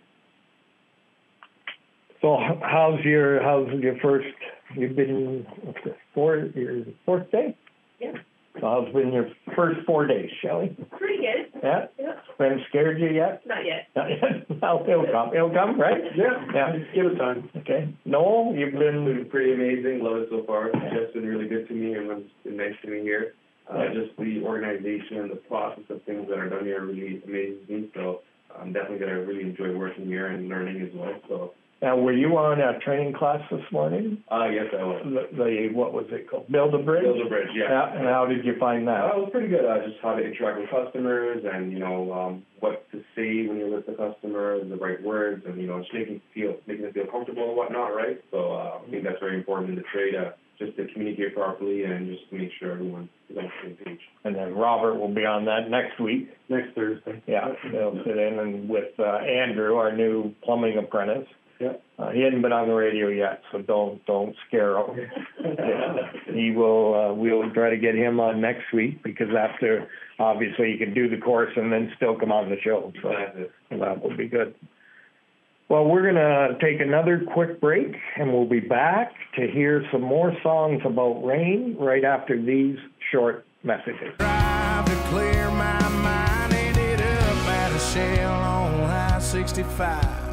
So 2.22 2.38
h- 2.42 2.58
how's 2.62 3.04
your, 3.06 3.42
how's 3.42 3.70
your 3.80 3.96
first, 4.02 4.28
you've 4.76 4.96
been, 4.96 5.46
what's 5.62 5.80
it, 5.86 5.98
four, 6.14 6.38
your 6.56 6.84
fourth 7.06 7.30
day? 7.32 7.56
Yeah. 8.00 8.14
So 8.60 8.68
how's 8.68 8.93
been 8.93 9.14
your 9.14 9.30
first 9.55 9.80
four 9.86 10.05
days, 10.07 10.30
Shelley? 10.41 10.76
Pretty 10.97 11.18
good. 11.18 11.62
Yeah? 11.64 11.86
Yeah. 11.99 12.14
Been 12.38 12.60
scared 12.70 12.99
you 12.99 13.10
yet? 13.10 13.41
Not 13.45 13.66
yet. 13.66 13.88
Not 13.95 14.10
yet? 14.10 14.45
Well, 14.62 14.84
it'll 14.88 15.05
come, 15.12 15.34
it'll 15.34 15.49
come, 15.53 15.80
right? 15.80 16.01
Yeah, 16.16 16.43
Yeah. 16.53 16.76
just 16.78 16.93
give 16.93 17.05
it 17.05 17.16
time. 17.16 17.49
Okay. 17.57 17.93
Noel, 18.05 18.53
you've 18.53 18.70
It's 18.74 18.78
been, 18.78 19.05
been 19.05 19.30
pretty 19.30 19.53
amazing. 19.53 20.03
Love 20.03 20.18
it 20.18 20.28
so 20.30 20.43
far. 20.45 20.70
Jeff's 20.74 21.14
been 21.14 21.26
really 21.26 21.47
good 21.47 21.68
to 21.70 21.74
me. 21.74 21.88
and 21.93 21.95
Everyone's 21.95 22.32
been 22.43 22.57
nice 22.57 22.76
to 22.84 22.89
me 22.91 23.01
here. 23.01 23.34
Uh, 23.74 23.84
Yeah. 23.84 23.93
just 23.93 24.18
the 24.18 24.41
organization 24.43 25.20
and 25.20 25.32
the 25.32 25.38
process 25.47 25.84
of 25.89 26.03
things 26.03 26.28
that 26.28 26.38
are 26.38 26.49
done 26.49 26.66
here 26.66 26.82
really 26.86 27.22
amazes 27.26 27.70
me. 27.70 27.89
So 27.95 28.22
I'm 28.60 28.74
definitely 28.74 28.99
gonna 28.99 29.22
really 29.22 29.43
enjoy 29.43 29.76
working 29.78 30.05
here 30.07 30.28
and 30.28 30.49
learning 30.49 30.82
as 30.82 30.93
well. 30.93 31.16
So, 31.30 31.53
now, 31.82 31.97
were 31.97 32.11
you 32.13 32.36
on 32.38 32.59
a 32.59 32.77
training 32.80 33.13
class 33.13 33.39
this 33.49 33.63
morning? 33.71 34.21
uh, 34.32 34.49
yes, 34.49 34.65
I 34.77 34.84
was. 34.84 35.01
The, 35.05 35.38
the, 35.38 35.69
what 35.73 35.93
was 35.93 36.05
it 36.09 36.30
called? 36.30 36.51
Build 36.51 36.73
a 36.75 36.80
bridge? 36.80 37.03
Build 37.03 37.25
a 37.25 37.30
bridge, 37.30 37.47
yeah. 37.55 37.69
Yeah, 37.69 37.95
and 37.97 38.05
how 38.05 38.25
did 38.25 38.43
you 38.43 38.55
find 38.59 38.88
Uh, 38.88 38.91
that? 38.91 39.15
it 39.15 39.19
was 39.19 39.30
pretty 39.32 39.47
good. 39.47 39.63
Uh, 39.63 39.80
just 39.88 39.97
how 40.01 40.15
to 40.15 40.21
interact 40.23 40.59
with 40.59 40.69
customers 40.69 41.43
and, 41.45 41.71
you 41.71 41.80
know, 41.80 42.11
um, 42.11 42.43
what 42.59 42.84
to 42.91 42.99
say 43.15 43.47
when 43.47 43.57
you're 43.57 43.71
with 43.73 43.86
the 43.86 43.93
customer, 43.93 44.59
the 44.63 44.75
right 44.75 45.01
words, 45.01 45.43
and, 45.47 45.59
you 45.61 45.67
know, 45.67 45.80
just 45.80 45.93
making 45.93 46.19
feel, 46.34 46.55
making 46.67 46.84
them 46.84 46.93
feel 46.93 47.07
comfortable 47.07 47.47
and 47.47 47.55
whatnot, 47.57 47.95
right? 47.95 48.19
So, 48.32 48.51
uh, 48.51 48.80
I 48.86 48.91
think 48.91 49.03
that's 49.05 49.19
very 49.21 49.38
important 49.38 49.69
in 49.69 49.75
the 49.75 49.84
trade, 49.93 50.15
uh, 50.15 50.32
just 50.59 50.75
to 50.75 50.86
communicate 50.91 51.34
properly 51.34 51.86
and 51.86 52.07
just 52.11 52.30
to 52.30 52.36
make 52.38 52.49
sure 52.59 52.73
everyone 52.73 53.07
is 53.30 53.38
on 53.38 53.45
the 53.45 53.51
same 53.63 53.77
page. 53.86 53.99
And 54.25 54.36
then 54.36 54.53
Robert 54.53 54.95
will 54.99 55.13
be 55.13 55.23
on 55.25 55.45
that 55.45 55.69
next 55.69 55.97
week. 56.01 56.27
Next 56.49 56.75
Thursday. 56.75 57.23
Yeah, 57.25 57.53
they'll 57.71 57.95
sit 58.05 58.17
in 58.17 58.38
and 58.39 58.67
with, 58.67 58.91
uh, 58.99 59.23
Andrew, 59.23 59.75
our 59.77 59.95
new 59.95 60.34
plumbing 60.43 60.77
apprentice. 60.77 61.25
Yeah. 61.60 61.74
Uh, 61.97 62.12
he 62.12 62.22
hasn't 62.22 62.41
been 62.41 62.53
on 62.53 62.70
the 62.70 62.74
radio 62.74 63.10
yet, 63.10 63.41
so 63.51 63.62
don't, 63.62 64.05
don't 64.05 64.34
scare 64.47 64.78
him. 64.78 65.10
Yeah, 65.43 66.12
He 66.34 66.51
will, 66.51 66.93
uh, 66.93 67.14
we'll 67.14 67.51
try 67.51 67.70
to 67.70 67.78
get 67.78 67.95
him 67.95 68.20
on 68.22 68.39
next 68.39 68.72
week 68.74 69.03
because 69.03 69.28
after, 69.38 69.88
obviously, 70.20 70.72
he 70.72 70.78
can 70.78 70.93
do 70.93 71.10
the 71.10 71.18
course 71.18 71.51
and 71.57 71.72
then 71.72 71.91
still 71.97 72.18
come 72.18 72.32
on 72.32 72.49
the 72.49 72.55
show, 72.64 72.93
so. 73.01 73.10
That's 73.10 73.38
it. 73.38 73.51
That 73.80 74.01
will 74.01 74.16
be 74.16 74.28
good. 74.30 74.55
Well, 75.70 75.86
we're 75.86 76.01
gonna 76.01 76.57
take 76.60 76.80
another 76.82 77.22
quick 77.32 77.62
break 77.62 77.95
and 78.18 78.34
we'll 78.34 78.49
be 78.49 78.60
back 78.60 79.12
to 79.36 79.47
hear 79.47 79.86
some 79.91 80.01
more 80.01 80.36
songs 80.41 80.82
about 80.84 81.24
rain 81.24 81.76
right 81.80 82.03
after 82.03 82.41
these 82.41 82.78
short 83.12 83.45
messages. 83.64 84.16
drive 84.18 84.86
to 84.86 84.95
clear 85.10 85.51
my 85.51 85.89
mind. 85.89 86.53
Ended 86.53 87.01
up 87.01 87.47
at 87.47 87.72
a 87.72 87.80
shell 87.80 88.32
on 88.32 88.82
I 88.82 89.20
65. 89.20 90.28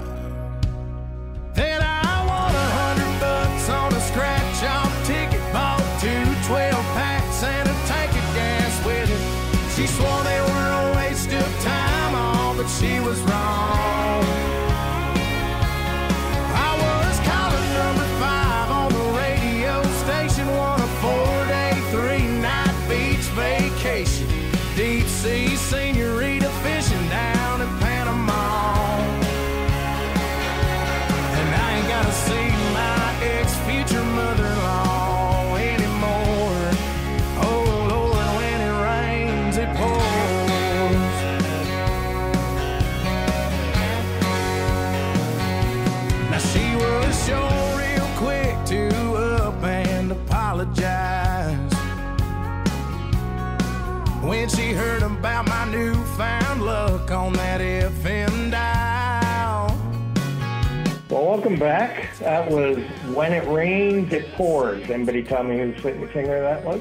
Back. 61.58 62.16
That 62.18 62.50
was 62.50 62.76
When 63.14 63.32
It 63.32 63.48
Rains, 63.48 64.12
It 64.12 64.30
Pours. 64.34 64.88
Anybody 64.90 65.22
tell 65.22 65.42
me 65.42 65.58
who 65.58 65.72
the 65.72 66.10
singer 66.12 66.40
that 66.40 66.64
was? 66.64 66.80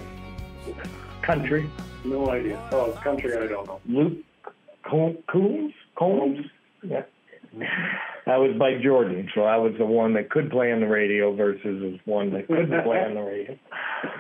Country. 1.22 1.70
No 2.04 2.30
idea. 2.30 2.62
Oh, 2.72 2.92
country, 3.04 3.34
I 3.36 3.48
don't 3.48 3.66
know. 3.68 3.80
Luke 3.88 4.18
Co- 4.84 5.16
Combs? 5.30 5.74
Combs? 5.96 6.46
Yeah. 6.84 7.04
That 8.26 8.38
was 8.38 8.56
by 8.58 8.76
Jordan, 8.82 9.30
so 9.34 9.44
I 9.44 9.58
was 9.58 9.74
the 9.78 9.86
one 9.86 10.14
that 10.16 10.30
could 10.30 10.50
play 10.52 10.72
on 10.72 10.82
the 10.82 10.88
radio 10.88 11.34
versus 11.34 11.62
the 11.64 12.00
one 12.06 12.32
that 12.34 12.48
couldn't 12.48 12.84
play 12.84 13.00
on 13.04 13.14
the 13.14 13.22
radio. 13.22 13.58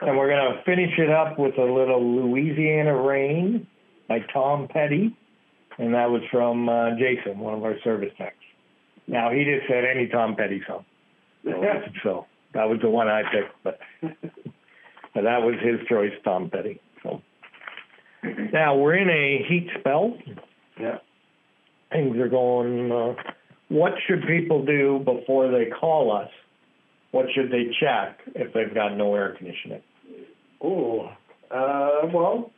And 0.01 0.17
we're 0.17 0.29
gonna 0.29 0.61
finish 0.65 0.97
it 0.97 1.09
up 1.09 1.37
with 1.37 1.57
a 1.57 1.63
little 1.63 2.01
Louisiana 2.01 2.95
Rain 2.95 3.67
by 4.07 4.19
Tom 4.31 4.67
Petty, 4.67 5.15
and 5.77 5.93
that 5.93 6.09
was 6.09 6.21
from 6.31 6.69
uh, 6.69 6.91
Jason, 6.97 7.39
one 7.39 7.55
of 7.55 7.63
our 7.63 7.77
service 7.83 8.13
techs. 8.17 8.37
Now 9.07 9.31
he 9.31 9.43
just 9.43 9.67
said 9.67 9.83
any 9.85 10.07
Tom 10.07 10.35
Petty 10.35 10.61
song, 10.67 10.85
so, 11.43 11.51
so 12.03 12.25
that 12.53 12.65
was 12.69 12.79
the 12.81 12.89
one 12.89 13.07
I 13.07 13.21
picked, 13.23 13.53
but 13.63 13.79
but 15.13 15.21
that 15.23 15.41
was 15.41 15.55
his 15.61 15.85
choice, 15.87 16.11
Tom 16.23 16.49
Petty. 16.49 16.79
So 17.03 17.21
now 18.51 18.75
we're 18.77 18.95
in 18.95 19.09
a 19.09 19.45
heat 19.47 19.67
spell 19.79 20.17
Yeah. 20.79 20.97
things 21.91 22.17
are 22.17 22.27
going, 22.27 22.91
uh, 22.91 23.13
what 23.69 23.93
should 24.07 24.23
people 24.27 24.65
do 24.65 24.99
before 25.05 25.51
they 25.51 25.65
call 25.69 26.11
us? 26.15 26.29
What 27.11 27.27
should 27.33 27.49
they 27.51 27.65
check 27.79 28.19
if 28.35 28.53
they've 28.53 28.73
got 28.73 28.97
no 28.97 29.15
air 29.15 29.35
conditioning? 29.37 29.81
Oh, 30.61 31.09
uh, 31.51 32.07
well, 32.13 32.51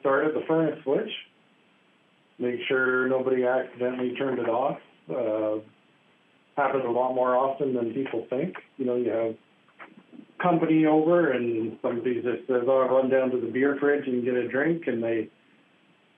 start 0.00 0.26
at 0.26 0.34
the 0.34 0.42
furnace 0.46 0.78
switch. 0.82 1.10
Make 2.38 2.60
sure 2.68 3.08
nobody 3.08 3.44
accidentally 3.44 4.14
turned 4.16 4.40
it 4.40 4.48
off. 4.48 4.78
Uh, 5.08 5.62
happens 6.56 6.84
a 6.86 6.90
lot 6.90 7.14
more 7.14 7.36
often 7.36 7.74
than 7.74 7.92
people 7.92 8.26
think. 8.30 8.54
You 8.76 8.86
know, 8.86 8.96
you 8.96 9.10
have 9.10 9.34
company 10.42 10.86
over 10.86 11.30
and 11.30 11.78
somebody 11.82 12.16
just 12.16 12.46
says, 12.46 12.62
oh, 12.66 12.88
run 12.90 13.08
down 13.08 13.30
to 13.30 13.40
the 13.40 13.46
beer 13.46 13.76
fridge 13.80 14.06
and 14.06 14.24
get 14.24 14.34
a 14.34 14.48
drink 14.48 14.86
and 14.86 15.02
they 15.02 15.28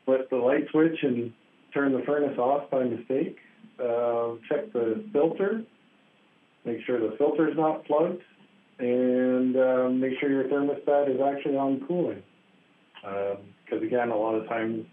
flip 0.05 0.29
the 0.31 0.37
light 0.37 0.67
switch 0.71 0.99
and 1.03 1.33
turn 1.73 1.93
the 1.93 2.03
furnace 2.07 2.39
off 2.39 2.71
by 2.71 2.85
mistake. 2.85 3.37
Uh, 3.79 4.35
check 4.49 4.73
the 4.73 5.05
filter. 5.13 5.63
Make 6.65 6.79
sure 6.85 6.99
the 6.99 7.17
filter's 7.17 7.57
not 7.57 7.85
plugged 7.85 8.23
and 8.79 9.57
um, 9.57 10.01
make 10.01 10.19
sure 10.21 10.31
your 10.31 10.45
thermostat 10.45 11.15
is 11.15 11.21
actually 11.21 11.57
on 11.57 11.85
cooling. 11.87 12.23
Because 13.03 13.83
again, 13.83 14.11
a 14.11 14.17
lot 14.17 14.35
of 14.35 14.49
times 14.49 14.85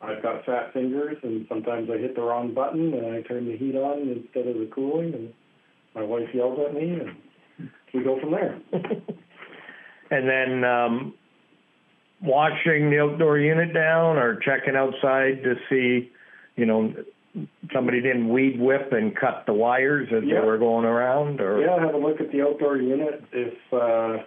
I've 0.00 0.22
got 0.22 0.44
fat 0.44 0.72
fingers, 0.72 1.16
and 1.22 1.44
sometimes 1.48 1.90
I 1.90 1.98
hit 1.98 2.14
the 2.14 2.22
wrong 2.22 2.54
button 2.54 2.94
and 2.94 3.06
I 3.14 3.22
turn 3.22 3.46
the 3.46 3.56
heat 3.56 3.74
on 3.74 4.08
instead 4.08 4.46
of 4.46 4.58
the 4.58 4.70
cooling, 4.72 5.12
and 5.14 5.32
my 5.94 6.02
wife 6.02 6.28
yells 6.32 6.58
at 6.66 6.74
me, 6.74 7.00
and 7.00 7.70
we 7.92 8.02
go 8.04 8.18
from 8.20 8.30
there. 8.32 8.60
And 10.10 10.26
then, 10.26 10.64
um, 10.64 11.14
washing 12.22 12.88
the 12.90 12.98
outdoor 12.98 13.38
unit 13.38 13.74
down 13.74 14.16
or 14.16 14.36
checking 14.36 14.74
outside 14.74 15.42
to 15.44 15.54
see, 15.68 16.10
you 16.56 16.64
know, 16.64 16.94
somebody 17.74 18.00
didn't 18.00 18.28
weed 18.30 18.58
whip 18.58 18.92
and 18.92 19.14
cut 19.14 19.44
the 19.46 19.52
wires 19.52 20.08
as 20.10 20.24
Yeah. 20.24 20.40
they 20.40 20.46
were 20.46 20.56
going 20.58 20.86
around 20.86 21.42
or? 21.42 21.60
Yeah, 21.60 21.78
have 21.78 21.94
a 21.94 21.98
look 21.98 22.20
at 22.22 22.32
the 22.32 22.40
outdoor 22.42 22.78
unit. 22.78 23.22
If 23.32 23.54
uh, 23.72 24.22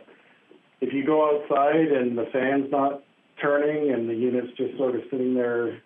if 0.82 0.94
you 0.94 1.04
go 1.04 1.36
outside 1.42 1.92
and 1.92 2.18
the 2.18 2.26
fan's 2.32 2.72
not 2.72 3.04
turning 3.42 3.94
and 3.94 4.10
the 4.10 4.14
unit's 4.14 4.56
just 4.58 4.78
sort 4.78 4.96
of 4.96 5.02
sitting 5.10 5.34
there 5.34 5.82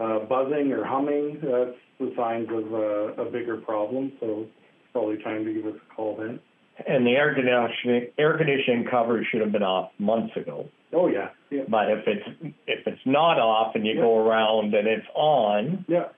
uh, 0.00 0.20
buzzing 0.20 0.72
or 0.72 0.84
humming, 0.84 1.38
that's 1.42 1.76
the 1.98 2.12
signs 2.16 2.48
of 2.50 2.72
uh, 2.72 3.22
a 3.22 3.30
bigger 3.30 3.58
problem. 3.58 4.12
So 4.20 4.40
it's 4.42 4.92
probably 4.92 5.22
time 5.22 5.44
to 5.44 5.52
give 5.52 5.66
us 5.66 5.80
a 5.90 5.94
call 5.94 6.16
then. 6.16 6.40
And 6.86 7.06
the 7.06 7.10
air 7.10 7.34
conditioning, 7.34 8.10
air 8.18 8.36
conditioning 8.36 8.86
cover 8.90 9.24
should 9.30 9.40
have 9.40 9.52
been 9.52 9.62
off 9.62 9.90
months 9.98 10.34
ago. 10.36 10.68
Oh 10.94 11.08
yeah, 11.08 11.30
yeah, 11.50 11.62
But 11.68 11.90
if 11.90 12.06
it's, 12.06 12.54
if 12.66 12.86
it's 12.86 13.00
not 13.06 13.38
off 13.38 13.74
and 13.74 13.86
you 13.86 13.94
go 13.94 14.18
around 14.18 14.74
and 14.74 14.86
it's 14.86 15.06
on, 15.14 15.84
yeah. 15.88 16.08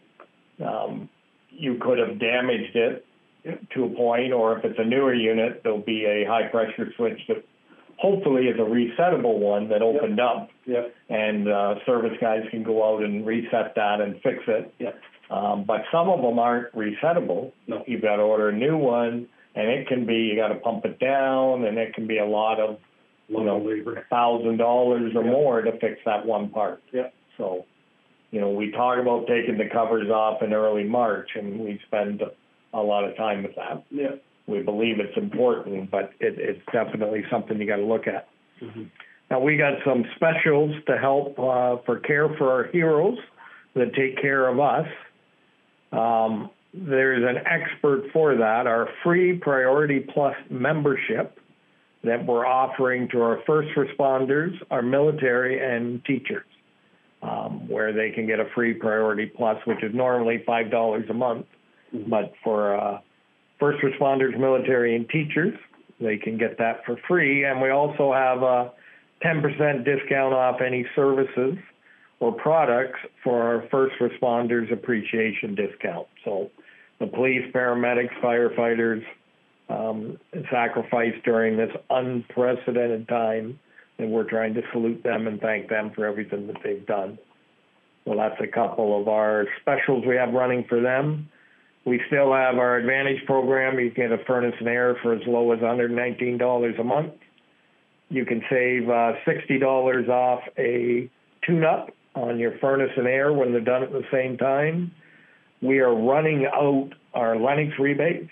um, 0.65 1.09
you 1.51 1.79
could 1.81 1.99
have 1.99 2.19
damaged 2.19 2.75
it 2.75 3.07
to 3.75 3.85
a 3.85 3.89
point, 3.91 4.33
or 4.33 4.59
if 4.59 4.65
it's 4.65 4.79
a 4.79 4.85
newer 4.85 5.15
unit, 5.15 5.61
there'll 5.63 5.79
be 5.79 6.07
a 6.07 6.25
high 6.27 6.49
pressure 6.49 6.93
switch 6.97 7.21
that 7.29 7.45
hopefully 7.99 8.45
is 8.49 8.57
a 8.59 8.63
resettable 8.63 9.39
one 9.39 9.69
that 9.69 9.83
opened 9.83 10.21
up. 10.21 10.51
Yeah. 10.67 10.85
And, 11.09 11.49
uh, 11.49 11.77
service 11.87 12.17
guys 12.21 12.43
can 12.51 12.63
go 12.63 12.83
out 12.85 13.03
and 13.03 13.27
reset 13.27 13.75
that 13.77 14.01
and 14.01 14.21
fix 14.23 14.39
it. 14.47 14.73
Yeah. 14.79 14.93
Um, 15.31 15.65
but 15.65 15.83
some 15.91 16.09
of 16.11 16.21
them 16.23 16.39
aren't 16.39 16.73
resettable. 16.75 17.53
No. 17.67 17.83
You've 17.87 18.03
got 18.03 18.17
to 18.17 18.23
order 18.23 18.51
a 18.51 18.53
new 18.53 18.77
one, 18.77 19.27
and 19.55 19.69
it 19.69 19.89
can 19.89 20.05
be, 20.07 20.15
you 20.15 20.37
got 20.37 20.49
to 20.49 20.57
pump 20.57 20.85
it 20.85 20.99
down, 20.99 21.65
and 21.65 21.79
it 21.79 21.95
can 21.95 22.07
be 22.07 22.19
a 22.19 22.27
lot 22.27 22.61
of, 22.61 22.79
you 23.29 23.39
Lot 23.39 23.45
know, 23.47 23.57
of 23.57 23.65
labor. 23.65 24.07
thousand 24.11 24.59
dollars 24.59 25.15
or 25.17 25.25
Yeah. 25.25 25.31
more 25.31 25.63
to 25.63 25.73
fix 25.79 25.99
that 26.05 26.27
one 26.27 26.51
part. 26.51 26.83
Yeah. 26.93 27.09
So, 27.39 27.65
you 28.33 28.41
know, 28.41 28.51
we 28.51 28.71
talk 28.73 28.99
about 28.99 29.27
taking 29.27 29.57
the 29.57 29.69
covers 29.69 30.11
off 30.11 30.43
in 30.43 30.53
early 30.53 30.85
March, 30.85 31.31
and 31.37 31.59
we 31.61 31.79
spend 31.87 32.23
a 32.75 32.83
lot 32.83 33.05
of 33.05 33.17
time 33.17 33.43
with 33.45 33.55
that. 33.55 33.83
Yeah. 33.91 34.17
We 34.47 34.63
believe 34.63 35.01
it's 35.01 35.17
important, 35.17 35.91
but 35.91 36.13
it, 36.21 36.39
it's 36.39 36.61
definitely 36.73 37.25
something 37.31 37.59
you 37.59 37.67
got 37.67 37.77
to 37.77 37.85
look 37.85 38.07
at. 38.07 38.29
Mhm. 38.61 38.91
Now, 39.31 39.41
we 39.41 39.57
got 39.57 39.75
some 39.85 40.05
specials 40.17 40.75
to 40.87 40.99
help 40.99 41.39
uh, 41.39 41.79
for 41.87 41.99
care 42.01 42.29
for 42.37 42.51
our 42.53 42.65
heroes 42.65 43.19
that 43.75 43.95
take 43.95 44.21
care 44.21 44.47
of 44.49 44.61
us. 44.61 44.87
Um, 45.93 46.51
there's 46.75 47.23
an 47.23 47.43
expert 47.47 48.11
for 48.13 48.37
that, 48.37 48.67
our 48.67 48.89
free 49.03 49.39
Priority 49.39 50.01
Plus 50.01 50.37
membership 50.51 51.39
that 52.03 52.27
we're 52.27 52.45
offering 52.45 53.09
to 53.09 53.23
our 53.23 53.41
first 53.47 53.71
responders, 53.77 54.53
our 54.71 54.83
military, 54.83 55.59
and 55.59 56.05
teachers, 56.05 56.45
um, 57.23 57.67
where 57.69 57.93
they 57.93 58.11
can 58.11 58.27
get 58.27 58.41
a 58.41 58.47
free 58.55 58.75
Priority 58.75 59.27
Plus, 59.27 59.57
which 59.67 59.83
is 59.83 59.95
normally 59.95 60.45
$5 60.47 61.11
a 61.11 61.15
month. 61.15 61.47
But 62.09 62.33
for 62.43 62.77
uh, 62.77 62.99
first 63.65 63.83
responders, 63.83 64.39
military, 64.39 64.95
and 64.95 65.09
teachers, 65.09 65.55
they 65.99 66.19
can 66.19 66.37
get 66.37 66.59
that 66.59 66.85
for 66.85 66.99
free. 67.09 67.45
And 67.45 67.63
we 67.63 67.71
also 67.71 68.13
have 68.13 68.43
a 68.43 68.73
10% 69.25 69.85
discount 69.85 70.35
off 70.35 70.61
any 70.61 70.85
services 70.95 71.57
or 72.21 72.33
products 72.33 72.99
for 73.23 73.43
our 73.43 73.67
first 73.71 73.95
responders 74.01 74.71
appreciation 74.71 75.55
discount. 75.55 76.07
So 76.25 76.51
the 77.01 77.07
police, 77.07 77.51
paramedics, 77.55 78.13
firefighters 78.23 79.03
um, 79.71 80.19
sacrifice 80.51 81.15
during 81.25 81.57
this 81.57 81.71
unprecedented 81.89 83.09
time, 83.09 83.59
and 83.99 84.11
we're 84.11 84.29
trying 84.29 84.53
to 84.55 84.63
salute 84.73 85.03
them 85.03 85.27
and 85.27 85.41
thank 85.41 85.71
them 85.71 85.91
for 85.95 86.05
everything 86.05 86.47
that 86.49 86.57
they've 86.63 86.85
done. 86.87 87.19
So 88.05 88.15
that's 88.15 88.39
a 88.43 88.47
couple 88.47 89.01
of 89.01 89.09
our 89.09 89.47
specials 89.63 90.05
we 90.07 90.17
have 90.17 90.35
running 90.35 90.65
for 90.69 90.83
them. 90.83 91.31
We 91.85 92.01
still 92.07 92.33
have 92.33 92.57
our 92.57 92.77
Advantage 92.77 93.25
program. 93.27 93.79
You 93.79 93.91
can 93.91 94.09
get 94.09 94.21
a 94.21 94.25
furnace 94.25 94.55
and 94.59 94.69
air 94.69 94.97
for 95.03 95.13
as 95.13 95.21
low 95.27 95.53
as 95.53 95.61
$119 95.61 96.81
a 96.81 96.85
month. 96.85 97.13
You 98.09 98.25
can 98.25 98.43
save 98.51 98.89
uh, 98.89 99.13
$60 99.27 100.09
off 100.09 100.41
a 100.59 101.11
tune-up 101.47 101.91
on 102.15 102.39
your 102.39 102.59
furnace 102.59 102.93
and 102.97 103.07
air 103.07 103.33
when 103.33 103.53
they're 103.53 103.61
done 103.61 103.83
at 103.83 103.93
the 103.93 104.05
same 104.13 104.37
time. 104.39 104.93
We 105.61 105.81
are 105.81 105.95
running 105.95 106.47
out 106.47 106.91
our 107.13 107.37
Lennox 107.37 107.79
rebates. 107.79 108.31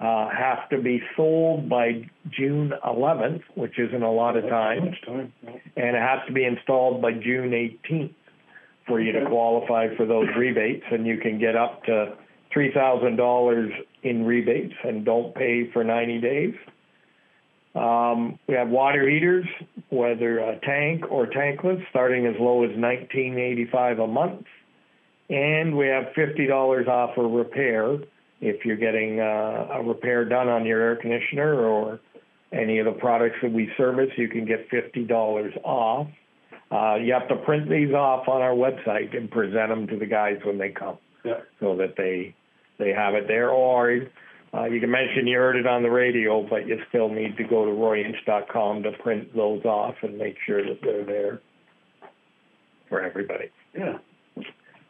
Uh, 0.00 0.28
have 0.28 0.68
to 0.68 0.82
be 0.82 1.00
sold 1.16 1.68
by 1.68 2.04
June 2.28 2.72
11th, 2.84 3.42
which 3.54 3.78
isn't 3.78 4.02
a 4.02 4.10
lot 4.10 4.36
of 4.36 4.42
time 4.48 4.92
time. 5.06 5.32
and 5.44 5.96
it 5.96 6.02
has 6.02 6.18
to 6.26 6.32
be 6.32 6.44
installed 6.44 7.00
by 7.00 7.12
June 7.12 7.50
18th 7.50 8.12
for 8.86 9.00
you 9.00 9.12
to 9.12 9.24
qualify 9.26 9.86
for 9.96 10.04
those 10.04 10.26
rebates, 10.36 10.84
and 10.90 11.06
you 11.06 11.18
can 11.18 11.38
get 11.38 11.56
up 11.56 11.84
to 11.84 12.16
$3,000 12.54 13.70
in 14.02 14.24
rebates 14.24 14.74
and 14.84 15.04
don't 15.04 15.34
pay 15.34 15.70
for 15.72 15.84
90 15.84 16.20
days. 16.20 16.54
Um, 17.74 18.38
we 18.46 18.54
have 18.54 18.68
water 18.68 19.08
heaters, 19.08 19.46
whether 19.90 20.38
a 20.38 20.60
tank 20.60 21.04
or 21.10 21.26
tankless, 21.26 21.82
starting 21.90 22.26
as 22.26 22.34
low 22.38 22.62
as 22.62 22.70
1985 22.76 23.98
a 23.98 24.06
month, 24.06 24.46
and 25.28 25.76
we 25.76 25.88
have 25.88 26.04
$50 26.16 26.88
off 26.88 27.16
a 27.16 27.22
repair 27.22 27.98
if 28.40 28.64
you're 28.64 28.76
getting 28.76 29.20
uh, 29.20 29.68
a 29.72 29.82
repair 29.82 30.24
done 30.24 30.48
on 30.48 30.66
your 30.66 30.80
air 30.80 30.96
conditioner 30.96 31.64
or 31.64 31.98
any 32.52 32.78
of 32.78 32.84
the 32.84 32.92
products 32.92 33.36
that 33.42 33.52
we 33.52 33.70
service, 33.76 34.10
you 34.16 34.28
can 34.28 34.44
get 34.44 34.68
fifty 34.70 35.04
dollars 35.04 35.52
off. 35.64 36.06
Uh, 36.70 36.96
you 36.96 37.12
have 37.12 37.28
to 37.28 37.36
print 37.36 37.68
these 37.68 37.92
off 37.92 38.28
on 38.28 38.42
our 38.42 38.54
website 38.54 39.16
and 39.16 39.30
present 39.30 39.68
them 39.68 39.86
to 39.86 39.98
the 39.98 40.06
guys 40.06 40.36
when 40.44 40.58
they 40.58 40.70
come, 40.70 40.98
Yeah. 41.24 41.40
so 41.60 41.76
that 41.76 41.96
they 41.96 42.34
they 42.78 42.90
have 42.90 43.14
it 43.14 43.26
there. 43.28 43.50
Or 43.50 44.00
uh, 44.54 44.64
you 44.64 44.80
can 44.80 44.90
mention 44.90 45.26
you 45.26 45.38
heard 45.38 45.56
it 45.56 45.66
on 45.66 45.82
the 45.82 45.90
radio, 45.90 46.46
but 46.48 46.66
you 46.66 46.78
still 46.88 47.08
need 47.08 47.36
to 47.36 47.44
go 47.44 47.64
to 47.64 47.70
royinch.com 47.70 48.82
to 48.84 48.92
print 49.02 49.34
those 49.34 49.64
off 49.64 49.94
and 50.02 50.16
make 50.16 50.36
sure 50.46 50.62
that 50.62 50.78
they're 50.82 51.04
there 51.04 51.40
for 52.88 53.02
everybody. 53.02 53.50
Yeah. 53.76 53.98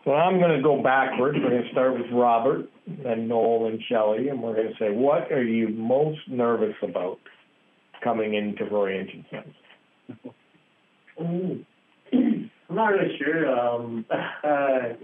So 0.04 0.12
I'm 0.12 0.38
going 0.38 0.56
to 0.56 0.62
go 0.62 0.82
backwards. 0.82 1.38
We're 1.40 1.50
going 1.50 1.62
to 1.62 1.70
start 1.70 1.94
with 1.94 2.10
Robert, 2.12 2.68
then 2.86 3.26
Noel 3.26 3.68
and 3.68 3.80
Shelley, 3.88 4.28
and 4.28 4.42
we're 4.42 4.54
going 4.54 4.68
to 4.68 4.78
say, 4.78 4.90
what 4.90 5.32
are 5.32 5.42
you 5.42 5.68
most 5.68 6.20
nervous 6.28 6.74
about 6.82 7.18
coming 8.02 8.34
into 8.34 8.66
Roy 8.66 9.00
Inch 9.00 9.10
and 9.14 9.24
Sons? 9.30 10.34
Mm. 11.18 11.64
I'm 12.68 12.76
not 12.76 12.88
really 12.88 13.16
sure. 13.18 13.58
Um, 13.58 14.04
uh, 14.10 14.94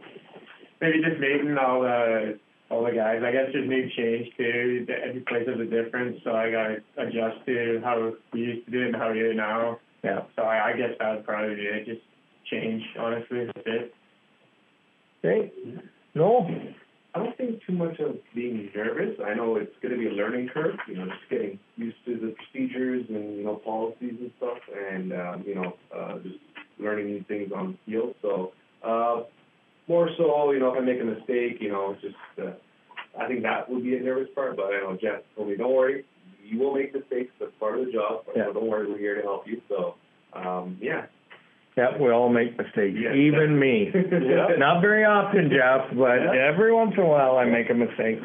maybe 0.82 0.98
just 1.02 1.18
meeting 1.18 1.56
all 1.58 1.80
the 1.80 2.38
all 2.80 2.86
the 2.86 2.96
guys. 2.96 3.20
I 3.24 3.32
guess 3.32 3.52
just 3.52 3.68
new 3.68 3.88
change 3.96 4.28
too. 4.36 4.84
The- 4.86 5.04
Every 5.04 5.20
place 5.20 5.46
has 5.46 5.60
a 5.60 5.64
difference, 5.64 6.18
so 6.24 6.34
I 6.34 6.50
got 6.50 6.68
to 6.68 6.76
adjust 6.96 7.44
to 7.46 7.80
how 7.84 8.12
we 8.32 8.40
used 8.40 8.64
to 8.66 8.70
do 8.72 8.82
it 8.82 8.86
and 8.88 8.96
how 8.96 9.12
we 9.12 9.18
do 9.18 9.30
it 9.30 9.36
now. 9.36 9.78
Yeah. 10.02 10.20
So 10.36 10.42
I, 10.42 10.70
I 10.70 10.76
guess 10.76 10.96
that 10.98 11.16
would 11.16 11.26
probably 11.26 11.56
be 11.56 11.62
it. 11.62 11.86
Just 11.86 12.00
change, 12.50 12.82
honestly. 12.98 13.46
That's 13.46 13.66
it. 13.66 13.94
Okay. 15.22 15.52
Noel? 16.14 16.48
I 17.14 17.18
don't 17.18 17.36
think 17.36 17.60
too 17.66 17.72
much 17.72 17.98
of 17.98 18.16
being 18.34 18.70
nervous. 18.74 19.18
I 19.24 19.34
know 19.34 19.56
it's 19.56 19.74
going 19.82 19.92
to 19.92 19.98
be 19.98 20.06
a 20.06 20.12
learning 20.12 20.48
curve, 20.54 20.76
you 20.86 20.96
know, 20.96 21.06
just 21.06 21.28
getting 21.28 21.58
used 21.76 21.96
to 22.06 22.14
the 22.14 22.34
procedures 22.36 23.04
and, 23.08 23.36
you 23.36 23.44
know, 23.44 23.56
policies 23.56 24.14
and 24.20 24.30
stuff, 24.38 24.58
and, 24.92 25.12
um, 25.12 25.44
you 25.44 25.56
know, 25.56 25.72
uh, 25.94 26.18
just 26.20 26.36
learning 26.78 27.06
new 27.06 27.24
things 27.26 27.50
on 27.54 27.72
the 27.72 27.92
field. 27.92 28.14
So, 28.22 28.52
uh, 28.84 29.24
more 29.88 30.08
so, 30.16 30.52
you 30.52 30.60
know, 30.60 30.72
if 30.72 30.80
I 30.80 30.84
make 30.84 31.00
a 31.00 31.04
mistake, 31.04 31.60
you 31.60 31.72
know, 31.72 31.96
just, 32.00 32.14
uh, 32.40 32.52
I 33.18 33.26
think 33.26 33.42
that 33.42 33.68
would 33.68 33.82
be 33.82 33.96
a 33.96 34.00
nervous 34.00 34.28
part, 34.34 34.56
but 34.56 34.66
I 34.66 34.80
know 34.80 34.96
Jeff 35.00 35.22
told 35.36 35.48
me, 35.48 35.56
don't 35.56 35.74
worry, 35.74 36.04
you 36.44 36.58
will 36.58 36.74
make 36.74 36.94
mistakes. 36.94 37.30
That's 37.40 37.52
part 37.58 37.78
of 37.78 37.86
the 37.86 37.92
job. 37.92 38.24
Yeah. 38.34 38.46
So 38.46 38.52
don't 38.54 38.68
worry, 38.68 38.90
we're 38.90 38.98
here 38.98 39.16
to 39.16 39.22
help 39.22 39.46
you. 39.46 39.60
So, 39.68 39.94
um, 40.32 40.78
yeah. 40.80 41.06
Yeah, 41.76 41.96
we 42.00 42.10
all 42.10 42.28
make 42.28 42.58
mistakes, 42.58 42.98
Yeah. 43.00 43.14
even 43.14 43.58
me. 43.58 43.90
Yeah. 43.94 44.56
Not 44.58 44.80
very 44.80 45.04
often, 45.04 45.50
Jeff, 45.50 45.96
but 45.96 46.18
Yeah. 46.34 46.48
every 46.48 46.72
once 46.72 46.94
in 46.96 47.02
a 47.02 47.06
while 47.06 47.36
I 47.36 47.44
make 47.44 47.70
a 47.70 47.74
mistake. 47.74 48.18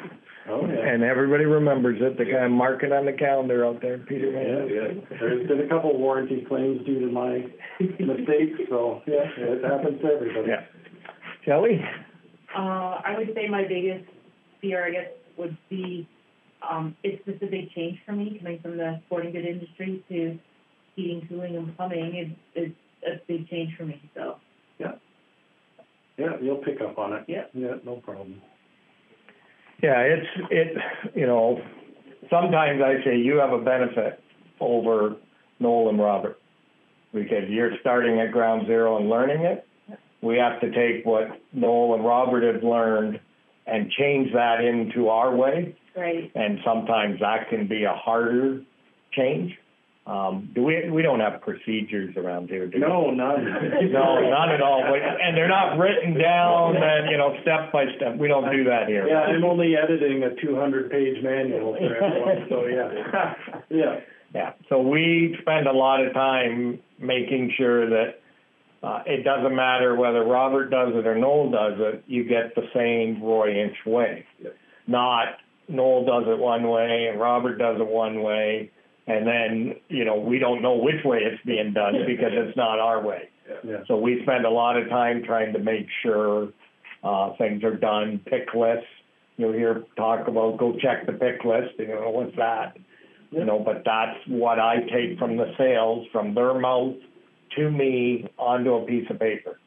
Oh, 0.47 0.61
yeah. 0.67 0.87
And 0.93 1.03
everybody 1.03 1.45
remembers 1.45 1.99
it. 2.01 2.17
They 2.17 2.25
kind 2.25 2.45
of 2.45 2.51
mark 2.51 2.83
it 2.83 2.91
on 2.91 3.05
the 3.05 3.13
calendar 3.13 3.65
out 3.65 3.81
there, 3.81 3.97
Peter. 3.99 4.29
Yeah, 4.29 4.65
yeah. 4.65 5.17
There's 5.19 5.47
been 5.47 5.61
a 5.61 5.67
couple 5.67 5.97
warranty 5.97 6.45
claims 6.47 6.85
due 6.85 6.99
to 6.99 7.07
my 7.07 7.45
mistakes, 7.79 8.59
so, 8.69 9.01
yeah, 9.07 9.25
it 9.37 9.63
happens 9.63 10.01
to 10.01 10.07
everybody. 10.07 10.49
Yeah. 10.49 10.63
Shelley? 11.45 11.81
Uh, 12.55 13.01
I 13.03 13.15
would 13.17 13.33
say 13.35 13.47
my 13.47 13.63
biggest 13.67 14.05
fear, 14.65 14.85
I 14.85 14.91
guess, 14.91 15.11
would 15.37 15.57
be, 15.69 16.07
um, 16.67 16.95
it's 17.03 17.23
just 17.25 17.43
a 17.43 17.47
big 17.47 17.71
change 17.71 17.99
for 18.05 18.13
me, 18.13 18.37
coming 18.39 18.59
from 18.61 18.77
the 18.77 18.99
sporting 19.05 19.31
good 19.31 19.45
industry 19.45 20.03
to 20.09 20.39
heating, 20.95 21.25
cooling, 21.29 21.55
and 21.55 21.75
plumbing. 21.75 22.37
Is 22.55 22.71
it's 23.05 23.21
a 23.21 23.27
big 23.27 23.47
change 23.49 23.75
for 23.77 23.85
me, 23.85 24.01
so. 24.15 24.37
Yeah, 24.79 24.93
yeah, 26.17 26.37
you'll 26.41 26.63
pick 26.63 26.81
up 26.81 26.97
on 26.97 27.13
it. 27.13 27.25
Yeah. 27.27 27.45
Yeah, 27.53 27.75
no 27.85 27.97
problem. 27.97 28.41
Yeah, 29.83 29.99
it's, 29.99 30.27
it, 30.49 30.77
you 31.15 31.27
know, 31.27 31.61
sometimes 32.29 32.81
I 32.81 33.03
say 33.03 33.17
you 33.17 33.37
have 33.37 33.51
a 33.51 33.61
benefit 33.61 34.23
over 34.59 35.17
Noel 35.59 35.89
and 35.89 35.99
Robert. 35.99 36.39
Because 37.13 37.47
you're 37.47 37.71
starting 37.79 38.19
at 38.19 38.31
ground 38.33 38.67
zero 38.67 38.97
and 38.97 39.09
learning 39.09 39.45
it. 39.45 39.65
We 40.21 40.37
have 40.37 40.59
to 40.59 40.69
take 40.71 41.05
what 41.05 41.27
Noel 41.53 41.95
and 41.95 42.03
Robert 42.03 42.43
have 42.43 42.61
learned 42.61 43.21
and 43.67 43.89
change 43.91 44.31
that 44.33 44.63
into 44.63 45.09
our 45.09 45.35
way. 45.35 45.75
Right. 45.95 46.31
And 46.35 46.59
sometimes 46.65 47.19
that 47.21 47.49
can 47.49 47.67
be 47.67 47.83
a 47.83 47.93
harder 47.93 48.61
change. 49.13 49.53
Um, 50.07 50.51
do 50.53 50.61
we, 50.61 50.87
we 50.91 51.01
don't 51.01 51.19
have 51.19 51.41
procedures 51.41 52.15
around 52.15 52.49
here, 52.49 52.67
do 52.67 52.77
we? 52.77 52.81
No, 52.81 53.09
none. 53.09 53.43
No, 53.91 54.19
not 54.29 54.51
at 54.53 54.61
all. 54.61 54.83
But- 54.87 55.01
And 55.01 55.35
they're 55.35 55.47
not 55.47 55.79
written 55.79 56.13
down 56.15 56.77
and, 56.77 57.09
you 57.09 57.17
know, 57.17 57.35
step 57.41 57.71
by 57.71 57.85
step. 57.95 58.15
We 58.17 58.27
don't 58.27 58.51
do 58.51 58.65
that 58.65 58.87
here. 58.87 59.07
Yeah, 59.07 59.21
I'm 59.21 59.43
only 59.43 59.75
editing 59.75 60.21
a 60.23 60.35
two 60.39 60.55
hundred 60.55 60.91
page 60.91 61.23
manual 61.23 61.73
for 61.75 61.95
everyone, 61.95 62.45
so 62.49 62.65
yeah. 62.67 63.33
Yeah. 63.69 63.99
Yeah, 64.35 64.51
so 64.69 64.79
we 64.81 65.35
spend 65.41 65.65
a 65.65 65.71
lot 65.71 66.05
of 66.05 66.13
time 66.13 66.79
making 66.99 67.53
sure 67.57 67.89
that 67.89 68.19
uh, 68.83 69.01
it 69.05 69.23
doesn't 69.23 69.55
matter 69.55 69.95
whether 69.95 70.23
Robert 70.23 70.69
does 70.69 70.93
it 70.93 71.07
or 71.07 71.15
Noel 71.15 71.49
does 71.49 71.73
it, 71.77 72.03
you 72.07 72.23
get 72.23 72.53
the 72.55 72.67
same 72.73 73.21
Roy 73.23 73.63
Inch 73.63 73.77
way. 73.85 74.25
Not 74.87 75.37
Noel 75.67 76.05
does 76.05 76.23
it 76.27 76.37
one 76.37 76.69
way 76.69 77.07
and 77.09 77.19
Robert 77.19 77.57
does 77.57 77.79
it 77.79 77.87
one 77.87 78.21
way, 78.21 78.71
and 79.07 79.25
then, 79.25 79.75
you 79.89 80.05
know, 80.05 80.15
we 80.15 80.39
don't 80.39 80.61
know 80.61 80.75
which 80.75 81.03
way 81.03 81.19
it's 81.19 81.43
being 81.45 81.73
done 81.73 81.93
because 82.05 82.31
it's 82.31 82.57
not 82.57 82.79
our 82.79 83.01
way. 83.01 83.29
Yeah. 83.63 83.77
So 83.87 83.97
we 83.97 84.21
spend 84.23 84.45
a 84.45 84.49
lot 84.49 84.77
of 84.77 84.89
time 84.89 85.23
trying 85.23 85.53
to 85.53 85.59
make 85.59 85.87
sure, 86.01 86.49
uh, 87.03 87.33
things 87.37 87.63
are 87.63 87.75
done, 87.75 88.19
pick 88.25 88.53
lists. 88.53 88.87
You'll 89.37 89.53
hear 89.53 89.83
talk 89.95 90.27
about, 90.27 90.57
go 90.57 90.77
check 90.79 91.05
the 91.05 91.13
pick 91.13 91.43
list, 91.43 91.73
you 91.77 91.87
know, 91.87 92.09
what's 92.09 92.35
that? 92.37 92.77
You 93.31 93.43
know, 93.43 93.59
but 93.59 93.83
that's 93.85 94.17
what 94.27 94.59
I 94.59 94.77
take 94.81 95.19
from 95.19 95.37
the 95.37 95.53
sales, 95.57 96.07
from 96.11 96.33
their 96.33 96.53
mouth 96.59 96.95
to 97.55 97.71
me 97.71 98.29
onto 98.37 98.73
a 98.73 98.85
piece 98.85 99.09
of 99.09 99.19
paper. 99.19 99.59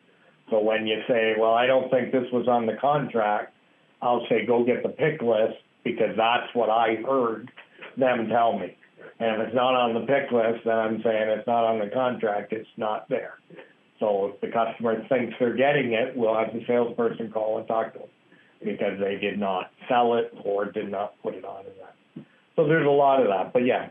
So 0.51 0.61
when 0.61 0.86
you 0.86 1.03
say, 1.07 1.34
well, 1.39 1.55
I 1.55 1.66
don't 1.66 1.91
think 1.91 2.12
this 2.12 2.24
was 2.32 2.49
on 2.49 2.66
the 2.66 2.76
contract, 2.80 3.53
I'll 4.01 4.24
say, 4.28 4.47
go 4.47 4.64
get 4.64 4.82
the 4.82 4.89
pick 4.89 5.20
list 5.20 5.59
because 5.84 6.16
that's 6.16 6.55
what 6.55 6.70
I 6.70 6.97
heard 7.07 7.51
them 7.97 8.28
tell 8.28 8.59
me. 8.59 8.76
And 9.20 9.41
if 9.43 9.49
it's 9.49 9.55
not 9.55 9.74
on 9.74 9.95
the 9.95 10.07
pick 10.07 10.30
list, 10.30 10.64
then 10.64 10.78
I'm 10.78 11.03
saying 11.03 11.28
it's 11.28 11.47
not 11.47 11.64
on 11.64 11.80
the 11.80 11.89
contract, 11.93 12.53
it's 12.53 12.68
not 12.76 13.09
there. 13.09 13.34
So 13.99 14.32
if 14.32 14.41
the 14.41 14.49
customer 14.49 15.07
thinks 15.09 15.34
they're 15.41 15.57
getting 15.57 15.93
it, 15.93 16.16
we'll 16.16 16.36
have 16.36 16.53
the 16.53 16.64
salesperson 16.66 17.32
call 17.32 17.59
and 17.59 17.66
talk 17.66 17.95
to 17.95 17.99
them 17.99 18.09
because 18.64 18.99
they 19.01 19.16
did 19.16 19.39
not 19.39 19.70
sell 19.89 20.14
it 20.14 20.32
or 20.45 20.66
did 20.66 20.91
not 20.91 21.20
put 21.22 21.34
it 21.34 21.45
on 21.45 21.66
as 21.66 21.72
that. 21.80 22.24
So 22.55 22.66
there's 22.66 22.86
a 22.86 22.91
lot 22.91 23.20
of 23.20 23.28
that, 23.28 23.53
but 23.53 23.64
yeah, 23.64 23.89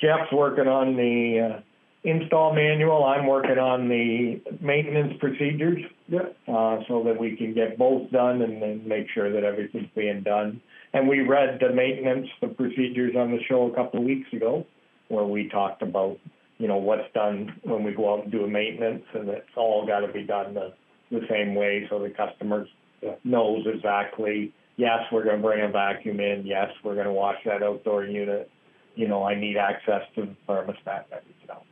Jeff's 0.00 0.32
working 0.32 0.66
on 0.66 0.96
the, 0.96 1.56
uh, 1.56 1.60
install 2.04 2.54
manual, 2.54 3.04
I'm 3.04 3.26
working 3.26 3.58
on 3.58 3.88
the 3.88 4.40
maintenance 4.60 5.14
procedures 5.18 5.84
Yeah. 6.08 6.28
uh, 6.46 6.82
so 6.86 7.02
that 7.04 7.18
we 7.18 7.36
can 7.36 7.54
get 7.54 7.76
both 7.76 8.10
done 8.10 8.42
and 8.42 8.62
then 8.62 8.86
make 8.86 9.08
sure 9.10 9.30
that 9.30 9.44
everything's 9.44 9.90
being 9.94 10.22
done. 10.22 10.60
And 10.92 11.08
we 11.08 11.20
read 11.20 11.58
the 11.60 11.70
maintenance, 11.70 12.28
the 12.40 12.48
procedures 12.48 13.14
on 13.16 13.32
the 13.32 13.42
show 13.44 13.66
a 13.66 13.74
couple 13.74 14.00
of 14.00 14.06
weeks 14.06 14.32
ago, 14.32 14.64
where 15.08 15.24
we 15.24 15.48
talked 15.48 15.82
about, 15.82 16.18
you 16.58 16.68
know, 16.68 16.76
what's 16.76 17.12
done 17.12 17.54
when 17.62 17.82
we 17.82 17.92
go 17.92 18.12
out 18.14 18.22
and 18.24 18.32
do 18.32 18.44
a 18.44 18.48
maintenance, 18.48 19.04
and 19.12 19.28
it's 19.28 19.56
all 19.56 19.86
got 19.86 20.00
to 20.00 20.08
be 20.08 20.22
done 20.22 20.54
the, 20.54 20.72
the 21.10 21.26
same 21.28 21.54
way, 21.54 21.86
so 21.90 21.98
the 21.98 22.10
customer 22.10 22.66
Yeah. 23.02 23.14
knows 23.24 23.66
exactly, 23.66 24.52
yes, 24.76 25.00
we're 25.12 25.24
gonna 25.24 25.38
bring 25.38 25.60
a 25.60 25.68
vacuum 25.68 26.20
in, 26.20 26.46
yes, 26.46 26.72
we're 26.82 26.96
gonna 26.96 27.12
wash 27.12 27.42
that 27.44 27.62
outdoor 27.62 28.04
unit, 28.04 28.50
you 28.96 29.06
know, 29.06 29.22
I 29.24 29.34
need 29.34 29.56
access 29.56 30.02
to 30.14 30.22
the 30.22 30.34
thermostat, 30.48 31.04
and 31.04 31.12
everything 31.12 31.50
else. 31.50 31.64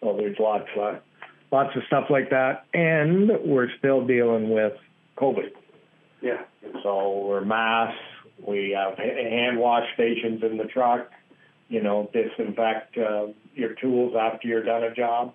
So 0.00 0.16
there's 0.16 0.36
lots 0.38 0.68
of, 0.76 1.00
lots 1.50 1.74
of 1.76 1.82
stuff 1.86 2.04
like 2.10 2.30
that, 2.30 2.64
and 2.74 3.30
we're 3.44 3.68
still 3.78 4.06
dealing 4.06 4.50
with 4.50 4.74
COVID. 5.16 5.50
Yeah. 6.20 6.42
So 6.82 7.26
we're 7.26 7.44
masks, 7.44 7.98
we 8.46 8.76
have 8.76 8.96
hand 8.98 9.58
wash 9.58 9.84
stations 9.94 10.42
in 10.42 10.56
the 10.56 10.64
truck, 10.64 11.10
you 11.68 11.82
know, 11.82 12.10
disinfect, 12.12 12.96
uh, 12.98 13.26
your 13.54 13.74
tools 13.74 14.14
after 14.18 14.46
you're 14.48 14.62
done 14.62 14.84
a 14.84 14.94
job, 14.94 15.34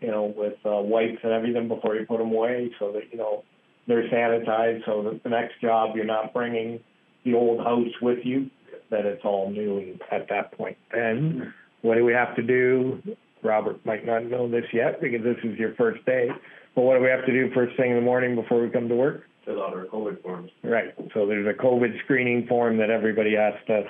you 0.00 0.08
know, 0.08 0.24
with, 0.24 0.58
uh, 0.64 0.80
wipes 0.82 1.18
and 1.22 1.32
everything 1.32 1.68
before 1.68 1.96
you 1.96 2.06
put 2.06 2.18
them 2.18 2.32
away, 2.32 2.70
so 2.78 2.92
that, 2.92 3.10
you 3.10 3.18
know, 3.18 3.42
they're 3.86 4.08
sanitized, 4.08 4.84
so 4.86 5.02
that 5.02 5.22
the 5.22 5.28
next 5.28 5.60
job, 5.60 5.96
you're 5.96 6.04
not 6.04 6.32
bringing 6.32 6.80
the 7.24 7.34
old 7.34 7.60
house 7.60 7.92
with 8.00 8.18
you, 8.24 8.50
that 8.90 9.04
it's 9.04 9.24
all 9.24 9.50
new 9.50 9.98
at 10.10 10.28
that 10.28 10.52
point. 10.52 10.76
And 10.92 11.52
what 11.82 11.96
do 11.96 12.04
we 12.04 12.12
have 12.12 12.34
to 12.36 12.42
do? 12.42 13.02
Robert 13.44 13.84
might 13.84 14.06
not 14.06 14.24
know 14.24 14.48
this 14.48 14.64
yet, 14.72 15.00
because 15.00 15.22
this 15.22 15.36
is 15.44 15.58
your 15.58 15.74
first 15.74 16.04
day, 16.06 16.28
but 16.74 16.82
what 16.82 16.96
do 16.96 17.02
we 17.02 17.08
have 17.08 17.24
to 17.26 17.32
do 17.32 17.52
first 17.54 17.76
thing 17.76 17.90
in 17.90 17.96
the 17.96 18.02
morning 18.02 18.34
before 18.34 18.60
we 18.62 18.70
come 18.70 18.88
to 18.88 18.94
work? 18.94 19.24
Fill 19.44 19.62
out 19.62 19.74
our 19.74 19.84
COVID 19.84 20.22
forms. 20.22 20.50
Right, 20.62 20.94
so 21.12 21.26
there's 21.26 21.46
a 21.46 21.62
COVID 21.62 22.02
screening 22.04 22.46
form 22.46 22.78
that 22.78 22.90
everybody 22.90 23.34
has 23.36 23.54
to 23.66 23.84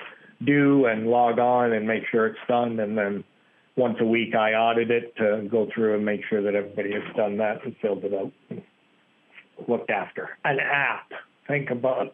do 0.45 0.85
and 0.85 1.07
log 1.07 1.39
on 1.39 1.73
and 1.73 1.87
make 1.87 2.03
sure 2.11 2.27
it's 2.27 2.37
done, 2.47 2.79
and 2.79 2.97
then 2.97 3.23
once 3.77 3.97
a 4.01 4.05
week 4.05 4.35
I 4.35 4.53
audit 4.53 4.91
it 4.91 5.15
to 5.17 5.47
go 5.49 5.67
through 5.73 5.95
and 5.95 6.05
make 6.05 6.21
sure 6.29 6.41
that 6.41 6.55
everybody 6.55 6.91
has 6.93 7.15
done 7.15 7.37
that 7.37 7.63
and 7.63 7.75
filled 7.81 8.03
it 8.03 8.13
out. 8.13 8.31
and 8.49 8.61
Looked 9.67 9.89
after. 9.89 10.37
An 10.43 10.59
app, 10.59 11.11
think 11.47 11.69
about 11.69 12.13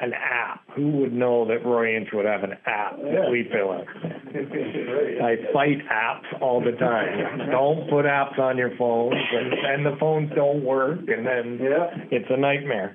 an 0.00 0.12
app. 0.12 0.60
Who 0.74 0.90
would 0.98 1.12
know 1.12 1.46
that 1.48 1.64
Roy 1.64 1.96
Inch 1.96 2.08
would 2.12 2.26
have 2.26 2.44
an 2.44 2.52
app 2.66 2.96
that 2.98 3.30
we 3.30 3.48
fill 3.50 3.72
out? 3.72 3.86
I 3.96 5.36
fight 5.52 5.78
apps 5.90 6.40
all 6.42 6.60
the 6.62 6.72
time. 6.72 7.50
Don't 7.50 7.88
put 7.88 8.04
apps 8.04 8.38
on 8.38 8.58
your 8.58 8.76
phones, 8.76 9.14
and, 9.32 9.52
and 9.54 9.86
the 9.86 9.96
phones 9.98 10.30
don't 10.34 10.62
work, 10.64 10.98
and 11.08 11.26
then 11.26 11.58
Yeah. 11.62 11.90
it's 12.10 12.26
a 12.30 12.36
nightmare. 12.36 12.92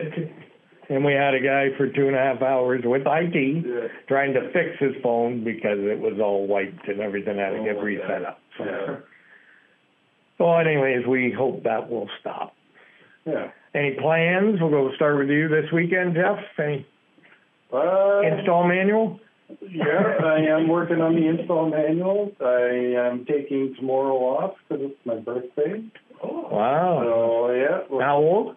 And 0.89 1.03
we 1.05 1.13
had 1.13 1.33
a 1.33 1.39
guy 1.39 1.69
for 1.77 1.87
two 1.87 2.07
and 2.07 2.15
a 2.15 2.19
half 2.19 2.41
hours 2.41 2.81
with 2.83 3.03
IT 3.05 3.65
Yeah. 3.65 3.87
trying 4.07 4.33
to 4.33 4.51
fix 4.51 4.77
his 4.79 4.93
phone 5.01 5.43
because 5.43 5.79
it 5.79 5.99
was 5.99 6.19
all 6.19 6.45
wiped 6.47 6.87
and 6.87 6.99
everything 6.99 7.37
had 7.37 7.51
to 7.51 7.63
get 7.63 7.77
oh, 7.77 7.81
reset 7.81 8.25
up. 8.25 8.39
So, 8.57 8.65
Yeah. 8.65 8.95
so 10.37 10.53
anyways, 10.53 11.07
we 11.07 11.31
hope 11.31 11.63
that 11.63 11.89
will 11.89 12.09
stop. 12.19 12.53
Yeah. 13.25 13.51
Any 13.73 13.91
plans? 14.01 14.59
We'll 14.59 14.69
go 14.69 14.91
start 14.95 15.17
with 15.17 15.29
you 15.29 15.47
this 15.47 15.71
weekend, 15.71 16.15
Jeff. 16.15 16.39
Any 16.59 16.85
Uh, 17.73 18.21
install 18.21 18.67
manual? 18.67 19.19
yeah, 19.69 20.15
I 20.23 20.39
am 20.39 20.67
working 20.67 21.01
on 21.01 21.15
the 21.15 21.27
install 21.27 21.69
manual. 21.69 22.31
I 22.41 22.95
am 23.07 23.25
taking 23.25 23.75
tomorrow 23.75 24.15
off 24.15 24.55
because 24.67 24.85
it's 24.91 25.05
my 25.05 25.15
birthday. 25.15 25.83
Oh, 26.23 26.47
wow. 26.51 27.01
So, 27.03 27.51
yeah. 27.53 27.79
well, 27.89 28.01
How 28.01 28.17
old? 28.17 28.55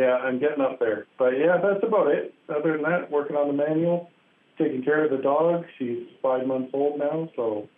yeah, 0.00 0.16
I'm 0.16 0.38
getting 0.38 0.62
up 0.62 0.78
there. 0.78 1.06
But 1.18 1.30
yeah, 1.38 1.58
that's 1.62 1.82
about 1.86 2.08
it. 2.08 2.34
Other 2.48 2.72
than 2.72 2.82
that, 2.82 3.10
working 3.10 3.36
on 3.36 3.48
the 3.48 3.52
manual, 3.54 4.10
taking 4.58 4.82
care 4.82 5.04
of 5.04 5.10
the 5.10 5.18
dog. 5.22 5.64
She's 5.78 6.04
five 6.22 6.46
months 6.46 6.70
old 6.72 6.98
now, 6.98 7.28
so, 7.36 7.68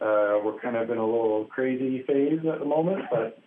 uh, 0.00 0.38
we're 0.44 0.58
kind 0.62 0.76
of 0.76 0.90
in 0.90 0.98
a 0.98 1.04
little 1.04 1.46
crazy 1.50 2.02
phase 2.06 2.38
at 2.50 2.60
the 2.60 2.64
moment, 2.64 3.02
but, 3.10 3.38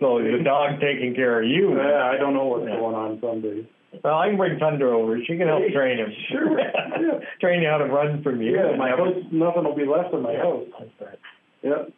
So 0.00 0.18
the 0.18 0.42
dog 0.42 0.80
taking 0.80 1.14
care 1.14 1.42
of 1.42 1.48
you? 1.48 1.76
yeah, 1.76 2.10
I 2.10 2.16
don't 2.16 2.32
know 2.32 2.46
what's 2.46 2.64
going 2.66 2.94
on 2.94 3.20
some 3.20 3.42
days. 3.42 3.66
Well, 4.02 4.16
I 4.16 4.28
can 4.28 4.36
bring 4.36 4.58
Thunder 4.58 4.94
over. 4.94 5.18
She 5.26 5.36
can 5.36 5.48
help 5.48 5.62
train 5.74 5.98
him. 5.98 6.12
Sure, 6.30 6.58
yeah. 6.58 7.18
Train 7.40 7.62
you 7.62 7.68
how 7.68 7.78
to 7.78 7.86
run 7.86 8.22
from 8.22 8.40
you. 8.40 8.54
Yeah, 8.54 8.76
my 8.76 8.90
house, 8.90 9.16
nothing 9.32 9.64
will 9.64 9.76
be 9.76 9.84
left 9.84 10.14
in 10.14 10.22
my 10.22 10.36
house. 10.36 10.66
That's 10.78 10.90
right. 11.00 11.18
Yep. 11.62 11.92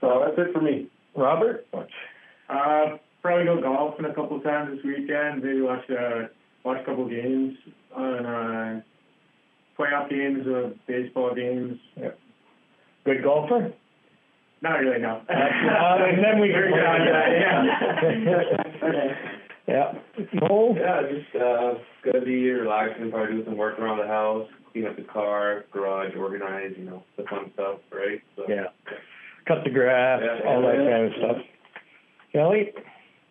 So 0.00 0.24
that's 0.24 0.48
it 0.48 0.52
for 0.52 0.60
me. 0.62 0.88
Robert? 1.16 1.66
Uh, 2.48 2.96
probably 3.22 3.44
go 3.44 3.60
golfing 3.60 4.04
a 4.04 4.14
couple 4.14 4.36
of 4.36 4.44
times 4.44 4.76
this 4.76 4.84
weekend. 4.84 5.42
Maybe 5.42 5.60
watch 5.60 5.84
uh, 5.90 6.28
watch 6.64 6.80
a 6.80 6.84
couple 6.84 7.08
games 7.08 7.56
on 7.94 8.26
uh, 8.26 8.80
playoff 9.78 10.08
games 10.08 10.46
of 10.46 10.74
baseball 10.86 11.34
games. 11.34 11.78
Good 13.04 13.22
golfer? 13.22 13.72
Not 14.62 14.78
really, 14.78 15.00
no. 15.00 15.22
Uh, 15.28 15.32
and 16.08 16.22
then 16.24 16.40
we 16.40 16.48
can 16.48 16.70
put 16.70 16.86
on 16.86 17.00
yeah. 17.06 18.32
Yeah. 19.68 19.92
Noel? 20.34 20.74
Yeah, 20.78 21.02
just 21.10 21.34
uh, 21.42 21.74
gonna 22.04 22.24
be 22.24 22.48
relaxing, 22.50 23.10
probably 23.10 23.36
do 23.36 23.44
some 23.44 23.56
work 23.56 23.78
around 23.78 23.98
the 23.98 24.06
house, 24.06 24.48
clean 24.72 24.86
up 24.86 24.96
the 24.96 25.02
car, 25.02 25.64
garage, 25.72 26.12
organize, 26.16 26.72
you 26.76 26.84
know, 26.84 27.02
the 27.16 27.24
fun 27.24 27.50
stuff, 27.54 27.78
right? 27.92 28.20
So, 28.36 28.44
Yeah. 28.48 28.66
Cut 29.46 29.64
the 29.64 29.70
grass, 29.70 30.22
Yeah. 30.24 30.48
all 30.48 30.62
that 30.62 30.76
kind 30.76 31.06
of 31.06 31.12
stuff. 31.18 31.36
Kelly? 32.32 32.72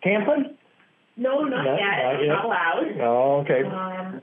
Camping? 0.02 0.56
No, 1.16 1.42
not 1.44 1.64
Not- 1.64 1.78
yet, 1.78 2.02
not 2.02 2.20
yet. 2.20 2.28
not 2.28 2.44
allowed. 2.44 3.00
Oh, 3.00 3.40
okay. 3.44 3.62
Um, 3.64 4.20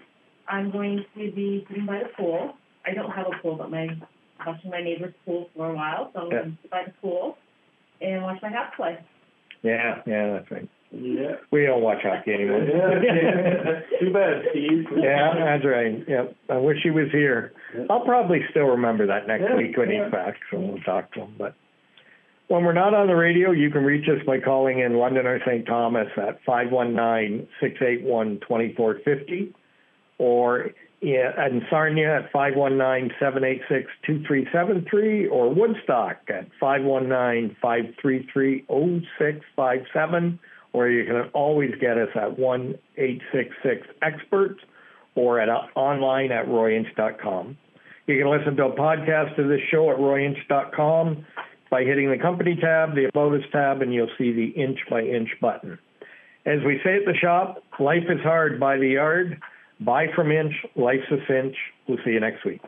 I'm 0.48 0.72
going 0.72 1.04
to 1.16 1.32
be 1.32 1.66
sitting 1.68 1.86
by 1.86 2.00
the 2.00 2.10
pool. 2.18 2.54
I 2.86 2.94
don't 2.94 3.12
have 3.12 3.28
a 3.28 3.42
pool, 3.42 3.56
but 3.56 3.70
my, 3.72 3.88
watching 4.46 4.72
my 4.72 4.82
neighbor's 4.82 5.14
pool 5.26 5.50
for 5.56 5.70
a 5.72 5.76
while, 5.76 6.12
so 6.14 6.22
I'm 6.22 6.32
Yeah. 6.32 6.40
going 6.40 6.52
to 6.52 6.58
sit 6.62 6.72
by 6.72 6.84
the 6.86 6.92
pool 7.02 7.38
and 8.02 8.24
watch 8.24 8.42
my 8.42 8.50
house 8.50 8.72
play. 8.76 8.98
Yeah, 9.62 10.02
yeah, 10.06 10.34
that's 10.34 10.50
right. 10.52 10.70
Yeah. 10.92 11.36
We 11.52 11.66
don't 11.66 11.82
watch 11.84 12.00
hockey 12.02 12.34
anymore. 12.34 12.64
yeah, 12.64 13.82
Too 14.00 14.12
bad, 14.12 14.42
Steve. 14.52 14.86
Yeah, 14.98 15.34
that's 15.38 15.66
right. 15.66 16.04
Yep. 16.08 16.36
I 16.50 16.58
wish 16.58 16.78
he 16.82 16.90
was 16.90 17.12
here. 17.12 17.52
I'll 17.90 18.06
probably 18.06 18.40
still 18.50 18.66
remember 18.66 19.06
that 19.08 19.28
next 19.28 19.44
Yeah, 19.50 19.56
week 19.58 19.78
when 19.78 19.92
yeah. 19.92 20.06
he's 20.06 20.12
back, 20.12 20.36
so 20.50 20.60
we'll 20.60 20.80
talk 20.80 21.12
to 21.14 21.22
him. 21.22 21.36
But 21.38 21.54
when 22.48 22.64
we're 22.64 22.74
not 22.74 22.96
on 22.96 23.06
the 23.08 23.16
radio, 23.16 23.52
you 23.52 23.70
can 23.70 23.84
reach 23.84 24.08
us 24.10 24.26
by 24.26 24.40
calling 24.40 24.80
in 24.80 24.96
London 24.98 25.28
or 25.28 25.40
St. 25.46 25.66
Thomas 25.68 26.08
at 26.18 26.40
five 26.44 26.72
one 26.72 26.96
nine 26.96 27.48
six 27.62 27.76
eight 27.82 28.02
one 28.02 28.40
twenty 28.48 28.74
four 28.76 28.96
fifty, 29.06 29.54
or 30.18 30.68
yeah, 30.68 30.72
in 31.02 31.62
Sarnia 31.70 32.18
at 32.18 32.32
five 32.32 32.56
one 32.56 32.78
nine 32.78 33.12
seven 33.20 33.44
eight 33.44 33.62
six 33.70 33.90
two 34.06 34.24
three 34.28 34.48
seven 34.52 34.86
three, 34.90 35.28
or 35.28 35.54
Woodstock 35.54 36.18
at 36.30 36.48
five 36.60 36.84
one 36.84 37.08
nine 37.08 37.56
five 37.62 37.86
three 38.02 38.28
three 38.32 38.66
zero 38.68 39.02
six 39.18 39.46
five 39.56 39.82
seven, 39.94 40.40
or 40.74 40.90
you 40.90 41.06
can 41.06 41.30
always 41.34 41.72
get 41.80 41.98
us 41.98 42.10
at 42.16 42.38
one 42.38 42.76
eight 42.98 43.22
six 43.32 43.56
six 43.64 43.88
experts 44.02 44.60
or 45.16 45.40
at 45.40 45.50
uh, 45.50 45.62
online 45.76 46.32
at 46.32 46.46
royinch.com. 46.48 47.58
You 48.08 48.18
can 48.18 48.30
listen 48.30 48.56
to 48.56 48.66
a 48.66 48.76
podcast 48.76 49.38
of 49.38 49.48
this 49.48 49.62
show 49.70 49.92
at 49.92 49.98
royinch.com 49.98 51.26
by 51.70 51.84
hitting 51.84 52.10
the 52.10 52.18
company 52.18 52.58
tab, 52.60 52.96
the 52.96 53.06
About 53.06 53.34
Us 53.34 53.44
tab, 53.52 53.82
and 53.82 53.94
you'll 53.94 54.10
see 54.18 54.32
the 54.32 54.48
inch 54.62 54.80
by 54.90 55.02
inch 55.02 55.30
button. 55.40 55.78
As 56.46 56.60
we 56.66 56.80
say 56.84 56.96
at 56.96 57.06
the 57.06 57.14
shop, 57.14 57.64
life 57.80 58.06
is 58.10 58.22
hard 58.24 58.60
by 58.60 58.78
the 58.78 58.88
yard. 58.88 59.40
Buy 59.80 60.08
from 60.14 60.32
Inch, 60.32 60.54
life's 60.76 61.10
a 61.12 61.18
cinch. 61.28 61.56
We'll 61.88 62.00
see 62.04 62.12
you 62.12 62.20
next 62.20 62.44
week. 62.44 62.62